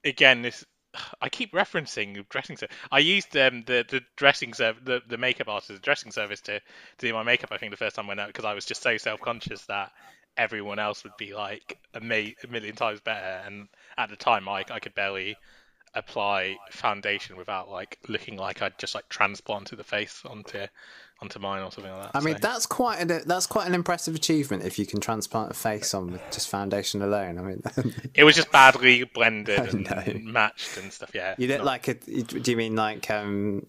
again 0.06 0.42
this. 0.44 0.66
I 1.22 1.30
keep 1.30 1.54
referencing 1.54 2.28
dressing. 2.30 2.58
I 2.92 3.00
used 3.00 3.38
um, 3.38 3.64
the 3.66 3.86
the 3.90 4.02
dressing 4.18 4.54
service, 4.56 4.82
the, 4.86 5.02
the 5.08 5.18
makeup 5.18 5.50
artist 5.50 5.82
dressing 5.84 6.12
service 6.12 6.42
to, 6.42 6.60
to 6.60 7.08
do 7.08 7.14
my 7.14 7.24
makeup. 7.24 7.52
I 7.52 7.58
think 7.58 7.72
the 7.72 7.78
first 7.78 7.96
time 7.98 8.06
I 8.06 8.10
went 8.10 8.22
out 8.22 8.28
because 8.28 8.46
I 8.46 8.54
was 8.56 8.66
just 8.66 8.82
so 8.84 8.98
self 8.98 9.22
conscious 9.22 9.66
that 9.68 9.92
everyone 10.38 10.80
else 10.80 11.04
would 11.04 11.18
be 11.18 11.34
like 11.36 11.78
a, 11.94 12.02
ma- 12.02 12.16
a 12.44 12.48
million 12.50 12.76
times 12.76 13.02
better, 13.02 13.44
and 13.46 13.68
at 13.98 14.10
the 14.10 14.18
time 14.18 14.50
I 14.50 14.66
I 14.72 14.80
could 14.80 14.96
barely 14.96 15.38
apply 15.98 16.58
foundation 16.72 17.36
without 17.38 17.70
like 17.70 17.98
looking 18.08 18.38
like 18.38 18.62
I'd 18.62 18.78
just 18.78 18.96
like 18.96 19.10
transplanted 19.10 19.78
the 19.78 19.84
face 19.84 20.22
onto 20.26 20.66
onto 21.20 21.40
mine 21.40 21.64
or 21.64 21.72
something 21.72 21.92
like 21.92 22.12
that. 22.12 22.16
I 22.16 22.24
mean, 22.24 22.36
so- 22.36 22.48
that's 22.48 22.66
quite 22.66 23.00
an 23.00 23.22
that's 23.26 23.48
quite 23.48 23.68
an 23.68 23.74
impressive 23.74 24.14
achievement 24.16 24.64
if 24.64 24.78
you 24.78 24.86
can 24.86 25.00
transplant 25.00 25.52
a 25.52 25.54
face 25.56 25.94
on 25.94 26.12
with 26.12 26.22
just 26.32 26.48
foundation 26.48 27.02
alone. 27.02 27.40
I 27.40 27.42
mean, 27.42 27.64
it 28.14 28.24
was 28.24 28.36
just 28.36 28.52
badly 28.52 29.04
blended 29.04 29.74
and 29.74 30.26
matched 30.26 30.78
and 30.78 30.94
stuff. 30.94 31.12
Yeah, 31.14 31.36
you 31.38 31.48
look 31.48 31.58
not- 31.58 31.66
like 31.66 31.88
a. 31.88 31.96
Do 31.96 32.52
you 32.52 32.58
mean 32.58 32.76
like 32.76 33.10
um, 33.10 33.66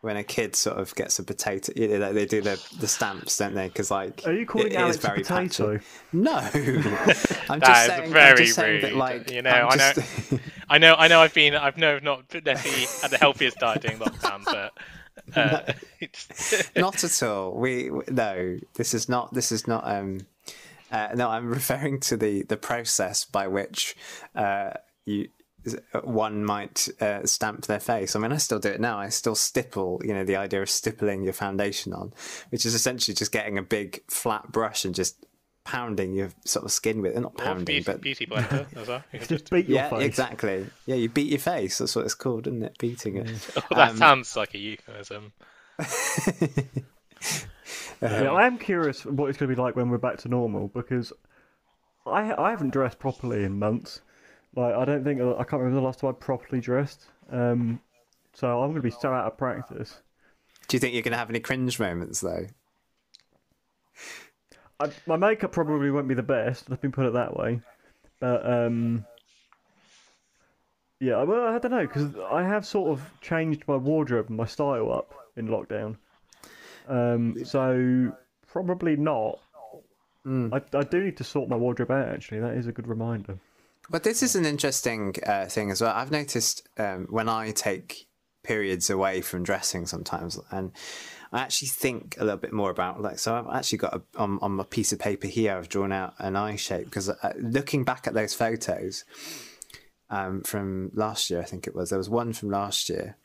when 0.00 0.16
a 0.16 0.22
kid 0.24 0.54
sort 0.54 0.78
of 0.78 0.94
gets 0.94 1.18
a 1.18 1.24
potato? 1.24 1.72
You 1.76 1.98
know, 1.98 2.12
they 2.12 2.26
do 2.26 2.40
the 2.40 2.60
the 2.80 2.86
stamps, 2.88 3.36
don't 3.38 3.54
they? 3.54 3.68
Because 3.68 3.90
like, 3.90 4.22
Are 4.26 4.32
you 4.32 4.46
calling 4.46 4.68
it 4.68 4.72
is 4.72 4.76
Alex 4.78 4.96
a 4.96 5.00
very 5.00 5.18
potato? 5.22 5.72
patchy. 5.78 5.86
No, 6.12 6.32
I'm 7.50 7.60
That 7.60 7.66
just 7.66 7.80
is 7.80 7.86
saying. 7.86 8.02
I'm 8.04 8.10
very 8.12 8.36
just 8.36 8.54
saying 8.54 8.80
that, 8.82 8.88
rude, 8.92 8.96
like, 8.98 9.30
you 9.30 9.42
know, 9.42 9.50
I'm 9.50 9.66
I 9.72 9.76
know- 9.76 9.92
just- 9.94 10.34
I 10.70 10.76
know, 10.78 10.94
I 10.98 11.08
know. 11.08 11.20
I've 11.22 11.32
been, 11.32 11.54
I've 11.54 11.78
no, 11.78 11.98
not 11.98 12.32
necessarily 12.44 12.86
had 13.00 13.10
the 13.10 13.16
healthiest 13.18 13.58
diet 13.58 13.80
during 13.80 13.98
lockdown, 13.98 14.44
but 14.44 14.72
uh, 15.34 15.72
it's, 16.00 16.70
not 16.76 17.02
at 17.02 17.22
all. 17.22 17.54
We 17.58 17.90
we- 17.90 18.04
no. 18.10 18.58
This 18.74 18.92
is 18.94 19.08
not. 19.08 19.32
This 19.32 19.50
is 19.50 19.66
not. 19.66 19.86
Um, 19.86 20.20
uh, 20.92 21.08
no, 21.14 21.28
I'm 21.30 21.48
referring 21.48 22.00
to 22.00 22.16
the 22.18 22.42
the 22.44 22.56
process 22.58 23.24
by 23.24 23.46
which 23.48 23.96
uh, 24.34 24.72
you 25.06 25.28
one 26.02 26.44
might 26.44 26.88
uh, 27.00 27.24
stamp 27.26 27.66
their 27.66 27.80
face. 27.80 28.14
I 28.14 28.18
mean, 28.18 28.32
I 28.32 28.36
still 28.36 28.58
do 28.58 28.68
it 28.68 28.80
now. 28.80 28.98
I 28.98 29.08
still 29.08 29.34
stipple. 29.34 30.00
You 30.04 30.14
know, 30.14 30.24
the 30.24 30.36
idea 30.36 30.62
of 30.62 30.70
stippling 30.70 31.22
your 31.24 31.32
foundation 31.32 31.92
on, 31.92 32.12
which 32.50 32.64
is 32.66 32.74
essentially 32.74 33.14
just 33.14 33.32
getting 33.32 33.58
a 33.58 33.62
big 33.62 34.02
flat 34.10 34.50
brush 34.52 34.84
and 34.84 34.94
just 34.94 35.24
pounding 35.64 36.14
your 36.14 36.30
sort 36.46 36.64
of 36.64 36.72
skin 36.72 37.02
with 37.02 37.14
it. 37.16 37.20
Not 37.20 37.36
pounding, 37.36 37.64
beauty, 37.66 37.84
but 37.84 38.00
beauty 38.00 38.26
blender 38.26 38.66
as 38.76 38.88
well. 38.88 39.04
You 39.12 39.18
Just 39.18 39.30
just, 39.30 39.50
beat 39.50 39.68
your 39.68 39.76
yeah, 39.78 39.90
face. 39.90 40.02
exactly. 40.04 40.66
Yeah, 40.86 40.96
you 40.96 41.08
beat 41.08 41.28
your 41.28 41.38
face. 41.40 41.78
That's 41.78 41.94
what 41.94 42.04
it's 42.06 42.14
called, 42.14 42.46
isn't 42.46 42.62
it? 42.62 42.78
Beating 42.78 43.16
it. 43.16 43.50
oh, 43.56 43.62
that 43.74 43.90
Um, 43.90 43.96
sounds 43.96 44.36
like 44.36 44.54
a 44.54 44.58
euphemism. 44.58 45.32
Yeah, 48.00 48.32
I 48.32 48.46
am 48.46 48.58
curious 48.58 49.04
what 49.04 49.28
it's 49.28 49.38
going 49.38 49.50
to 49.50 49.56
be 49.56 49.60
like 49.60 49.74
when 49.74 49.88
we're 49.90 49.98
back 49.98 50.18
to 50.18 50.28
normal 50.28 50.68
because 50.68 51.12
I 52.06 52.32
I 52.32 52.50
haven't 52.50 52.70
dressed 52.70 53.00
properly 53.00 53.42
in 53.42 53.58
months. 53.58 54.00
Like 54.58 54.74
I 54.74 54.84
don't 54.84 55.04
think 55.04 55.20
I 55.20 55.44
can't 55.44 55.62
remember 55.62 55.76
the 55.76 55.86
last 55.86 56.00
time 56.00 56.10
I 56.10 56.12
properly 56.14 56.60
dressed. 56.60 57.06
Um, 57.30 57.80
so 58.34 58.60
I'm 58.60 58.70
going 58.70 58.82
to 58.82 58.82
be 58.82 58.90
so 58.90 59.12
out 59.12 59.26
of 59.26 59.38
practice. 59.38 60.02
Do 60.66 60.76
you 60.76 60.80
think 60.80 60.94
you're 60.94 61.02
going 61.02 61.12
to 61.12 61.18
have 61.18 61.30
any 61.30 61.38
cringe 61.38 61.78
moments 61.78 62.20
though? 62.20 62.46
I, 64.80 64.90
my 65.06 65.16
makeup 65.16 65.52
probably 65.52 65.92
won't 65.92 66.08
be 66.08 66.14
the 66.14 66.24
best. 66.24 66.68
Let 66.68 66.82
me 66.82 66.88
put 66.88 67.06
it 67.06 67.12
that 67.12 67.36
way. 67.36 67.60
But 68.18 68.44
um, 68.50 69.06
yeah, 70.98 71.22
well, 71.22 71.54
I 71.54 71.58
don't 71.60 71.70
know 71.70 71.86
because 71.86 72.16
I 72.16 72.42
have 72.42 72.66
sort 72.66 72.90
of 72.90 73.08
changed 73.20 73.62
my 73.68 73.76
wardrobe 73.76 74.26
and 74.28 74.36
my 74.36 74.46
style 74.46 74.92
up 74.92 75.14
in 75.36 75.46
lockdown. 75.46 75.98
Um, 76.88 77.44
so 77.44 78.12
probably 78.48 78.96
not. 78.96 79.38
I, 80.26 80.60
I 80.74 80.82
do 80.82 81.04
need 81.04 81.16
to 81.18 81.24
sort 81.24 81.48
my 81.48 81.56
wardrobe 81.56 81.92
out. 81.92 82.08
Actually, 82.08 82.40
that 82.40 82.54
is 82.54 82.66
a 82.66 82.72
good 82.72 82.88
reminder. 82.88 83.38
But 83.90 84.02
this 84.02 84.22
is 84.22 84.36
an 84.36 84.44
interesting 84.44 85.14
uh, 85.26 85.46
thing 85.46 85.70
as 85.70 85.80
well. 85.80 85.94
I've 85.94 86.10
noticed 86.10 86.68
um, 86.76 87.06
when 87.08 87.28
I 87.28 87.52
take 87.52 88.06
periods 88.42 88.90
away 88.90 89.22
from 89.22 89.42
dressing 89.42 89.86
sometimes, 89.86 90.38
and 90.50 90.72
I 91.32 91.40
actually 91.40 91.68
think 91.68 92.16
a 92.18 92.24
little 92.24 92.38
bit 92.38 92.52
more 92.52 92.70
about 92.70 93.00
like. 93.00 93.18
So 93.18 93.34
I've 93.34 93.48
actually 93.54 93.78
got 93.78 93.94
a, 93.94 94.02
on 94.16 94.38
on 94.42 94.52
my 94.52 94.64
piece 94.64 94.92
of 94.92 94.98
paper 94.98 95.26
here. 95.26 95.56
I've 95.56 95.70
drawn 95.70 95.92
out 95.92 96.14
an 96.18 96.36
eye 96.36 96.56
shape 96.56 96.84
because 96.84 97.08
uh, 97.08 97.32
looking 97.38 97.84
back 97.84 98.06
at 98.06 98.12
those 98.12 98.34
photos 98.34 99.04
um, 100.10 100.42
from 100.42 100.90
last 100.92 101.30
year, 101.30 101.40
I 101.40 101.44
think 101.44 101.66
it 101.66 101.74
was 101.74 101.88
there 101.88 101.98
was 101.98 102.10
one 102.10 102.34
from 102.34 102.50
last 102.50 102.90
year, 102.90 103.16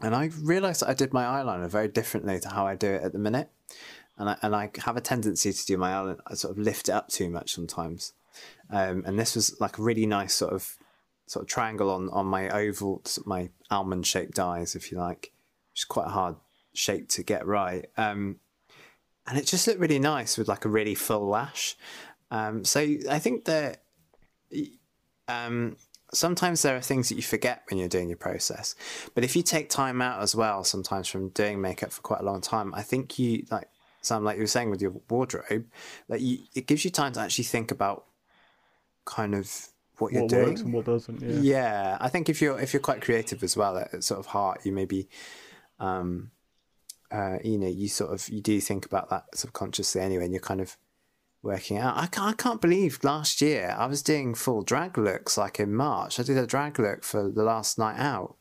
and 0.00 0.14
I 0.14 0.30
realised 0.40 0.82
that 0.82 0.90
I 0.90 0.94
did 0.94 1.12
my 1.12 1.24
eyeliner 1.24 1.68
very 1.68 1.88
differently 1.88 2.38
to 2.38 2.50
how 2.50 2.68
I 2.68 2.76
do 2.76 2.92
it 2.92 3.02
at 3.02 3.12
the 3.12 3.18
minute, 3.18 3.50
and 4.16 4.30
I 4.30 4.36
and 4.42 4.54
I 4.54 4.70
have 4.84 4.96
a 4.96 5.00
tendency 5.00 5.52
to 5.52 5.66
do 5.66 5.76
my 5.76 5.90
eyeliner. 5.90 6.20
I 6.24 6.34
sort 6.34 6.56
of 6.56 6.58
lift 6.62 6.88
it 6.88 6.92
up 6.92 7.08
too 7.08 7.28
much 7.30 7.52
sometimes 7.52 8.12
um, 8.70 9.04
and 9.06 9.18
this 9.18 9.34
was 9.34 9.60
like 9.60 9.78
a 9.78 9.82
really 9.82 10.06
nice 10.06 10.34
sort 10.34 10.52
of 10.52 10.76
sort 11.26 11.44
of 11.44 11.48
triangle 11.48 11.90
on 11.90 12.08
on 12.10 12.26
my 12.26 12.48
oval, 12.50 13.02
my 13.24 13.50
almond 13.70 14.06
shaped 14.06 14.38
eyes, 14.38 14.74
if 14.74 14.90
you 14.90 14.98
like, 14.98 15.32
which 15.72 15.80
is 15.80 15.84
quite 15.84 16.06
a 16.06 16.10
hard 16.10 16.36
shape 16.72 17.08
to 17.08 17.22
get 17.22 17.46
right. 17.46 17.86
Um, 17.96 18.40
and 19.26 19.38
it 19.38 19.46
just 19.46 19.66
looked 19.66 19.80
really 19.80 19.98
nice 19.98 20.36
with 20.36 20.48
like 20.48 20.64
a 20.64 20.68
really 20.68 20.94
full 20.94 21.26
lash. 21.26 21.76
Um, 22.30 22.64
so 22.64 22.80
I 23.08 23.18
think 23.18 23.44
that 23.46 23.82
um, 25.28 25.76
sometimes 26.12 26.62
there 26.62 26.76
are 26.76 26.80
things 26.80 27.08
that 27.08 27.14
you 27.14 27.22
forget 27.22 27.62
when 27.70 27.78
you're 27.78 27.88
doing 27.88 28.08
your 28.08 28.18
process, 28.18 28.74
but 29.14 29.24
if 29.24 29.34
you 29.36 29.42
take 29.42 29.70
time 29.70 30.02
out 30.02 30.20
as 30.20 30.34
well, 30.34 30.64
sometimes 30.64 31.08
from 31.08 31.30
doing 31.30 31.60
makeup 31.60 31.92
for 31.92 32.02
quite 32.02 32.20
a 32.20 32.24
long 32.24 32.40
time, 32.40 32.74
I 32.74 32.82
think 32.82 33.18
you 33.18 33.46
like. 33.50 33.68
Sam, 34.02 34.22
like 34.22 34.36
you 34.36 34.42
were 34.42 34.46
saying 34.46 34.68
with 34.68 34.82
your 34.82 34.92
wardrobe, 35.08 35.64
that 36.10 36.20
you 36.20 36.40
it 36.54 36.66
gives 36.66 36.84
you 36.84 36.90
time 36.90 37.14
to 37.14 37.20
actually 37.20 37.44
think 37.44 37.70
about 37.70 38.04
kind 39.04 39.34
of 39.34 39.68
what 39.98 40.12
you're 40.12 40.22
what 40.22 40.30
doing. 40.30 40.48
works 40.48 40.60
and 40.60 40.72
what 40.72 40.84
doesn't. 40.84 41.20
Yeah. 41.20 41.40
Yeah, 41.40 41.98
I 42.00 42.08
think 42.08 42.28
if 42.28 42.42
you're 42.42 42.58
if 42.58 42.72
you're 42.72 42.80
quite 42.80 43.00
creative 43.00 43.42
as 43.42 43.56
well 43.56 43.76
at, 43.78 43.94
at 43.94 44.04
sort 44.04 44.20
of 44.20 44.26
heart, 44.26 44.64
you 44.64 44.72
maybe, 44.72 45.08
um, 45.78 46.30
uh, 47.10 47.38
you 47.44 47.58
know, 47.58 47.68
you 47.68 47.88
sort 47.88 48.12
of 48.12 48.28
you 48.28 48.40
do 48.40 48.60
think 48.60 48.86
about 48.86 49.10
that 49.10 49.24
subconsciously 49.34 50.00
anyway, 50.00 50.24
and 50.24 50.32
you're 50.32 50.40
kind 50.40 50.60
of 50.60 50.76
working 51.42 51.78
out. 51.78 51.96
I 51.96 52.06
can't, 52.06 52.28
I 52.28 52.32
can't 52.32 52.60
believe 52.60 53.04
last 53.04 53.40
year 53.40 53.74
I 53.78 53.86
was 53.86 54.02
doing 54.02 54.34
full 54.34 54.62
drag 54.62 54.96
looks 54.98 55.36
like 55.36 55.60
in 55.60 55.74
March. 55.74 56.18
I 56.18 56.22
did 56.22 56.38
a 56.38 56.46
drag 56.46 56.78
look 56.78 57.04
for 57.04 57.30
the 57.30 57.44
last 57.44 57.78
night 57.78 57.98
out, 57.98 58.36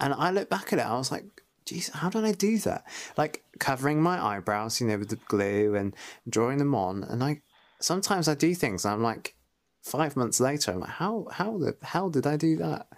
and 0.00 0.14
I 0.14 0.30
look 0.30 0.48
back 0.48 0.72
at 0.72 0.78
it, 0.78 0.86
I 0.86 0.96
was 0.96 1.10
like. 1.10 1.24
Jeez, 1.66 1.90
how 1.90 2.08
did 2.08 2.24
I 2.24 2.30
do 2.30 2.58
that? 2.58 2.84
Like 3.16 3.42
covering 3.58 4.00
my 4.00 4.24
eyebrows, 4.24 4.80
you 4.80 4.86
know, 4.86 4.98
with 4.98 5.08
the 5.08 5.16
glue 5.16 5.74
and 5.74 5.96
drawing 6.28 6.58
them 6.58 6.76
on. 6.76 7.02
And 7.02 7.24
I 7.24 7.42
sometimes 7.80 8.28
I 8.28 8.36
do 8.36 8.54
things 8.54 8.84
and 8.84 8.94
I'm 8.94 9.02
like, 9.02 9.34
five 9.86 10.16
months 10.16 10.40
later, 10.40 10.72
I'm 10.72 10.80
like, 10.80 10.90
how 10.90 11.28
how 11.30 11.58
the 11.58 11.76
hell 11.82 12.10
did 12.10 12.26
I 12.26 12.36
do 12.36 12.56
that? 12.56 12.88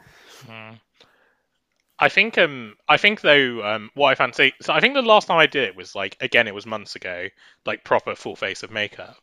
I 1.99 2.09
think 2.09 2.39
um 2.39 2.77
I 2.89 2.97
think 2.97 3.21
though 3.21 3.63
um 3.65 3.91
what 3.95 4.09
I 4.09 4.15
fancy 4.15 4.55
so 4.61 4.73
I 4.73 4.81
think 4.81 4.95
the 4.95 5.03
last 5.03 5.27
time 5.27 5.39
I 5.39 5.47
did 5.47 5.65
it 5.65 5.77
was 5.77 5.95
like 5.95 6.17
again 6.21 6.49
it 6.49 6.55
was 6.55 6.65
months 6.67 6.97
ago 6.97 7.29
like 7.67 7.85
proper 7.85 8.15
full 8.15 8.37
face 8.37 8.63
of 8.63 8.71
makeup. 8.71 9.17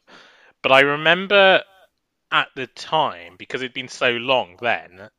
But 0.62 0.72
I 0.72 0.82
remember 0.82 1.64
at 2.32 2.50
the 2.56 2.68
time 2.68 3.36
because 3.38 3.62
it'd 3.62 3.74
been 3.74 3.88
so 3.88 4.12
long 4.12 4.58
then 4.62 5.10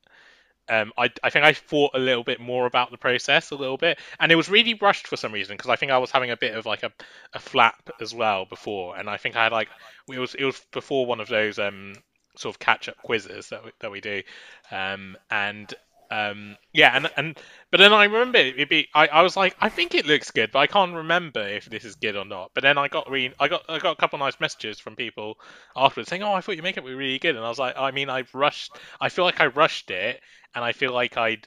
um 0.68 0.92
I 0.98 1.10
I 1.24 1.30
think 1.30 1.44
I 1.46 1.54
thought 1.54 1.92
a 1.94 1.98
little 1.98 2.24
bit 2.24 2.40
more 2.40 2.66
about 2.66 2.90
the 2.90 2.98
process 2.98 3.50
a 3.50 3.56
little 3.56 3.78
bit. 3.78 3.98
And 4.20 4.30
it 4.30 4.36
was 4.36 4.50
really 4.50 4.74
rushed 4.74 5.08
for 5.08 5.16
some 5.16 5.32
reason 5.32 5.56
because 5.56 5.70
I 5.70 5.76
think 5.76 5.92
I 5.92 5.98
was 5.98 6.10
having 6.10 6.30
a 6.30 6.36
bit 6.36 6.54
of 6.54 6.66
like 6.66 6.82
a, 6.82 6.92
a 7.32 7.38
flap 7.38 7.88
as 8.00 8.14
well 8.14 8.44
before. 8.44 8.98
And 8.98 9.08
I 9.08 9.16
think 9.16 9.34
I 9.34 9.44
had 9.44 9.52
like 9.52 9.68
it 10.12 10.18
was 10.18 10.34
it 10.34 10.44
was 10.44 10.60
before 10.72 11.06
one 11.06 11.20
of 11.20 11.28
those 11.28 11.58
um 11.58 11.94
sort 12.36 12.54
of 12.54 12.58
catch 12.58 12.88
up 12.88 12.96
quizzes 13.02 13.48
that 13.50 13.64
we, 13.64 13.70
that 13.80 13.90
we 13.90 14.00
do 14.00 14.22
um 14.70 15.16
and 15.30 15.74
um, 16.08 16.56
yeah, 16.72 16.96
and 16.96 17.10
and 17.16 17.36
but 17.72 17.78
then 17.78 17.92
I 17.92 18.04
remember 18.04 18.38
it 18.38 18.68
be 18.68 18.88
I, 18.94 19.08
I 19.08 19.22
was 19.22 19.36
like 19.36 19.56
I 19.60 19.68
think 19.68 19.94
it 19.94 20.06
looks 20.06 20.30
good, 20.30 20.52
but 20.52 20.60
I 20.60 20.68
can't 20.68 20.94
remember 20.94 21.40
if 21.40 21.64
this 21.64 21.84
is 21.84 21.96
good 21.96 22.14
or 22.16 22.24
not. 22.24 22.52
But 22.54 22.62
then 22.62 22.78
I 22.78 22.86
got 22.88 23.10
re- 23.10 23.34
I 23.40 23.48
got 23.48 23.64
I 23.68 23.78
got 23.80 23.92
a 23.92 24.00
couple 24.00 24.16
of 24.16 24.20
nice 24.20 24.38
messages 24.38 24.78
from 24.78 24.94
people 24.94 25.36
afterwards 25.74 26.08
saying, 26.08 26.22
"Oh, 26.22 26.32
I 26.32 26.40
thought 26.40 26.54
your 26.54 26.62
makeup 26.62 26.84
was 26.84 26.94
really 26.94 27.18
good," 27.18 27.34
and 27.34 27.44
I 27.44 27.48
was 27.48 27.58
like, 27.58 27.76
I 27.76 27.90
mean, 27.90 28.08
I've 28.08 28.32
rushed. 28.34 28.76
I 29.00 29.08
feel 29.08 29.24
like 29.24 29.40
I 29.40 29.46
rushed 29.46 29.90
it, 29.90 30.20
and 30.54 30.64
I 30.64 30.72
feel 30.72 30.92
like 30.92 31.16
I'd 31.16 31.46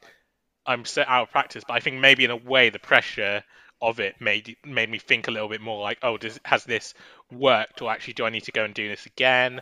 I'm 0.66 0.86
set 0.86 1.08
out 1.08 1.24
of 1.24 1.32
practice. 1.32 1.64
But 1.68 1.74
I 1.76 1.80
think 1.80 1.98
maybe 2.00 2.26
in 2.26 2.32
a 2.32 2.36
way 2.36 2.70
the 2.70 2.80
pressure 2.80 3.44
of 3.82 4.00
it 4.00 4.20
made 4.22 4.58
made 4.66 4.90
me 4.90 5.00
think 5.00 5.28
a 5.28 5.32
little 5.32 5.50
bit 5.50 5.62
more 5.62 5.82
like, 5.82 6.00
oh, 6.04 6.18
does 6.18 6.40
has 6.46 6.66
this 6.66 6.94
worked, 7.32 7.82
or 7.82 7.92
actually 7.92 8.14
do 8.14 8.26
I 8.26 8.30
need 8.30 8.44
to 8.46 8.52
go 8.52 8.66
and 8.66 8.74
do 8.74 8.88
this 8.88 9.06
again? 9.06 9.62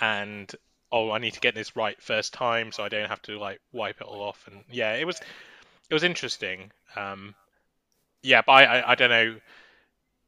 And 0.00 0.52
oh, 0.92 1.10
I 1.10 1.18
need 1.18 1.34
to 1.34 1.40
get 1.40 1.54
this 1.54 1.76
right 1.76 2.00
first 2.00 2.32
time, 2.32 2.72
so 2.72 2.82
I 2.82 2.88
don't 2.88 3.08
have 3.08 3.22
to 3.22 3.38
like 3.38 3.60
wipe 3.72 4.00
it 4.00 4.06
all 4.06 4.22
off. 4.22 4.48
And 4.50 4.62
yeah, 4.70 4.94
it 4.94 5.06
was 5.06 5.20
it 5.90 5.94
was 5.94 6.02
interesting. 6.02 6.70
Um, 6.94 7.34
yeah, 8.22 8.42
but 8.44 8.52
I, 8.52 8.64
I, 8.64 8.92
I 8.92 8.94
don't 8.94 9.10
know. 9.10 9.36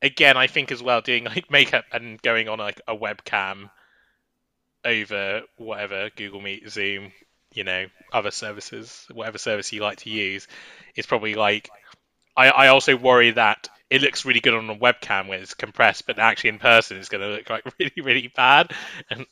Again, 0.01 0.37
I 0.37 0.47
think 0.47 0.71
as 0.71 0.83
well 0.83 1.01
doing 1.01 1.25
like 1.25 1.51
makeup 1.51 1.85
and 1.93 2.21
going 2.23 2.49
on 2.49 2.59
like 2.59 2.81
a 2.87 2.97
webcam 2.97 3.71
over 4.85 5.43
whatever 5.57 6.11
Google 6.15 6.41
Meet, 6.41 6.71
Zoom, 6.71 7.13
you 7.53 7.65
know, 7.65 7.87
other 8.13 8.31
services, 8.31 9.07
whatever 9.13 9.39
service 9.39 9.73
you 9.73 9.83
like 9.83 9.99
to 9.99 10.11
use, 10.11 10.47
is 10.97 11.07
probably 11.07 11.35
like. 11.35 11.71
I, 12.37 12.51
I 12.51 12.69
also 12.69 12.97
worry 12.97 13.33
that 13.33 13.69
it 13.91 14.03
looks 14.03 14.25
really 14.25 14.41
good 14.41 14.55
on 14.55 14.69
a 14.71 14.77
webcam 14.77 15.29
when 15.29 15.41
it's 15.41 15.55
compressed, 15.55 16.07
but 16.07 16.19
actually 16.19 16.51
in 16.51 16.59
person 16.59 16.99
it's 16.99 17.09
going 17.09 17.23
to 17.23 17.29
look 17.29 17.51
like 17.51 17.65
really, 17.79 18.01
really 18.01 18.33
bad. 18.35 18.73
And 19.11 19.27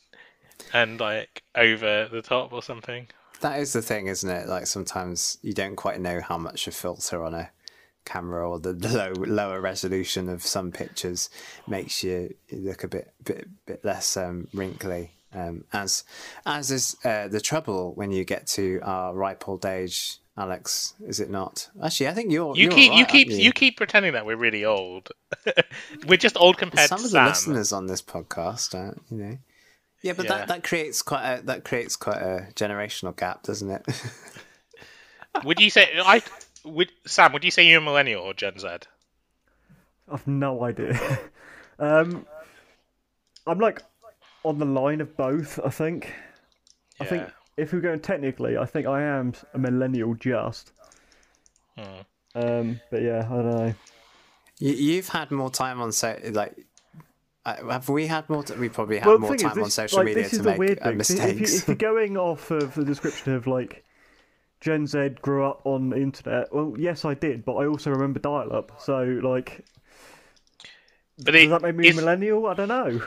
and 0.73 1.01
like 1.01 1.43
over 1.55 2.09
the 2.11 2.23
top 2.23 2.53
or 2.53 2.63
something. 2.63 3.09
That 3.41 3.61
is 3.61 3.73
the 3.73 3.83
thing, 3.83 4.07
isn't 4.07 4.29
it? 4.29 4.49
Like 4.49 4.67
sometimes 4.67 5.39
you 5.43 5.53
don't 5.53 5.77
quite 5.77 6.01
know 6.01 6.21
how 6.21 6.39
much 6.39 6.67
a 6.67 6.71
filter 6.73 7.23
on 7.23 7.35
a 7.35 7.51
camera 8.05 8.49
or 8.49 8.59
the 8.61 8.73
low 8.73 9.13
lower 9.27 9.61
resolution 9.61 10.29
of 10.29 10.43
some 10.43 10.71
pictures 10.71 11.29
makes 11.67 12.03
you 12.05 12.35
look 12.53 12.85
a 12.85 12.89
bit 12.89 13.13
bit 13.25 13.49
bit 13.67 13.85
less 13.85 14.17
um, 14.17 14.49
wrinkly. 14.55 15.11
Um, 15.35 15.65
as 15.73 16.05
as 16.47 16.71
is 16.71 16.97
uh, 17.05 17.29
the 17.29 17.41
trouble 17.41 17.93
when 17.95 18.11
you 18.11 18.25
get 18.25 18.47
to 18.49 18.81
our 18.83 19.13
ripe 19.13 19.47
old 19.49 19.67
age, 19.67 20.19
Alex. 20.39 20.95
Is 21.07 21.21
it 21.21 21.29
not? 21.29 21.69
Actually, 21.83 22.09
I 22.09 22.15
think 22.15 22.33
you're. 22.33 22.55
You 22.57 22.63
you're 22.63 22.71
keep 22.73 22.91
right, 22.91 22.99
you 23.01 23.07
keep 23.07 23.29
you? 23.29 23.37
you 23.37 23.53
keep 23.53 23.77
pretending 23.77 24.13
that 24.15 24.25
we're 24.25 24.37
really 24.37 24.65
old. 24.65 25.11
we're 26.07 26.17
just 26.17 26.37
old 26.39 26.57
compared 26.57 26.89
Some 26.89 27.01
to 27.01 27.05
of 27.05 27.11
the 27.11 27.17
Sam. 27.17 27.29
listeners 27.29 27.73
on 27.73 27.87
this 27.87 28.01
podcast, 28.01 28.75
are 28.75 28.97
you 29.11 29.17
know. 29.19 29.39
Yeah, 30.03 30.13
but 30.13 30.27
Yeah. 30.27 30.39
that, 30.39 30.49
that 30.49 30.65
creates 30.65 31.03
quite 31.03 31.25
a 31.39 31.43
that 31.43 31.65
creates 31.65 31.97
quite 31.97 32.19
a 32.19 32.49
generational 32.55 33.17
gap, 33.17 33.43
doesn't 33.43 33.71
it? 33.71 33.85
Would 35.45 35.61
you 35.61 35.71
say 35.71 35.89
I 35.99 36.23
would 36.65 36.91
Sam? 37.07 37.33
Would 37.33 37.45
you 37.45 37.51
say 37.51 37.67
you're 37.67 37.81
a 37.81 37.85
millennial 37.85 38.23
or 38.23 38.35
Gen 38.35 38.59
Z? 38.59 38.69
I've 40.11 40.27
no 40.27 40.63
idea. 40.65 40.99
um, 41.79 42.27
I'm 43.47 43.59
like 43.59 43.83
on 44.45 44.59
the 44.59 44.65
line 44.65 45.01
of 45.01 45.17
both. 45.17 45.61
I 45.65 45.71
think. 45.71 46.13
I 46.99 47.05
think 47.05 47.29
if 47.59 47.73
we're 47.73 47.81
going 47.81 48.01
technically, 48.01 48.57
I 48.57 48.65
think 48.65 48.87
I 48.87 49.03
am 49.03 49.35
a 49.53 49.59
millennial 49.59 50.15
just. 50.15 50.73
Hmm. 51.77 52.01
Um, 52.35 52.81
but 52.91 53.03
yeah, 53.03 53.27
I 53.31 53.35
don't 53.35 53.51
know. 53.51 53.75
you, 54.59 54.73
you've 54.73 55.09
had 55.09 55.31
more 55.31 55.51
time 55.51 55.81
on 55.81 55.93
so 55.93 56.19
like. 56.31 56.66
Uh, 57.47 57.71
have 57.71 57.89
we 57.89 58.09
had 58.09 58.29
more? 58.29 58.43
T- 58.43 58.55
we 58.55 58.69
probably 58.69 58.99
had 58.99 59.07
well, 59.07 59.19
more 59.21 59.37
time 59.37 59.53
is, 59.53 59.65
on 59.65 59.71
social 59.71 59.99
like, 59.99 60.07
media 60.07 60.29
to 60.29 60.43
make 60.43 60.59
weird 60.59 60.79
uh, 60.81 60.91
thing. 60.91 61.01
If, 61.01 61.11
you, 61.11 61.17
mistakes. 61.17 61.55
if 61.61 61.69
you're 61.69 61.77
going 61.77 62.17
off 62.17 62.51
of 62.51 62.75
the 62.75 62.85
description 62.85 63.35
of 63.35 63.47
like 63.47 63.85
Gen 64.61 64.89
Z 64.89 65.11
grew 65.23 65.47
up 65.47 65.61
on 65.65 65.91
the 65.91 65.97
internet, 65.97 66.53
well, 66.53 66.75
yes, 66.77 67.05
I 67.05 67.15
did, 67.15 67.45
but 67.45 67.55
I 67.55 67.67
also 67.67 67.91
remember 67.91 68.19
dial-up. 68.19 68.81
So, 68.81 69.21
like, 69.23 69.65
But 71.19 71.35
does 71.35 71.45
it, 71.45 71.51
that 71.51 71.63
make 71.63 71.77
me 71.77 71.87
a 71.87 71.91
is, 71.91 71.97
millennial? 71.97 72.49
I 72.49 72.55
don't 72.55 72.67
know. 72.67 73.01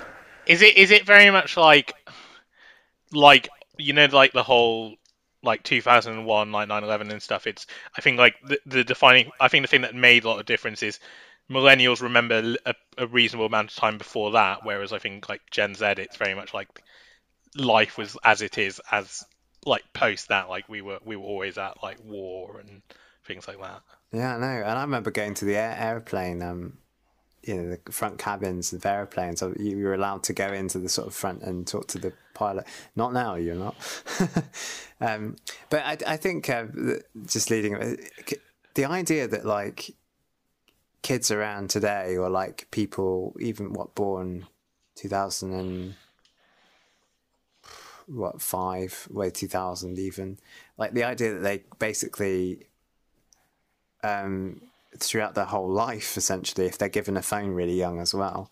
is 0.46 0.62
it 0.62 0.78
is 0.78 0.92
it 0.92 1.06
very 1.06 1.30
much 1.32 1.58
like 1.58 1.94
like 3.12 3.50
you 3.78 3.92
know 3.92 4.06
like 4.06 4.32
the 4.32 4.44
whole 4.44 4.96
like 5.44 5.64
2001 5.64 6.52
like 6.54 6.70
9/11 6.70 7.12
and 7.12 7.22
stuff 7.22 7.46
it's 7.46 7.68
I 7.98 8.02
think 8.02 8.18
like 8.18 8.36
the, 8.46 8.60
the 8.66 8.84
defining 8.86 9.32
I 9.40 9.50
think 9.50 9.64
the 9.64 9.68
thing 9.68 9.82
that 9.82 9.96
made 9.96 10.24
a 10.24 10.30
lot 10.30 10.40
of 10.40 10.46
difference 10.46 10.82
is 10.82 11.00
millennials 11.50 12.02
remember 12.02 12.56
a, 12.66 12.76
a 12.98 13.08
reasonable 13.08 13.46
amount 13.46 13.72
of 13.72 13.76
time 13.76 13.98
before 13.98 14.32
that 14.32 14.60
whereas 14.64 14.94
I 14.94 15.00
think 15.00 15.28
like 15.30 15.42
Gen 15.52 15.76
Z 15.76 15.86
it's 15.98 16.18
very 16.18 16.36
much 16.36 16.54
like 16.54 16.82
life 17.56 17.98
was 17.98 18.18
as 18.24 18.42
it 18.42 18.58
is 18.58 18.80
as 18.92 19.24
like 19.66 19.84
post 19.94 20.30
that 20.30 20.50
like 20.50 20.70
we 20.70 20.82
were 20.82 21.00
we 21.04 21.16
were 21.16 21.24
always 21.24 21.58
at 21.58 21.82
like 21.84 21.98
war 22.04 22.60
and 22.60 22.82
things 23.26 23.48
like 23.48 23.60
that 23.60 23.82
Yeah, 24.12 24.36
I 24.36 24.40
know. 24.40 24.64
And 24.66 24.78
I 24.78 24.82
remember 24.82 25.12
going 25.12 25.34
to 25.36 25.46
the 25.46 25.56
air- 25.56 25.78
airplane, 25.78 26.42
um, 26.42 26.78
you 27.44 27.56
know, 27.56 27.78
the 27.86 27.92
front 27.92 28.18
cabins 28.18 28.74
of 28.74 28.86
airplanes. 28.86 29.44
You 29.60 29.78
were 29.84 29.94
allowed 29.94 30.24
to 30.24 30.34
go 30.34 30.48
into 30.48 30.80
the 30.80 30.90
sort 30.90 31.08
of 31.08 31.14
front 31.14 31.44
and 31.44 31.68
talk 31.68 31.88
to 31.90 32.00
the 32.00 32.14
pilot. 32.34 32.66
Not 32.96 33.14
now, 33.14 33.36
you're 33.36 33.56
not. 33.56 33.76
um, 35.02 35.36
but 35.70 35.84
I, 35.86 35.98
I 36.14 36.18
think 36.18 36.50
uh, 36.50 36.66
just 37.26 37.52
leading 37.52 37.98
the 38.74 38.86
idea 38.86 39.28
that 39.28 39.46
like 39.46 39.92
kids 41.02 41.32
around 41.32 41.70
today 41.70 42.18
or 42.18 42.30
like 42.30 42.68
people 42.72 43.36
even 43.40 43.74
what 43.74 43.96
born 43.96 44.46
2000 44.96 45.54
and 45.54 45.96
what 48.08 48.42
five 48.42 49.08
way 49.10 49.30
2000 49.30 49.98
even 49.98 50.38
like 50.78 50.94
the 50.94 51.04
idea 51.04 51.34
that 51.34 51.40
they 51.40 51.64
basically 51.78 52.68
um, 54.04 54.62
throughout 54.98 55.36
their 55.36 55.46
whole 55.46 55.70
life, 55.70 56.18
essentially, 56.18 56.68
if 56.68 56.78
they're 56.78 56.90
given 56.90 57.18
a 57.18 57.22
phone 57.22 57.50
really 57.50 57.76
young 57.76 58.00
as 58.00 58.14
well. 58.14 58.52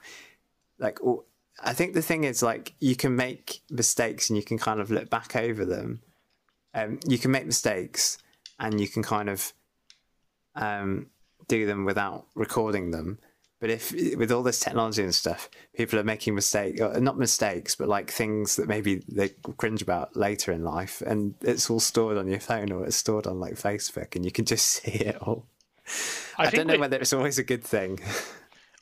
Like, 0.79 1.01
all- 1.03 1.25
I 1.63 1.73
think 1.73 1.93
the 1.93 2.01
thing 2.01 2.23
is, 2.23 2.43
like, 2.43 2.73
you 2.79 2.95
can 2.95 3.15
make 3.15 3.62
mistakes 3.69 4.29
and 4.29 4.38
you 4.38 4.43
can 4.43 4.57
kind 4.57 4.79
of 4.79 4.91
look 4.91 5.10
back 5.10 5.36
over 5.36 5.65
them. 5.65 6.01
Um, 6.73 6.99
you 7.07 7.17
can 7.17 7.31
make 7.31 7.45
mistakes 7.45 8.19
and 8.60 8.79
you 8.79 8.88
can 8.88 9.01
kind 9.01 9.29
of 9.29 9.53
um, 10.55 11.07
do 11.47 11.65
them 11.65 11.86
without 11.86 12.27
recording 12.36 12.91
them. 12.91 13.19
But 13.60 13.71
if 13.71 13.91
with 14.15 14.31
all 14.31 14.43
this 14.43 14.60
technology 14.60 15.01
and 15.01 15.15
stuff, 15.15 15.49
people 15.75 15.97
are 15.97 16.03
making 16.03 16.36
mistakes, 16.36 16.79
uh, 16.79 16.99
not 16.99 17.17
mistakes, 17.17 17.73
but 17.73 17.88
like 17.88 18.12
things 18.12 18.55
that 18.57 18.67
maybe 18.67 19.03
they 19.07 19.29
cringe 19.57 19.81
about 19.81 20.15
later 20.15 20.51
in 20.51 20.63
life, 20.63 21.01
and 21.01 21.33
it's 21.41 21.69
all 21.69 21.79
stored 21.79 22.17
on 22.17 22.27
your 22.27 22.39
phone 22.39 22.71
or 22.71 22.86
it's 22.86 22.97
stored 22.97 23.25
on 23.25 23.39
like 23.39 23.55
Facebook, 23.55 24.15
and 24.15 24.23
you 24.23 24.31
can 24.31 24.45
just 24.45 24.67
see 24.67 24.91
it 24.91 25.17
all. 25.21 25.47
I, 26.38 26.49
think 26.49 26.55
don't 26.55 26.67
know 26.67 26.79
whether 26.79 26.97
it's 26.97 27.13
always 27.13 27.39
a 27.39 27.43
good 27.43 27.63
thing. 27.63 27.99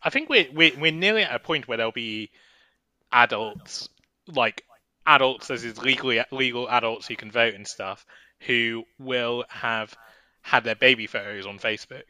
I 0.03 0.09
think 0.09 0.29
we're, 0.29 0.47
we're 0.53 0.77
we're 0.77 0.91
nearly 0.91 1.23
at 1.23 1.33
a 1.33 1.39
point 1.39 1.67
where 1.67 1.77
there'll 1.77 1.93
be 1.93 2.31
adults, 3.13 3.87
like 4.27 4.63
adults 5.05 5.49
as 5.51 5.63
is 5.63 5.77
legally 5.77 6.21
legal 6.31 6.69
adults 6.69 7.07
who 7.07 7.15
can 7.15 7.31
vote 7.31 7.53
and 7.53 7.65
stuff, 7.65 8.05
who 8.41 8.83
will 8.99 9.45
have 9.47 9.95
had 10.45 10.63
their 10.63 10.75
baby 10.75 11.07
photos 11.07 11.45
on 11.47 11.57
Facebook. 11.57 12.03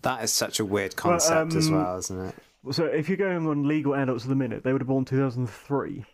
that 0.00 0.24
is 0.24 0.32
such 0.32 0.58
a 0.58 0.64
weird 0.64 0.96
concept 0.96 1.54
as 1.54 1.68
um, 1.68 1.74
well, 1.74 1.98
isn't 1.98 2.28
it? 2.28 2.34
So, 2.72 2.86
if 2.86 3.08
you're 3.08 3.18
going 3.18 3.46
on 3.46 3.68
legal 3.68 3.94
adults 3.94 4.24
at 4.24 4.30
the 4.30 4.34
minute, 4.34 4.64
they 4.64 4.72
would 4.72 4.80
have 4.80 4.88
born 4.88 5.04
2003. 5.04 6.06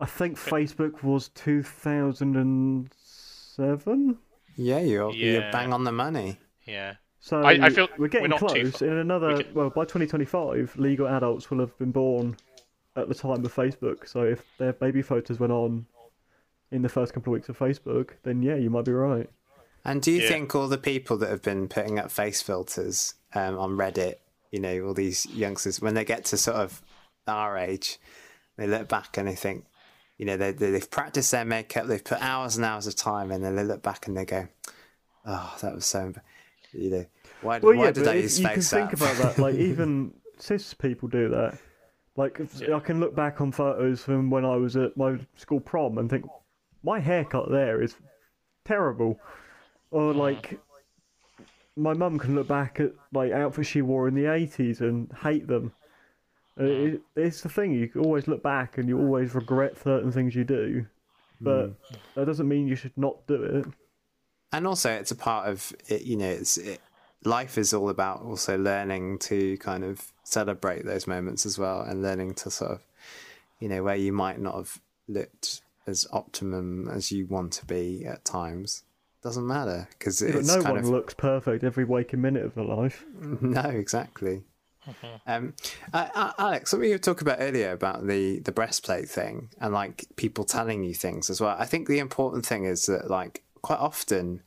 I 0.00 0.06
think 0.06 0.38
Facebook 0.38 1.02
was 1.02 1.28
2007. 1.28 4.18
Yeah, 4.56 4.80
you're 4.80 5.12
you're 5.12 5.52
bang 5.52 5.74
on 5.74 5.84
the 5.84 5.92
money. 5.92 6.38
Yeah. 6.66 6.94
So 7.20 7.42
I- 7.42 7.66
I 7.66 7.70
feel 7.70 7.88
we're 7.98 8.08
getting 8.08 8.30
we're 8.30 8.40
not 8.40 8.40
close. 8.40 8.80
In 8.82 8.96
another, 8.96 9.36
we 9.36 9.46
well, 9.52 9.70
by 9.70 9.84
2025, 9.84 10.76
legal 10.78 11.06
adults 11.06 11.48
will 11.50 11.60
have 11.60 11.78
been 11.78 11.92
born 11.92 12.36
at 12.96 13.08
the 13.08 13.14
time 13.14 13.44
of 13.44 13.54
Facebook. 13.54 14.08
So 14.08 14.22
if 14.22 14.42
their 14.58 14.72
baby 14.72 15.02
photos 15.02 15.38
went 15.38 15.52
on 15.52 15.86
in 16.70 16.82
the 16.82 16.88
first 16.88 17.12
couple 17.12 17.30
of 17.32 17.34
weeks 17.34 17.50
of 17.50 17.58
Facebook, 17.58 18.12
then 18.22 18.42
yeah, 18.42 18.56
you 18.56 18.70
might 18.70 18.86
be 18.86 18.92
right. 18.92 19.28
And 19.84 20.00
do 20.02 20.12
you 20.12 20.22
Yeah. 20.22 20.28
think 20.28 20.54
all 20.54 20.68
the 20.68 20.78
people 20.78 21.16
that 21.18 21.30
have 21.30 21.42
been 21.42 21.68
putting 21.68 21.98
up 21.98 22.10
face 22.10 22.40
filters 22.42 23.14
um, 23.34 23.58
on 23.58 23.76
Reddit, 23.76 24.16
you 24.50 24.60
know, 24.60 24.86
all 24.86 24.94
these 24.94 25.26
youngsters, 25.26 25.80
when 25.80 25.94
they 25.94 26.04
get 26.04 26.24
to 26.26 26.36
sort 26.36 26.56
of 26.58 26.82
our 27.26 27.56
age, 27.58 27.98
they 28.56 28.66
look 28.66 28.88
back 28.88 29.16
and 29.16 29.26
they 29.28 29.34
think, 29.34 29.64
you 30.18 30.26
know, 30.26 30.36
they, 30.36 30.52
they, 30.52 30.70
they've 30.70 30.90
practiced 30.90 31.30
their 31.32 31.44
makeup, 31.44 31.86
they've 31.86 32.04
put 32.04 32.22
hours 32.22 32.56
and 32.56 32.64
hours 32.64 32.86
of 32.86 32.94
time, 32.94 33.30
in 33.30 33.36
and 33.36 33.44
then 33.44 33.56
they 33.56 33.64
look 33.64 33.82
back 33.82 34.06
and 34.06 34.16
they 34.16 34.24
go, 34.24 34.46
Oh, 35.24 35.56
that 35.62 35.74
was 35.74 35.86
so. 35.86 36.12
You 36.72 36.90
know, 36.90 37.06
why, 37.42 37.58
Well, 37.58 37.76
why 37.76 37.84
yeah, 37.86 37.90
did 37.92 38.08
I 38.08 38.14
if 38.14 38.22
use 38.24 38.40
you 38.40 38.46
can 38.46 38.54
face 38.56 38.70
think 38.70 38.92
about 38.92 39.16
that. 39.18 39.38
Like 39.38 39.54
even 39.70 40.14
cis 40.38 40.74
people 40.74 41.08
do 41.08 41.28
that. 41.30 41.58
Like 42.16 42.38
if- 42.40 42.60
Yeah. 42.60 42.76
I 42.76 42.80
can 42.80 43.00
look 43.00 43.14
back 43.16 43.40
on 43.40 43.52
photos 43.52 44.02
from 44.02 44.30
when 44.30 44.44
I 44.44 44.56
was 44.56 44.76
at 44.76 44.96
my 44.96 45.18
school 45.36 45.60
prom 45.60 45.98
and 45.98 46.08
think, 46.10 46.24
my 46.82 46.98
haircut 47.00 47.50
there 47.50 47.82
is 47.82 47.94
terrible. 48.64 49.18
Or 49.92 50.12
like, 50.12 50.58
my 51.76 51.94
mum 51.94 52.18
can 52.18 52.34
look 52.34 52.48
back 52.48 52.80
at 52.80 52.92
like 53.12 53.30
outfits 53.32 53.68
she 53.68 53.82
wore 53.82 54.08
in 54.08 54.14
the 54.14 54.26
eighties 54.26 54.80
and 54.80 55.10
hate 55.22 55.46
them. 55.46 55.72
Uh, 56.58 56.64
It, 56.64 57.00
it's 57.14 57.42
the 57.42 57.48
thing 57.48 57.72
you 57.72 57.88
can 57.88 58.00
always 58.02 58.26
look 58.26 58.42
back 58.42 58.78
and 58.78 58.88
you 58.88 58.98
always 58.98 59.34
regret 59.34 59.78
certain 59.78 60.10
things 60.12 60.34
you 60.34 60.44
do, 60.44 60.86
but 61.40 61.74
that 62.14 62.26
doesn't 62.26 62.48
mean 62.48 62.66
you 62.66 62.76
should 62.76 62.96
not 62.96 63.26
do 63.26 63.42
it. 63.42 63.66
and 64.52 64.66
also 64.66 64.90
it's 64.90 65.10
a 65.10 65.16
part 65.16 65.48
of 65.48 65.72
it 65.88 66.02
you 66.02 66.16
know 66.16 66.28
it's 66.28 66.58
it, 66.58 66.80
life 67.24 67.56
is 67.56 67.72
all 67.72 67.88
about 67.88 68.20
also 68.22 68.58
learning 68.58 69.18
to 69.18 69.56
kind 69.58 69.82
of 69.82 70.12
celebrate 70.24 70.84
those 70.84 71.06
moments 71.06 71.46
as 71.46 71.58
well 71.58 71.80
and 71.80 72.02
learning 72.02 72.34
to 72.34 72.50
sort 72.50 72.72
of 72.72 72.80
you 73.60 73.68
know 73.68 73.82
where 73.82 73.96
you 73.96 74.12
might 74.12 74.38
not 74.38 74.54
have 74.54 74.78
looked 75.08 75.62
as 75.86 76.06
optimum 76.12 76.86
as 76.88 77.10
you 77.10 77.26
want 77.26 77.50
to 77.52 77.64
be 77.64 78.04
at 78.04 78.24
times 78.26 78.84
doesn't 79.22 79.46
matter 79.46 79.88
because 79.98 80.20
But 80.20 80.34
it's 80.34 80.48
no 80.48 80.62
kind 80.62 80.76
one 80.76 80.84
of 80.84 80.88
looks 80.88 81.14
perfect 81.14 81.64
every 81.64 81.84
waking 81.84 82.20
minute 82.20 82.44
of 82.44 82.54
their 82.54 82.64
life. 82.64 83.04
no 83.14 83.62
exactly 83.62 84.42
um, 85.26 85.54
uh, 85.92 86.32
Alex, 86.38 86.70
something 86.70 86.88
you 86.88 86.94
were 86.94 86.98
talking 86.98 87.26
about 87.26 87.38
earlier 87.40 87.72
about 87.72 88.06
the 88.06 88.40
the 88.40 88.52
breastplate 88.52 89.08
thing 89.08 89.50
and 89.60 89.72
like 89.72 90.06
people 90.16 90.44
telling 90.44 90.82
you 90.82 90.94
things 90.94 91.30
as 91.30 91.40
well. 91.40 91.56
I 91.58 91.66
think 91.66 91.88
the 91.88 91.98
important 91.98 92.44
thing 92.44 92.64
is 92.64 92.86
that 92.86 93.10
like 93.10 93.42
quite 93.62 93.78
often 93.78 94.42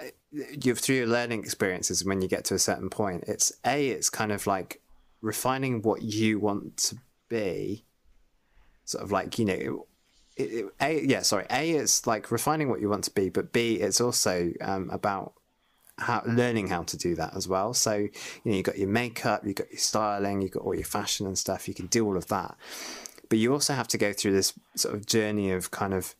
uh, 0.00 0.06
you 0.32 0.74
through 0.74 0.96
your 0.96 1.06
learning 1.06 1.40
experiences 1.40 2.04
when 2.04 2.22
you 2.22 2.28
get 2.28 2.44
to 2.46 2.54
a 2.54 2.58
certain 2.58 2.88
point, 2.88 3.24
it's 3.26 3.52
a 3.66 3.88
it's 3.88 4.10
kind 4.10 4.32
of 4.32 4.46
like 4.46 4.80
refining 5.20 5.82
what 5.82 6.02
you 6.02 6.38
want 6.38 6.76
to 6.78 6.96
be, 7.28 7.84
sort 8.84 9.04
of 9.04 9.12
like 9.12 9.38
you 9.38 9.44
know. 9.44 9.86
It, 10.36 10.42
it, 10.42 10.66
a 10.80 11.04
yeah 11.04 11.22
sorry 11.22 11.46
a 11.48 11.70
it's 11.70 12.08
like 12.08 12.32
refining 12.32 12.68
what 12.68 12.80
you 12.80 12.88
want 12.88 13.04
to 13.04 13.12
be 13.12 13.28
but 13.28 13.52
b 13.52 13.74
it's 13.74 14.00
also 14.00 14.52
um, 14.60 14.90
about 14.90 15.34
how 15.98 16.22
learning 16.26 16.68
how 16.68 16.82
to 16.82 16.96
do 16.96 17.14
that 17.14 17.36
as 17.36 17.46
well. 17.46 17.72
So 17.72 17.94
you 17.94 18.10
know 18.44 18.54
you've 18.54 18.64
got 18.64 18.78
your 18.78 18.88
makeup, 18.88 19.42
you've 19.44 19.56
got 19.56 19.70
your 19.70 19.78
styling, 19.78 20.42
you've 20.42 20.52
got 20.52 20.64
all 20.64 20.74
your 20.74 20.84
fashion 20.84 21.26
and 21.26 21.38
stuff. 21.38 21.68
You 21.68 21.74
can 21.74 21.86
do 21.86 22.04
all 22.04 22.16
of 22.16 22.26
that, 22.28 22.56
but 23.28 23.38
you 23.38 23.52
also 23.52 23.74
have 23.74 23.88
to 23.88 23.98
go 23.98 24.12
through 24.12 24.32
this 24.32 24.52
sort 24.74 24.94
of 24.94 25.06
journey 25.06 25.50
of 25.50 25.70
kind 25.70 25.94
of 25.94 26.14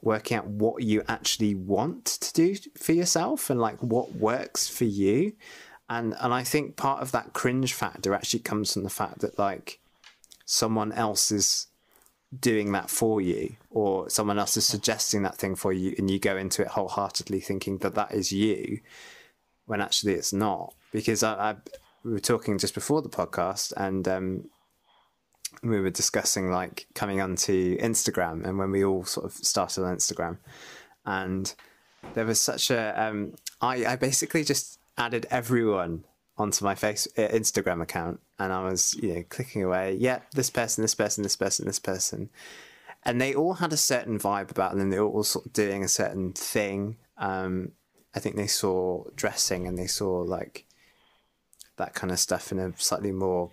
working 0.00 0.36
out 0.36 0.46
what 0.46 0.82
you 0.82 1.02
actually 1.08 1.54
want 1.54 2.04
to 2.04 2.32
do 2.32 2.54
for 2.76 2.92
yourself 2.92 3.50
and 3.50 3.60
like 3.60 3.82
what 3.82 4.14
works 4.14 4.68
for 4.68 4.84
you. 4.84 5.32
And 5.88 6.14
and 6.20 6.34
I 6.34 6.44
think 6.44 6.76
part 6.76 7.00
of 7.00 7.12
that 7.12 7.32
cringe 7.32 7.72
factor 7.72 8.14
actually 8.14 8.40
comes 8.40 8.74
from 8.74 8.84
the 8.84 8.90
fact 8.90 9.20
that 9.20 9.38
like 9.38 9.80
someone 10.44 10.92
else 10.92 11.30
is 11.30 11.67
doing 12.38 12.72
that 12.72 12.90
for 12.90 13.20
you 13.20 13.56
or 13.70 14.08
someone 14.10 14.38
else 14.38 14.56
is 14.56 14.66
suggesting 14.66 15.22
that 15.22 15.36
thing 15.36 15.54
for 15.54 15.72
you 15.72 15.94
and 15.96 16.10
you 16.10 16.18
go 16.18 16.36
into 16.36 16.60
it 16.62 16.68
wholeheartedly 16.68 17.40
thinking 17.40 17.78
that 17.78 17.94
that 17.94 18.12
is 18.12 18.32
you 18.32 18.80
when 19.66 19.80
actually 19.80 20.14
it's 20.14 20.32
not. 20.32 20.74
Because 20.92 21.22
I, 21.22 21.32
I 21.32 21.56
we 22.04 22.12
were 22.12 22.20
talking 22.20 22.58
just 22.58 22.74
before 22.74 23.02
the 23.02 23.08
podcast 23.08 23.72
and 23.76 24.06
um, 24.06 24.50
we 25.62 25.80
were 25.80 25.90
discussing 25.90 26.50
like 26.50 26.86
coming 26.94 27.20
onto 27.20 27.78
Instagram 27.78 28.44
and 28.46 28.58
when 28.58 28.70
we 28.70 28.84
all 28.84 29.04
sort 29.04 29.26
of 29.26 29.32
started 29.32 29.84
on 29.84 29.96
Instagram. 29.96 30.38
And 31.04 31.52
there 32.14 32.26
was 32.26 32.40
such 32.40 32.70
a 32.70 33.02
um, 33.02 33.34
I, 33.60 33.84
I 33.86 33.96
basically 33.96 34.44
just 34.44 34.78
added 34.96 35.26
everyone 35.30 36.04
onto 36.36 36.64
my 36.64 36.74
face 36.74 37.08
uh, 37.16 37.22
Instagram 37.22 37.82
account 37.82 38.20
and 38.38 38.52
I 38.52 38.62
was 38.62 38.94
you 38.94 39.14
know 39.14 39.24
clicking 39.28 39.62
away 39.62 39.96
yeah 39.98 40.20
this 40.32 40.50
person 40.50 40.82
this 40.82 40.94
person 40.94 41.22
this 41.22 41.36
person 41.36 41.66
this 41.66 41.78
person. 41.78 42.30
And 43.04 43.20
they 43.20 43.32
all 43.32 43.54
had 43.54 43.72
a 43.72 43.76
certain 43.76 44.18
vibe 44.18 44.50
about 44.50 44.76
them. 44.76 44.90
They 44.90 44.98
were 44.98 45.06
all 45.06 45.22
sort 45.22 45.46
of 45.46 45.52
doing 45.52 45.84
a 45.84 45.88
certain 45.88 46.32
thing. 46.32 46.96
Um, 47.16 47.72
I 48.14 48.18
think 48.18 48.34
they 48.34 48.48
saw 48.48 49.04
dressing 49.14 49.68
and 49.68 49.78
they 49.78 49.86
saw 49.86 50.18
like 50.18 50.66
that 51.76 51.94
kind 51.94 52.12
of 52.12 52.18
stuff 52.18 52.50
in 52.50 52.58
a 52.58 52.72
slightly 52.76 53.12
more 53.12 53.52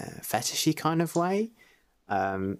uh, 0.00 0.20
fetishy 0.22 0.74
kind 0.74 1.02
of 1.02 1.14
way. 1.14 1.52
Um, 2.08 2.58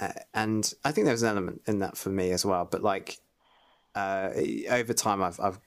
uh, 0.00 0.12
and 0.32 0.72
I 0.84 0.92
think 0.92 1.04
there 1.04 1.14
was 1.14 1.24
an 1.24 1.30
element 1.30 1.62
in 1.66 1.80
that 1.80 1.96
for 1.96 2.10
me 2.10 2.30
as 2.30 2.46
well. 2.46 2.66
But 2.70 2.82
like 2.82 3.18
uh, 3.94 4.30
over 4.70 4.92
time 4.92 5.22
I've 5.22 5.40
I've 5.40 5.58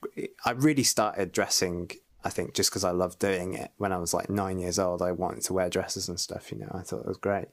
I 0.46 0.52
really 0.52 0.84
started 0.84 1.32
dressing 1.32 1.92
I 2.24 2.30
think 2.30 2.54
just 2.54 2.70
because 2.70 2.84
I 2.84 2.92
loved 2.92 3.20
doing 3.20 3.54
it 3.54 3.72
when 3.78 3.92
I 3.92 3.98
was 3.98 4.14
like 4.14 4.30
nine 4.30 4.60
years 4.60 4.80
old 4.80 5.02
I 5.02 5.12
wanted 5.12 5.44
to 5.44 5.54
wear 5.54 5.70
dresses 5.70 6.08
and 6.10 6.20
stuff 6.20 6.52
you 6.52 6.60
know 6.60 6.72
I 6.74 6.82
thought 6.82 7.02
it 7.02 7.08
was 7.08 7.18
great. 7.18 7.48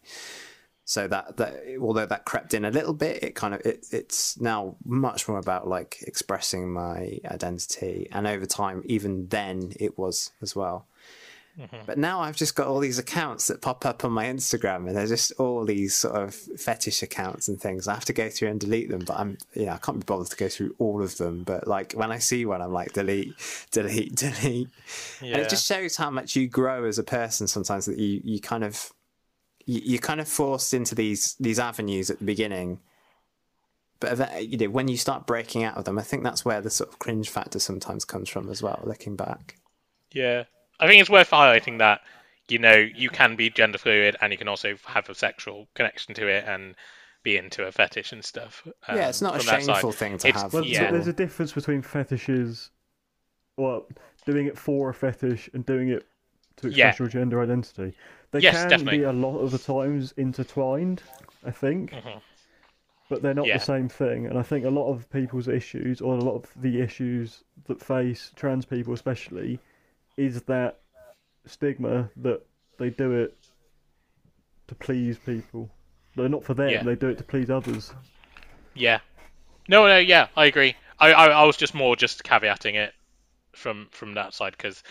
So 0.85 1.07
that 1.09 1.37
that 1.37 1.55
although 1.81 2.07
that 2.07 2.25
crept 2.25 2.55
in 2.55 2.65
a 2.65 2.71
little 2.71 2.95
bit 2.95 3.23
it 3.23 3.35
kind 3.35 3.55
of 3.55 3.61
it, 3.65 3.87
it's 3.93 4.41
now 4.41 4.77
much 4.85 5.29
more 5.29 5.39
about 5.39 5.69
like 5.69 5.99
expressing 6.03 6.73
my 6.73 7.19
identity. 7.25 8.09
And 8.13 8.27
over 8.27 8.47
time 8.47 8.83
even 8.85 9.29
then 9.29 9.73
it 9.79 9.99
was 9.99 10.33
as 10.43 10.57
well 10.57 10.87
Mm-hmm. 11.59 11.79
but 11.85 11.99
now 11.99 12.21
I've 12.21 12.37
just 12.37 12.55
got 12.55 12.69
all 12.69 12.79
these 12.79 12.99
accounts 12.99 13.49
that 13.49 13.61
pop 13.61 13.85
up 13.85 14.05
on 14.05 14.13
my 14.13 14.27
Instagram, 14.27 14.87
and 14.87 14.97
they're 14.97 15.07
just 15.07 15.33
all 15.33 15.65
these 15.65 15.97
sort 15.97 16.15
of 16.15 16.35
fetish 16.35 17.03
accounts 17.03 17.49
and 17.49 17.61
things. 17.61 17.89
I 17.89 17.95
have 17.95 18.05
to 18.07 18.13
go 18.13 18.29
through 18.29 18.49
and 18.49 18.61
delete 18.61 18.89
them, 18.89 19.05
but 19.05 19.19
I'm, 19.19 19.37
you 19.55 19.67
know, 19.67 19.73
I 19.73 19.79
can't 19.79 19.99
be 19.99 20.05
bothered 20.05 20.29
to 20.29 20.37
go 20.37 20.49
through 20.49 20.75
all 20.79 21.03
of 21.03 21.17
them. 21.19 21.43
But 21.43 21.67
like 21.67 21.93
when 21.93 22.13
I 22.13 22.19
see 22.19 22.47
one, 22.47 22.63
I'm 22.63 22.73
like, 22.73 22.93
delete, 22.93 23.35
delete, 23.73 24.15
delete. 24.15 24.69
Yeah. 25.21 25.35
And 25.35 25.43
it 25.43 25.51
just 25.51 25.67
shows 25.67 25.97
how 25.97 26.11
much 26.11 26.37
you 26.37 26.49
grow 26.49 26.85
as 26.85 26.99
a 26.99 27.05
person. 27.05 27.49
Sometimes 27.49 27.87
that 27.87 27.99
you, 27.99 28.21
you 28.25 28.41
kind 28.41 28.65
of, 28.65 28.93
you, 29.67 29.81
you're 29.85 30.01
kind 30.01 30.21
of 30.21 30.29
forced 30.29 30.73
into 30.73 30.95
these 30.95 31.35
these 31.41 31.59
avenues 31.59 32.11
at 32.11 32.21
the 32.21 32.25
beginning. 32.25 32.79
But 33.99 34.43
you 34.43 34.57
know, 34.57 34.71
when 34.71 34.89
you 34.89 34.97
start 34.97 35.27
breaking 35.27 35.63
out 35.65 35.77
of 35.77 35.85
them, 35.85 35.99
I 35.99 36.03
think 36.03 36.23
that's 36.23 36.45
where 36.45 36.63
the 36.63 36.71
sort 36.71 36.91
of 36.91 36.99
cringe 36.99 37.29
factor 37.29 37.59
sometimes 37.59 38.07
comes 38.07 38.31
from 38.31 38.49
as 38.49 38.63
well. 38.63 38.81
Looking 38.85 39.15
back. 39.15 39.57
Yeah, 40.13 40.45
I 40.81 40.87
think 40.87 41.01
it's 41.01 41.11
worth 41.11 41.31
highlighting 41.31 41.79
that 41.79 42.01
you 42.49 42.59
know 42.59 42.75
you 42.75 43.11
can 43.11 43.37
be 43.37 43.51
gender 43.51 43.79
fluid 43.79 44.17
and 44.21 44.33
you 44.33 44.39
can 44.39 44.49
also 44.49 44.77
have 44.87 45.09
a 45.09 45.15
sexual 45.15 45.69
connection 45.75 46.15
to 46.15 46.27
it 46.27 46.45
and 46.47 46.75
be 47.23 47.37
into 47.37 47.65
a 47.67 47.71
fetish 47.73 48.13
and 48.13 48.25
stuff. 48.25 48.67
um, 48.89 48.97
yeah, 48.97 49.09
it's 49.09 49.21
not 49.23 49.35
a 49.37 49.39
from 49.39 49.47
side. 49.47 49.65
shameful 49.65 49.93
thing 49.93 50.17
to 50.19 50.29
It's- 50.29 50.43
have. 50.43 50.53
Well, 50.55 50.65
Yeah. 50.65 50.91
there's 50.91 51.07
a 51.07 51.13
difference 51.13 51.53
between 51.53 51.83
fetishes, 51.83 52.71
well, 53.57 53.87
doing 54.25 54.47
it 54.47 54.57
for 54.57 54.89
a 54.91 54.95
fetish 54.95 55.51
and 55.53 55.65
doing 55.67 55.91
it 55.91 56.07
to 56.57 56.69
express 56.69 56.77
Yeah. 56.77 56.95
your 56.99 57.09
gender 57.09 57.43
identity. 57.43 57.95
They 58.31 58.41
Yes, 58.41 58.55
can 58.57 58.71
definitely. 58.71 58.99
be 58.99 59.05
a 59.05 59.13
lot 59.13 59.39
of 59.41 59.51
the 59.51 59.59
times 59.59 60.13
intertwined, 60.17 61.03
I 61.45 61.51
think, 61.51 61.91
Mhm. 61.93 62.23
but 63.11 63.23
they're 63.23 63.35
not 63.35 63.47
Yeah. 63.47 63.59
the 63.59 63.65
same 63.65 63.89
thing. 63.89 64.27
And 64.27 64.39
I 64.39 64.43
think 64.43 64.65
a 64.65 64.71
lot 64.71 64.91
of 64.91 65.11
people's 65.11 65.47
issues, 65.49 66.01
or 66.01 66.15
a 66.17 66.21
lot 66.21 66.37
of 66.37 66.51
the 66.63 66.81
issues 66.81 67.45
that 67.67 67.81
face 67.83 68.33
trans 68.35 68.65
people 68.65 68.95
especially, 68.95 69.59
is 70.21 70.43
that 70.43 70.81
stigma 71.47 72.11
that 72.19 72.43
they 72.79 72.91
do 72.91 73.13
it 73.13 73.37
to 74.69 74.75
please 74.75 75.17
people. 75.19 75.71
They're 76.15 76.29
not 76.29 76.45
for 76.45 76.53
them, 76.53 76.69
Yeah. 76.69 76.83
they 76.83 76.95
do 76.95 77.09
it 77.09 77.17
to 77.19 77.25
please 77.25 77.49
others. 77.49 77.95
Yeah. 78.75 79.01
No, 79.67 79.87
no, 79.87 79.97
yeah, 79.97 80.29
I 80.37 80.45
agree. 80.45 80.77
I, 80.99 81.13
I, 81.13 81.27
I 81.29 81.45
was 81.45 81.57
just 81.57 81.75
more 81.75 81.97
just 81.97 82.23
caveating 82.23 82.75
it 82.75 82.93
from 83.53 83.89
from 83.93 84.15
that 84.15 84.35
side 84.35 84.53
because, 84.53 84.83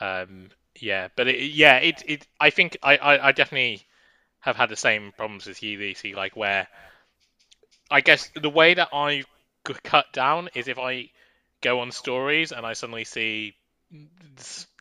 um, 0.00 0.50
yeah, 0.78 1.08
but 1.16 1.26
it, 1.26 1.40
yeah, 1.52 1.76
it, 1.78 2.02
it. 2.06 2.26
I 2.38 2.50
think 2.50 2.76
I, 2.82 2.96
I, 2.98 3.28
I 3.28 3.32
definitely 3.32 3.86
have 4.40 4.56
had 4.56 4.68
the 4.68 4.76
same 4.76 5.12
problems 5.16 5.48
as 5.48 5.62
you, 5.62 5.78
Lucy. 5.78 6.14
Like 6.14 6.36
where, 6.36 6.68
I 7.90 8.02
guess 8.02 8.30
the 8.34 8.50
way 8.50 8.74
that 8.74 8.88
I 8.92 9.24
cut 9.84 10.12
down 10.12 10.50
is 10.54 10.68
if 10.68 10.78
I 10.78 11.10
go 11.62 11.80
on 11.80 11.92
stories 11.92 12.52
and 12.52 12.66
I 12.66 12.74
suddenly 12.74 13.04
see 13.04 13.54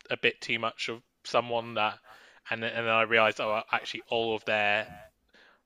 a 0.10 0.18
bit 0.18 0.42
too 0.42 0.60
much 0.60 0.90
of 0.90 1.02
someone 1.24 1.76
that, 1.76 2.00
and 2.50 2.64
then, 2.64 2.72
and 2.74 2.86
then 2.86 2.94
I 2.94 3.04
realized, 3.04 3.40
oh 3.40 3.62
actually 3.72 4.04
all 4.10 4.36
of 4.36 4.46
their 4.46 4.88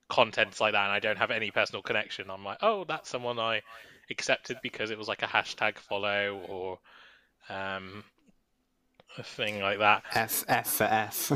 content's 0.09 0.59
like 0.61 0.73
that 0.73 0.83
and 0.83 0.91
I 0.91 0.99
don't 0.99 1.17
have 1.17 1.31
any 1.31 1.51
personal 1.51 1.81
connection, 1.81 2.29
I'm 2.29 2.43
like, 2.43 2.59
oh, 2.61 2.85
that's 2.87 3.09
someone 3.09 3.39
I 3.39 3.61
accepted 4.09 4.57
because 4.61 4.91
it 4.91 4.97
was 4.97 5.07
like 5.07 5.23
a 5.23 5.27
hashtag 5.27 5.77
follow 5.77 6.39
or 6.47 6.79
um, 7.49 8.03
a 9.17 9.23
thing 9.23 9.61
like 9.61 9.79
that. 9.79 10.03
F 10.13 10.43
F 10.47 10.67
for 10.67 10.83
F. 10.83 11.31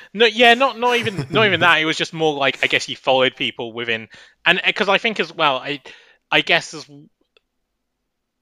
No, 0.14 0.26
yeah, 0.26 0.54
not 0.54 0.78
not 0.78 0.96
even 0.96 1.26
not 1.30 1.46
even 1.46 1.60
that. 1.60 1.80
It 1.80 1.84
was 1.84 1.96
just 1.96 2.12
more 2.12 2.34
like 2.34 2.58
I 2.62 2.66
guess 2.66 2.88
you 2.88 2.96
followed 2.96 3.36
people 3.36 3.72
within, 3.72 4.08
and 4.44 4.60
because 4.64 4.88
I 4.88 4.98
think 4.98 5.20
as 5.20 5.32
well, 5.32 5.56
I 5.56 5.82
I 6.30 6.40
guess 6.40 6.74
as 6.74 6.88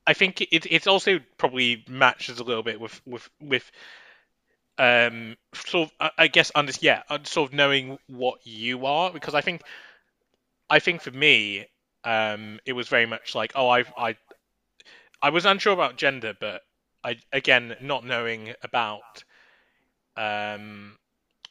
I 0.07 0.13
think 0.15 0.41
it 0.41 0.67
it 0.67 0.87
also 0.87 1.19
probably 1.39 1.85
matches 1.89 2.39
a 2.39 2.45
little 2.45 2.63
bit 2.63 2.81
with 2.81 3.01
with 3.07 3.29
with 3.41 3.71
um 4.79 5.37
sort 5.55 5.89
of 6.01 6.13
I- 6.19 6.29
guess 6.29 6.53
under 6.55 6.73
yeah 6.81 7.03
sort 7.25 7.49
of 7.51 7.55
knowing 7.55 7.99
what 8.09 8.47
you 8.47 8.85
are 8.85 9.11
because 9.11 9.35
I 9.35 9.41
think 9.41 9.63
I 10.71 10.79
think 10.79 11.03
for 11.03 11.11
me 11.11 11.67
um 12.05 12.61
it 12.65 12.73
was 12.75 12.89
very 12.89 13.07
much 13.07 13.35
like 13.35 13.53
oh 13.57 13.69
I 13.69 13.85
I 13.97 14.17
I 15.23 15.29
was 15.31 15.45
unsure 15.45 15.73
about 15.75 15.97
gender, 15.97 16.33
but 16.33 16.63
I 17.05 17.19
again 17.33 17.77
not 17.81 18.05
knowing 18.05 18.55
about 18.63 19.25
um 20.17 20.99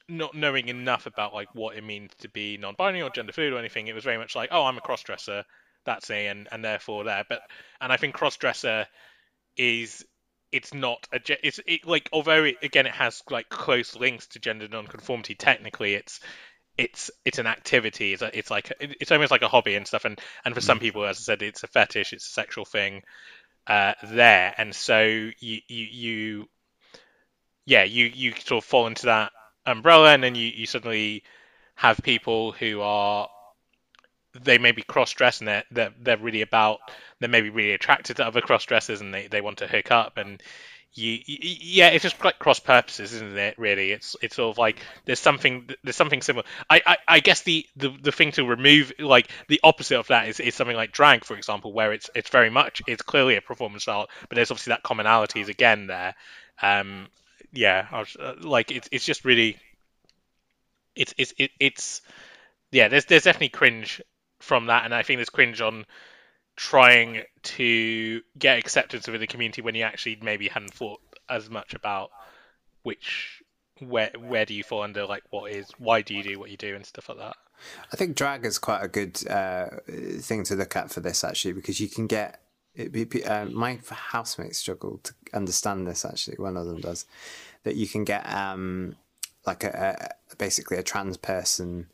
not 0.10 0.36
knowing 0.36 0.70
enough 0.70 1.06
about 1.08 1.34
like 1.34 1.54
what 1.56 1.78
it 1.78 1.84
means 1.84 2.14
to 2.20 2.30
be 2.30 2.58
non-binary 2.58 3.02
or 3.04 3.10
gender 3.12 3.34
fluid 3.34 3.54
or 3.54 3.60
anything. 3.60 3.88
It 3.88 3.96
was 3.96 4.04
very 4.06 4.18
much 4.20 4.36
like, 4.36 4.50
oh, 4.52 4.66
I'm 4.66 4.78
a 4.78 4.82
cross-dresser, 4.82 5.46
that's 5.86 6.10
me, 6.10 6.28
and 6.28 6.48
and 6.52 6.64
therefore 6.64 7.04
there. 7.04 7.26
But 7.28 7.42
and 7.80 7.92
I 7.92 7.98
think 7.98 8.16
cross-dresser 8.16 8.88
is 9.58 10.06
it's 10.52 10.74
not 10.74 11.08
a 11.14 11.20
it's 11.46 11.60
it, 11.66 11.86
like 11.86 12.10
although 12.14 12.44
it, 12.44 12.58
again 12.62 12.86
it 12.86 12.94
has 12.94 13.22
like 13.30 13.50
close 13.50 13.96
links 13.96 14.28
to 14.28 14.40
gender 14.40 14.68
non-conformity. 14.68 15.36
Technically, 15.36 15.96
it's 15.96 16.20
it's 16.78 17.12
it's 17.24 17.40
an 17.40 17.48
activity. 17.48 18.14
It's 18.14 18.22
a, 18.22 18.38
it's 18.38 18.52
like 18.52 18.72
it's 18.80 19.12
almost 19.12 19.32
like 19.32 19.42
a 19.42 19.48
hobby 19.48 19.76
and 19.76 19.88
stuff. 19.88 20.06
And 20.06 20.20
and 20.44 20.54
for 20.54 20.62
some 20.62 20.80
people, 20.80 21.06
as 21.06 21.18
I 21.18 21.22
said, 21.22 21.42
it's 21.42 21.64
a 21.64 21.68
fetish. 21.68 22.14
It's 22.14 22.28
a 22.28 22.32
sexual 22.32 22.66
thing 22.66 23.04
uh, 23.68 23.94
there. 24.04 24.54
And 24.58 24.76
so 24.76 25.04
you 25.04 25.60
you 25.68 25.86
you 25.86 26.50
yeah 27.66 27.84
you 27.84 28.06
you 28.06 28.34
sort 28.34 28.64
of 28.64 28.68
fall 28.68 28.88
into 28.88 29.08
that 29.08 29.32
umbrella, 29.66 30.14
and 30.14 30.24
then 30.24 30.36
you 30.36 30.48
you 30.48 30.66
suddenly 30.66 31.24
have 31.76 32.00
people 32.04 32.52
who 32.54 32.82
are 32.82 33.28
they 34.44 34.58
may 34.58 34.72
be 34.72 34.82
cross-dressed 34.82 35.42
and 35.42 35.48
they're, 35.48 35.64
they're 35.72 35.94
they're 36.02 36.18
really 36.18 36.42
about 36.42 36.80
they 37.20 37.28
may 37.28 37.42
be 37.42 37.50
really 37.50 37.74
attracted 37.74 38.18
to 38.18 38.26
other 38.26 38.42
cross-dressers 38.42 39.02
and 39.02 39.14
they, 39.14 39.28
they 39.28 39.42
want 39.42 39.60
to 39.60 39.68
hook 39.68 39.92
up 39.92 40.18
and 40.18 40.42
you, 40.98 41.20
you, 41.26 41.38
yeah, 41.42 41.90
it's 41.90 42.04
just 42.04 42.24
like 42.24 42.40
cross 42.40 42.60
purposes, 42.60 43.14
isn't 43.14 43.38
it? 43.38 43.60
Really, 43.60 43.92
it's 43.92 44.16
it's 44.22 44.38
sort 44.38 44.52
of 44.52 44.58
like 44.58 44.80
there's 45.04 45.20
something 45.20 45.70
there's 45.84 45.98
something 45.98 46.22
similar. 46.22 46.46
I, 46.70 46.82
I, 46.86 46.98
I 47.08 47.20
guess 47.20 47.42
the, 47.42 47.66
the 47.76 47.90
the 47.90 48.14
thing 48.14 48.32
to 48.34 48.46
remove 48.46 48.94
like 48.98 49.30
the 49.50 49.60
opposite 49.62 50.00
of 50.00 50.08
that 50.08 50.30
is, 50.30 50.40
is 50.40 50.56
something 50.56 50.76
like 50.76 50.94
drag, 50.94 51.26
for 51.26 51.36
example, 51.36 51.74
where 51.74 51.92
it's 51.92 52.10
it's 52.16 52.30
very 52.30 52.50
much 52.50 52.82
it's 52.88 53.02
clearly 53.02 53.36
a 53.36 53.42
performance 53.42 53.90
art, 53.90 54.10
but 54.30 54.38
there's 54.38 54.52
obviously 54.52 54.72
that 54.72 54.84
commonality 54.84 55.42
is 55.42 55.50
again 55.50 55.88
there. 55.88 56.16
Um, 56.62 57.08
yeah, 57.52 57.88
was, 57.92 58.16
uh, 58.16 58.36
like 58.40 58.72
it's 58.72 58.88
it's 58.94 59.06
just 59.06 59.26
really 59.26 59.58
it's 60.96 61.14
it's 61.18 61.34
it, 61.38 61.52
it's 61.60 62.02
yeah, 62.72 62.88
there's 62.88 63.04
there's 63.06 63.24
definitely 63.24 63.50
cringe 63.50 64.02
from 64.40 64.68
that, 64.68 64.86
and 64.86 64.94
I 64.94 65.04
think 65.04 65.18
there's 65.18 65.30
cringe 65.30 65.62
on 65.62 65.86
trying 66.56 67.24
to 67.44 68.22
get 68.38 68.58
acceptance 68.58 69.08
within 69.08 69.22
the 69.22 69.28
community 69.28 69.62
when 69.62 69.76
you 69.76 69.84
actually 69.84 70.18
maybe 70.22 70.48
hadn't 70.48 70.74
thought 70.74 71.02
as 71.30 71.50
much 71.50 71.74
about 71.74 72.12
which 72.84 73.42
where 73.80 74.12
where 74.18 74.46
do 74.46 74.54
you 74.54 74.64
fall 74.64 74.84
under 74.84 75.06
like 75.06 75.24
what 75.32 75.52
is 75.52 75.70
why 75.78 76.02
do 76.02 76.14
you 76.14 76.24
do 76.24 76.40
what 76.40 76.50
you 76.50 76.56
do 76.56 76.76
and 76.76 76.86
stuff 76.86 77.10
like 77.10 77.18
that. 77.18 77.36
I 77.92 77.96
think 77.98 78.16
drag 78.16 78.46
is 78.46 78.58
quite 78.58 78.82
a 78.82 78.88
good 78.88 79.28
uh, 79.30 79.68
thing 80.20 80.44
to 80.46 80.56
look 80.56 80.76
at 80.76 80.92
for 80.92 81.02
this 81.02 81.24
actually 81.24 81.54
because 81.54 81.80
you 81.80 81.90
can 81.90 82.08
get 82.08 82.42
it, 82.76 83.26
uh, 83.26 83.46
my 83.46 83.80
housemates 83.90 84.58
struggle 84.58 85.00
to 85.04 85.14
understand 85.34 85.88
this 85.88 86.04
actually. 86.04 86.36
One 86.38 86.58
of 86.58 86.66
them 86.66 86.82
does 86.82 87.06
that 87.64 87.76
you 87.76 87.88
can 87.88 88.04
get 88.04 88.30
um, 88.34 88.96
like 89.46 89.64
a, 89.64 90.14
a 90.32 90.36
basically 90.36 90.78
a 90.78 90.84
trans 90.84 91.18
person 91.18 91.88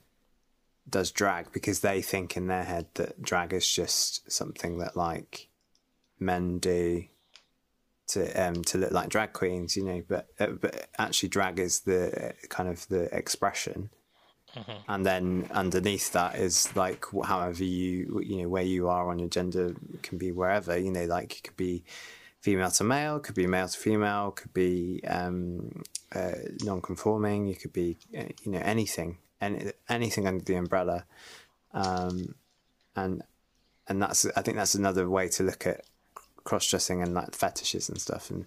does 0.89 1.11
drag 1.11 1.51
because 1.51 1.79
they 1.79 2.01
think 2.01 2.35
in 2.35 2.47
their 2.47 2.63
head 2.63 2.87
that 2.95 3.21
drag 3.21 3.53
is 3.53 3.67
just 3.67 4.29
something 4.31 4.79
that 4.79 4.97
like 4.97 5.47
men 6.19 6.59
do 6.59 7.05
to 8.07 8.31
um 8.33 8.63
to 8.63 8.77
look 8.77 8.91
like 8.91 9.09
drag 9.09 9.33
queens, 9.33 9.75
you 9.77 9.83
know. 9.83 10.03
But 10.07 10.27
uh, 10.39 10.47
but 10.47 10.87
actually, 10.97 11.29
drag 11.29 11.59
is 11.59 11.81
the 11.81 12.33
kind 12.49 12.69
of 12.69 12.87
the 12.89 13.03
expression, 13.15 13.89
mm-hmm. 14.55 14.91
and 14.91 15.05
then 15.05 15.49
underneath 15.51 16.11
that 16.13 16.35
is 16.35 16.75
like 16.75 17.05
however 17.23 17.63
you 17.63 18.21
you 18.23 18.41
know 18.41 18.49
where 18.49 18.63
you 18.63 18.89
are 18.89 19.09
on 19.09 19.19
your 19.19 19.29
gender 19.29 19.75
can 20.03 20.17
be 20.17 20.31
wherever 20.31 20.77
you 20.77 20.91
know 20.91 21.05
like 21.05 21.37
it 21.37 21.43
could 21.43 21.57
be 21.57 21.83
female 22.41 22.71
to 22.71 22.83
male, 22.83 23.19
could 23.19 23.35
be 23.35 23.47
male 23.47 23.67
to 23.67 23.77
female, 23.77 24.31
could 24.31 24.53
be 24.53 24.99
um, 25.07 25.83
uh, 26.13 26.31
non-conforming, 26.63 27.45
you 27.47 27.55
could 27.55 27.71
be 27.71 27.97
uh, 28.17 28.23
you 28.43 28.51
know 28.51 28.61
anything 28.63 29.17
any, 29.41 29.71
anything 29.89 30.27
under 30.27 30.43
the 30.43 30.55
umbrella, 30.55 31.05
um, 31.73 32.35
and 32.95 33.23
and 33.87 34.01
that's 34.01 34.25
I 34.37 34.41
think 34.41 34.57
that's 34.57 34.75
another 34.75 35.09
way 35.09 35.27
to 35.29 35.43
look 35.43 35.65
at 35.65 35.81
cross 36.43 36.67
dressing 36.69 37.01
and 37.01 37.13
like 37.13 37.35
fetishes 37.35 37.89
and 37.89 37.99
stuff. 37.99 38.29
And 38.29 38.45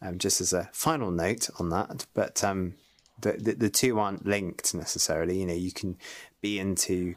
um, 0.00 0.18
just 0.18 0.40
as 0.40 0.52
a 0.52 0.70
final 0.72 1.10
note 1.10 1.50
on 1.58 1.70
that, 1.70 2.06
but 2.14 2.42
um, 2.44 2.74
the, 3.20 3.32
the 3.32 3.52
the 3.52 3.70
two 3.70 3.98
aren't 3.98 4.26
linked 4.26 4.74
necessarily. 4.74 5.40
You 5.40 5.46
know, 5.46 5.54
you 5.54 5.72
can 5.72 5.96
be 6.40 6.58
into 6.58 7.16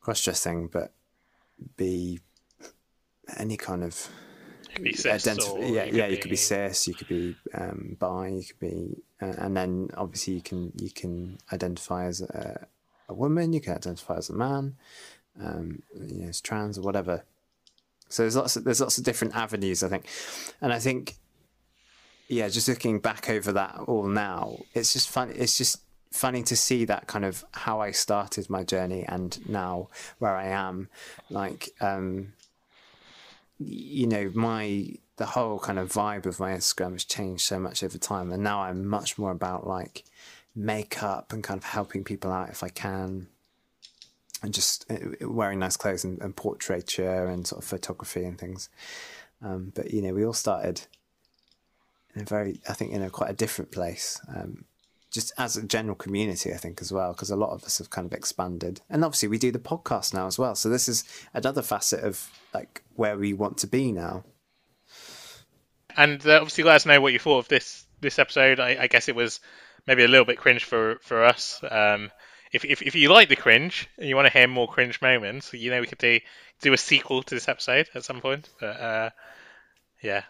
cross 0.00 0.22
dressing, 0.22 0.66
but 0.66 0.92
be 1.76 2.20
any 3.36 3.56
kind 3.56 3.84
of 3.84 4.08
identif- 4.84 5.74
yeah, 5.74 5.84
yeah, 5.84 6.06
you 6.06 6.18
could 6.18 6.30
be 6.30 6.36
cis, 6.36 6.88
you 6.88 6.94
could 6.94 7.08
be 7.08 7.36
um, 7.54 7.96
bi, 7.98 8.28
you 8.28 8.44
could 8.44 8.60
be, 8.60 8.96
uh, 9.20 9.34
and 9.38 9.56
then 9.56 9.90
obviously 9.96 10.34
you 10.34 10.42
can 10.42 10.72
you 10.80 10.90
can 10.90 11.38
identify 11.52 12.06
as 12.06 12.20
a, 12.20 12.66
a 13.08 13.14
woman, 13.14 13.52
you 13.52 13.60
can 13.60 13.74
identify 13.74 14.16
as 14.16 14.30
a 14.30 14.34
man, 14.34 14.76
um, 15.40 15.82
you 15.94 16.22
know, 16.22 16.28
as 16.28 16.40
trans 16.40 16.78
or 16.78 16.82
whatever. 16.82 17.24
So 18.08 18.22
there's 18.22 18.36
lots 18.36 18.56
of, 18.56 18.64
there's 18.64 18.80
lots 18.80 18.98
of 18.98 19.04
different 19.04 19.36
avenues, 19.36 19.82
I 19.82 19.88
think, 19.88 20.06
and 20.60 20.72
I 20.72 20.78
think, 20.78 21.16
yeah, 22.28 22.48
just 22.48 22.68
looking 22.68 22.98
back 22.98 23.30
over 23.30 23.52
that 23.52 23.78
all 23.86 24.06
now, 24.06 24.58
it's 24.74 24.92
just 24.92 25.08
fun. 25.08 25.32
It's 25.34 25.56
just 25.56 25.80
funny 26.10 26.42
to 26.42 26.56
see 26.56 26.84
that 26.86 27.06
kind 27.06 27.24
of 27.24 27.44
how 27.52 27.80
I 27.80 27.92
started 27.92 28.50
my 28.50 28.64
journey 28.64 29.04
and 29.06 29.38
now 29.48 29.88
where 30.18 30.36
I 30.36 30.48
am, 30.48 30.88
like. 31.30 31.70
Um, 31.80 32.32
you 33.60 34.06
know, 34.06 34.30
my 34.34 34.94
the 35.16 35.26
whole 35.26 35.58
kind 35.58 35.78
of 35.78 35.92
vibe 35.92 36.24
of 36.24 36.40
my 36.40 36.52
Instagram 36.52 36.92
has 36.92 37.04
changed 37.04 37.42
so 37.42 37.58
much 37.58 37.82
over 37.82 37.98
time, 37.98 38.32
and 38.32 38.42
now 38.42 38.62
I'm 38.62 38.86
much 38.86 39.18
more 39.18 39.30
about 39.30 39.66
like 39.66 40.04
makeup 40.54 41.32
and 41.32 41.44
kind 41.44 41.58
of 41.58 41.64
helping 41.64 42.04
people 42.04 42.32
out 42.32 42.48
if 42.48 42.62
I 42.62 42.70
can, 42.70 43.28
and 44.42 44.54
just 44.54 44.90
uh, 44.90 45.28
wearing 45.28 45.58
nice 45.58 45.76
clothes 45.76 46.04
and, 46.04 46.20
and 46.22 46.34
portraiture 46.34 47.26
and 47.26 47.46
sort 47.46 47.62
of 47.62 47.68
photography 47.68 48.24
and 48.24 48.38
things. 48.38 48.70
Um, 49.42 49.72
but 49.74 49.92
you 49.92 50.00
know, 50.00 50.14
we 50.14 50.24
all 50.24 50.32
started 50.32 50.82
in 52.14 52.22
a 52.22 52.24
very, 52.24 52.60
I 52.68 52.72
think, 52.72 52.92
in 52.92 53.02
a 53.02 53.10
quite 53.10 53.30
a 53.30 53.34
different 53.34 53.72
place. 53.72 54.20
Um, 54.34 54.64
just 55.10 55.32
as 55.36 55.56
a 55.56 55.62
general 55.62 55.96
community, 55.96 56.52
I 56.52 56.56
think 56.56 56.80
as 56.80 56.92
well, 56.92 57.12
because 57.12 57.30
a 57.30 57.36
lot 57.36 57.50
of 57.50 57.64
us 57.64 57.78
have 57.78 57.90
kind 57.90 58.06
of 58.06 58.12
expanded, 58.12 58.80
and 58.88 59.04
obviously 59.04 59.28
we 59.28 59.38
do 59.38 59.50
the 59.50 59.58
podcast 59.58 60.14
now 60.14 60.26
as 60.26 60.38
well. 60.38 60.54
So 60.54 60.68
this 60.68 60.88
is 60.88 61.04
another 61.34 61.62
facet 61.62 62.04
of 62.04 62.30
like 62.54 62.82
where 62.94 63.18
we 63.18 63.32
want 63.32 63.58
to 63.58 63.66
be 63.66 63.92
now. 63.92 64.24
And 65.96 66.24
uh, 66.26 66.36
obviously, 66.36 66.64
let 66.64 66.76
us 66.76 66.86
know 66.86 67.00
what 67.00 67.12
you 67.12 67.18
thought 67.18 67.38
of 67.38 67.48
this 67.48 67.84
this 68.00 68.18
episode. 68.18 68.60
I, 68.60 68.76
I 68.82 68.86
guess 68.86 69.08
it 69.08 69.16
was 69.16 69.40
maybe 69.86 70.04
a 70.04 70.08
little 70.08 70.24
bit 70.24 70.38
cringe 70.38 70.64
for 70.64 70.98
for 71.02 71.24
us. 71.24 71.60
Um, 71.68 72.10
if, 72.52 72.64
if 72.64 72.82
if 72.82 72.94
you 72.94 73.12
like 73.12 73.28
the 73.28 73.36
cringe 73.36 73.88
and 73.98 74.08
you 74.08 74.14
want 74.14 74.26
to 74.26 74.32
hear 74.32 74.46
more 74.46 74.68
cringe 74.68 75.02
moments, 75.02 75.52
you 75.52 75.70
know 75.70 75.80
we 75.80 75.86
could 75.86 75.98
do 75.98 76.20
do 76.60 76.72
a 76.72 76.78
sequel 76.78 77.22
to 77.24 77.34
this 77.34 77.48
episode 77.48 77.88
at 77.94 78.04
some 78.04 78.20
point. 78.20 78.48
But 78.60 78.80
uh, 78.80 79.10
yeah, 80.02 80.22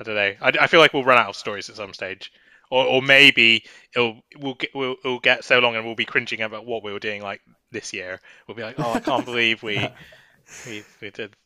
I 0.00 0.04
don't 0.04 0.14
know. 0.14 0.34
I, 0.40 0.52
I 0.62 0.66
feel 0.68 0.80
like 0.80 0.94
we'll 0.94 1.04
run 1.04 1.18
out 1.18 1.28
of 1.28 1.36
stories 1.36 1.68
at 1.68 1.76
some 1.76 1.92
stage 1.92 2.32
or, 2.72 2.86
or 2.86 3.02
maybe 3.02 3.64
it'll 3.94 4.22
we'll 4.38 4.54
get 4.54 4.70
we'll, 4.74 4.96
we'll 5.04 5.18
get 5.18 5.44
so 5.44 5.58
long 5.58 5.76
and 5.76 5.84
we'll 5.84 5.94
be 5.94 6.06
cringing 6.06 6.40
about 6.40 6.64
what 6.64 6.82
we 6.82 6.90
were 6.90 6.98
doing 6.98 7.20
like 7.20 7.42
this 7.70 7.92
year. 7.92 8.18
We'll 8.48 8.56
be 8.56 8.62
like, 8.62 8.76
oh, 8.78 8.94
I 8.94 9.00
can't 9.00 9.26
believe 9.26 9.62
we 9.62 9.76
we 10.66 10.82
we 11.02 11.10
did 11.10 11.36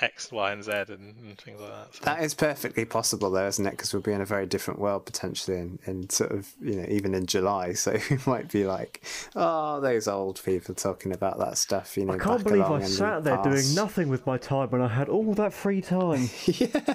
X, 0.00 0.30
Y, 0.30 0.52
and 0.52 0.62
Z 0.62 0.70
and, 0.70 1.16
and 1.16 1.38
things 1.38 1.60
like 1.60 1.70
that. 1.70 1.94
So. 1.96 2.04
That 2.04 2.22
is 2.22 2.34
perfectly 2.34 2.84
possible, 2.84 3.32
though, 3.32 3.48
isn't 3.48 3.66
it? 3.66 3.72
Because 3.72 3.92
we'll 3.92 4.02
be 4.02 4.12
in 4.12 4.20
a 4.20 4.24
very 4.24 4.46
different 4.46 4.78
world 4.78 5.04
potentially, 5.06 5.58
in, 5.58 5.80
in 5.86 6.08
sort 6.08 6.30
of 6.30 6.48
you 6.62 6.76
know 6.76 6.86
even 6.88 7.14
in 7.14 7.26
July. 7.26 7.74
So 7.84 7.98
we 8.08 8.18
might 8.24 8.50
be 8.50 8.64
like, 8.64 9.04
oh, 9.34 9.80
those 9.80 10.06
old 10.06 10.40
people 10.44 10.76
talking 10.76 11.12
about 11.12 11.40
that 11.40 11.58
stuff. 11.58 11.96
You 11.96 12.04
know, 12.04 12.14
I 12.14 12.18
can't 12.18 12.44
believe 12.44 12.62
I 12.62 12.80
sat 12.82 13.24
there 13.24 13.36
past. 13.38 13.50
doing 13.50 13.74
nothing 13.74 14.08
with 14.08 14.24
my 14.24 14.38
time 14.38 14.70
when 14.70 14.80
I 14.80 14.88
had 14.88 15.08
all 15.08 15.34
that 15.34 15.52
free 15.52 15.82
time. 15.82 16.30
yeah, 16.46 16.94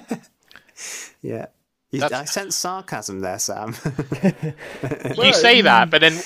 yeah. 1.20 1.46
You, 1.90 2.04
I 2.04 2.24
sense 2.24 2.54
sarcasm 2.54 3.18
there, 3.20 3.40
Sam. 3.40 3.74
you 5.18 5.32
say 5.32 5.62
that, 5.62 5.90
but 5.90 6.00
then 6.00 6.20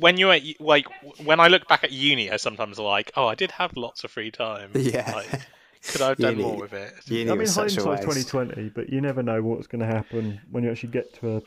when 0.00 0.16
you're 0.16 0.32
at, 0.32 0.42
like 0.58 0.86
when 1.22 1.38
I 1.38 1.46
look 1.46 1.68
back 1.68 1.84
at 1.84 1.92
uni, 1.92 2.30
I 2.30 2.38
sometimes 2.38 2.80
like, 2.80 3.12
oh, 3.16 3.26
I 3.26 3.36
did 3.36 3.52
have 3.52 3.76
lots 3.76 4.02
of 4.02 4.10
free 4.10 4.32
time. 4.32 4.72
Yeah. 4.74 5.12
Like, 5.14 5.42
could 5.86 6.02
I 6.02 6.08
have 6.08 6.18
done 6.18 6.32
uni, 6.32 6.42
more 6.42 6.56
with 6.56 6.72
it? 6.72 6.92
Uni 7.06 7.30
I 7.30 7.34
mean, 7.34 7.46
hindsight's 7.46 8.04
twenty 8.04 8.24
twenty, 8.24 8.68
but 8.68 8.90
you 8.90 9.00
never 9.00 9.22
know 9.22 9.40
what's 9.42 9.68
going 9.68 9.80
to 9.80 9.86
happen 9.86 10.40
when 10.50 10.64
you 10.64 10.72
actually 10.72 10.90
get 10.90 11.14
to 11.20 11.36
a 11.36 11.42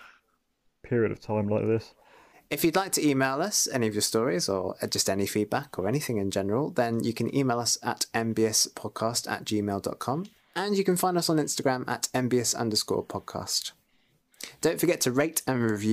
period 0.88 1.12
of 1.12 1.20
time 1.20 1.50
like 1.50 1.66
this. 1.66 1.94
If 2.50 2.64
you'd 2.64 2.78
like 2.78 2.94
to 2.94 3.06
email 3.06 3.42
us 3.42 3.68
any 3.72 3.88
of 3.88 3.94
your 3.94 4.02
stories 4.02 4.48
or 4.48 4.76
uh, 4.82 4.88
just 4.88 5.10
any 5.10 5.28
feedback 5.28 5.78
or 5.78 5.88
anything 5.88 6.18
in 6.18 6.32
general, 6.32 6.72
then 6.72 7.04
you 7.04 7.14
can 7.14 7.36
email 7.36 7.60
us 7.60 7.78
at 7.84 8.06
mbspodcast 8.14 9.30
at 9.30 9.44
gmail.com 9.44 10.26
and 10.56 10.78
you 10.78 10.84
can 10.84 10.96
find 10.96 11.18
us 11.18 11.30
on 11.30 11.38
Instagram 11.38 11.88
at 11.88 12.10
mbs 12.14 12.56
underscore 12.56 13.04
podcast. 13.04 13.72
Don't 14.62 14.80
forget 14.80 15.02
to 15.02 15.12
rate 15.12 15.42
and 15.48 15.62
review 15.62 15.88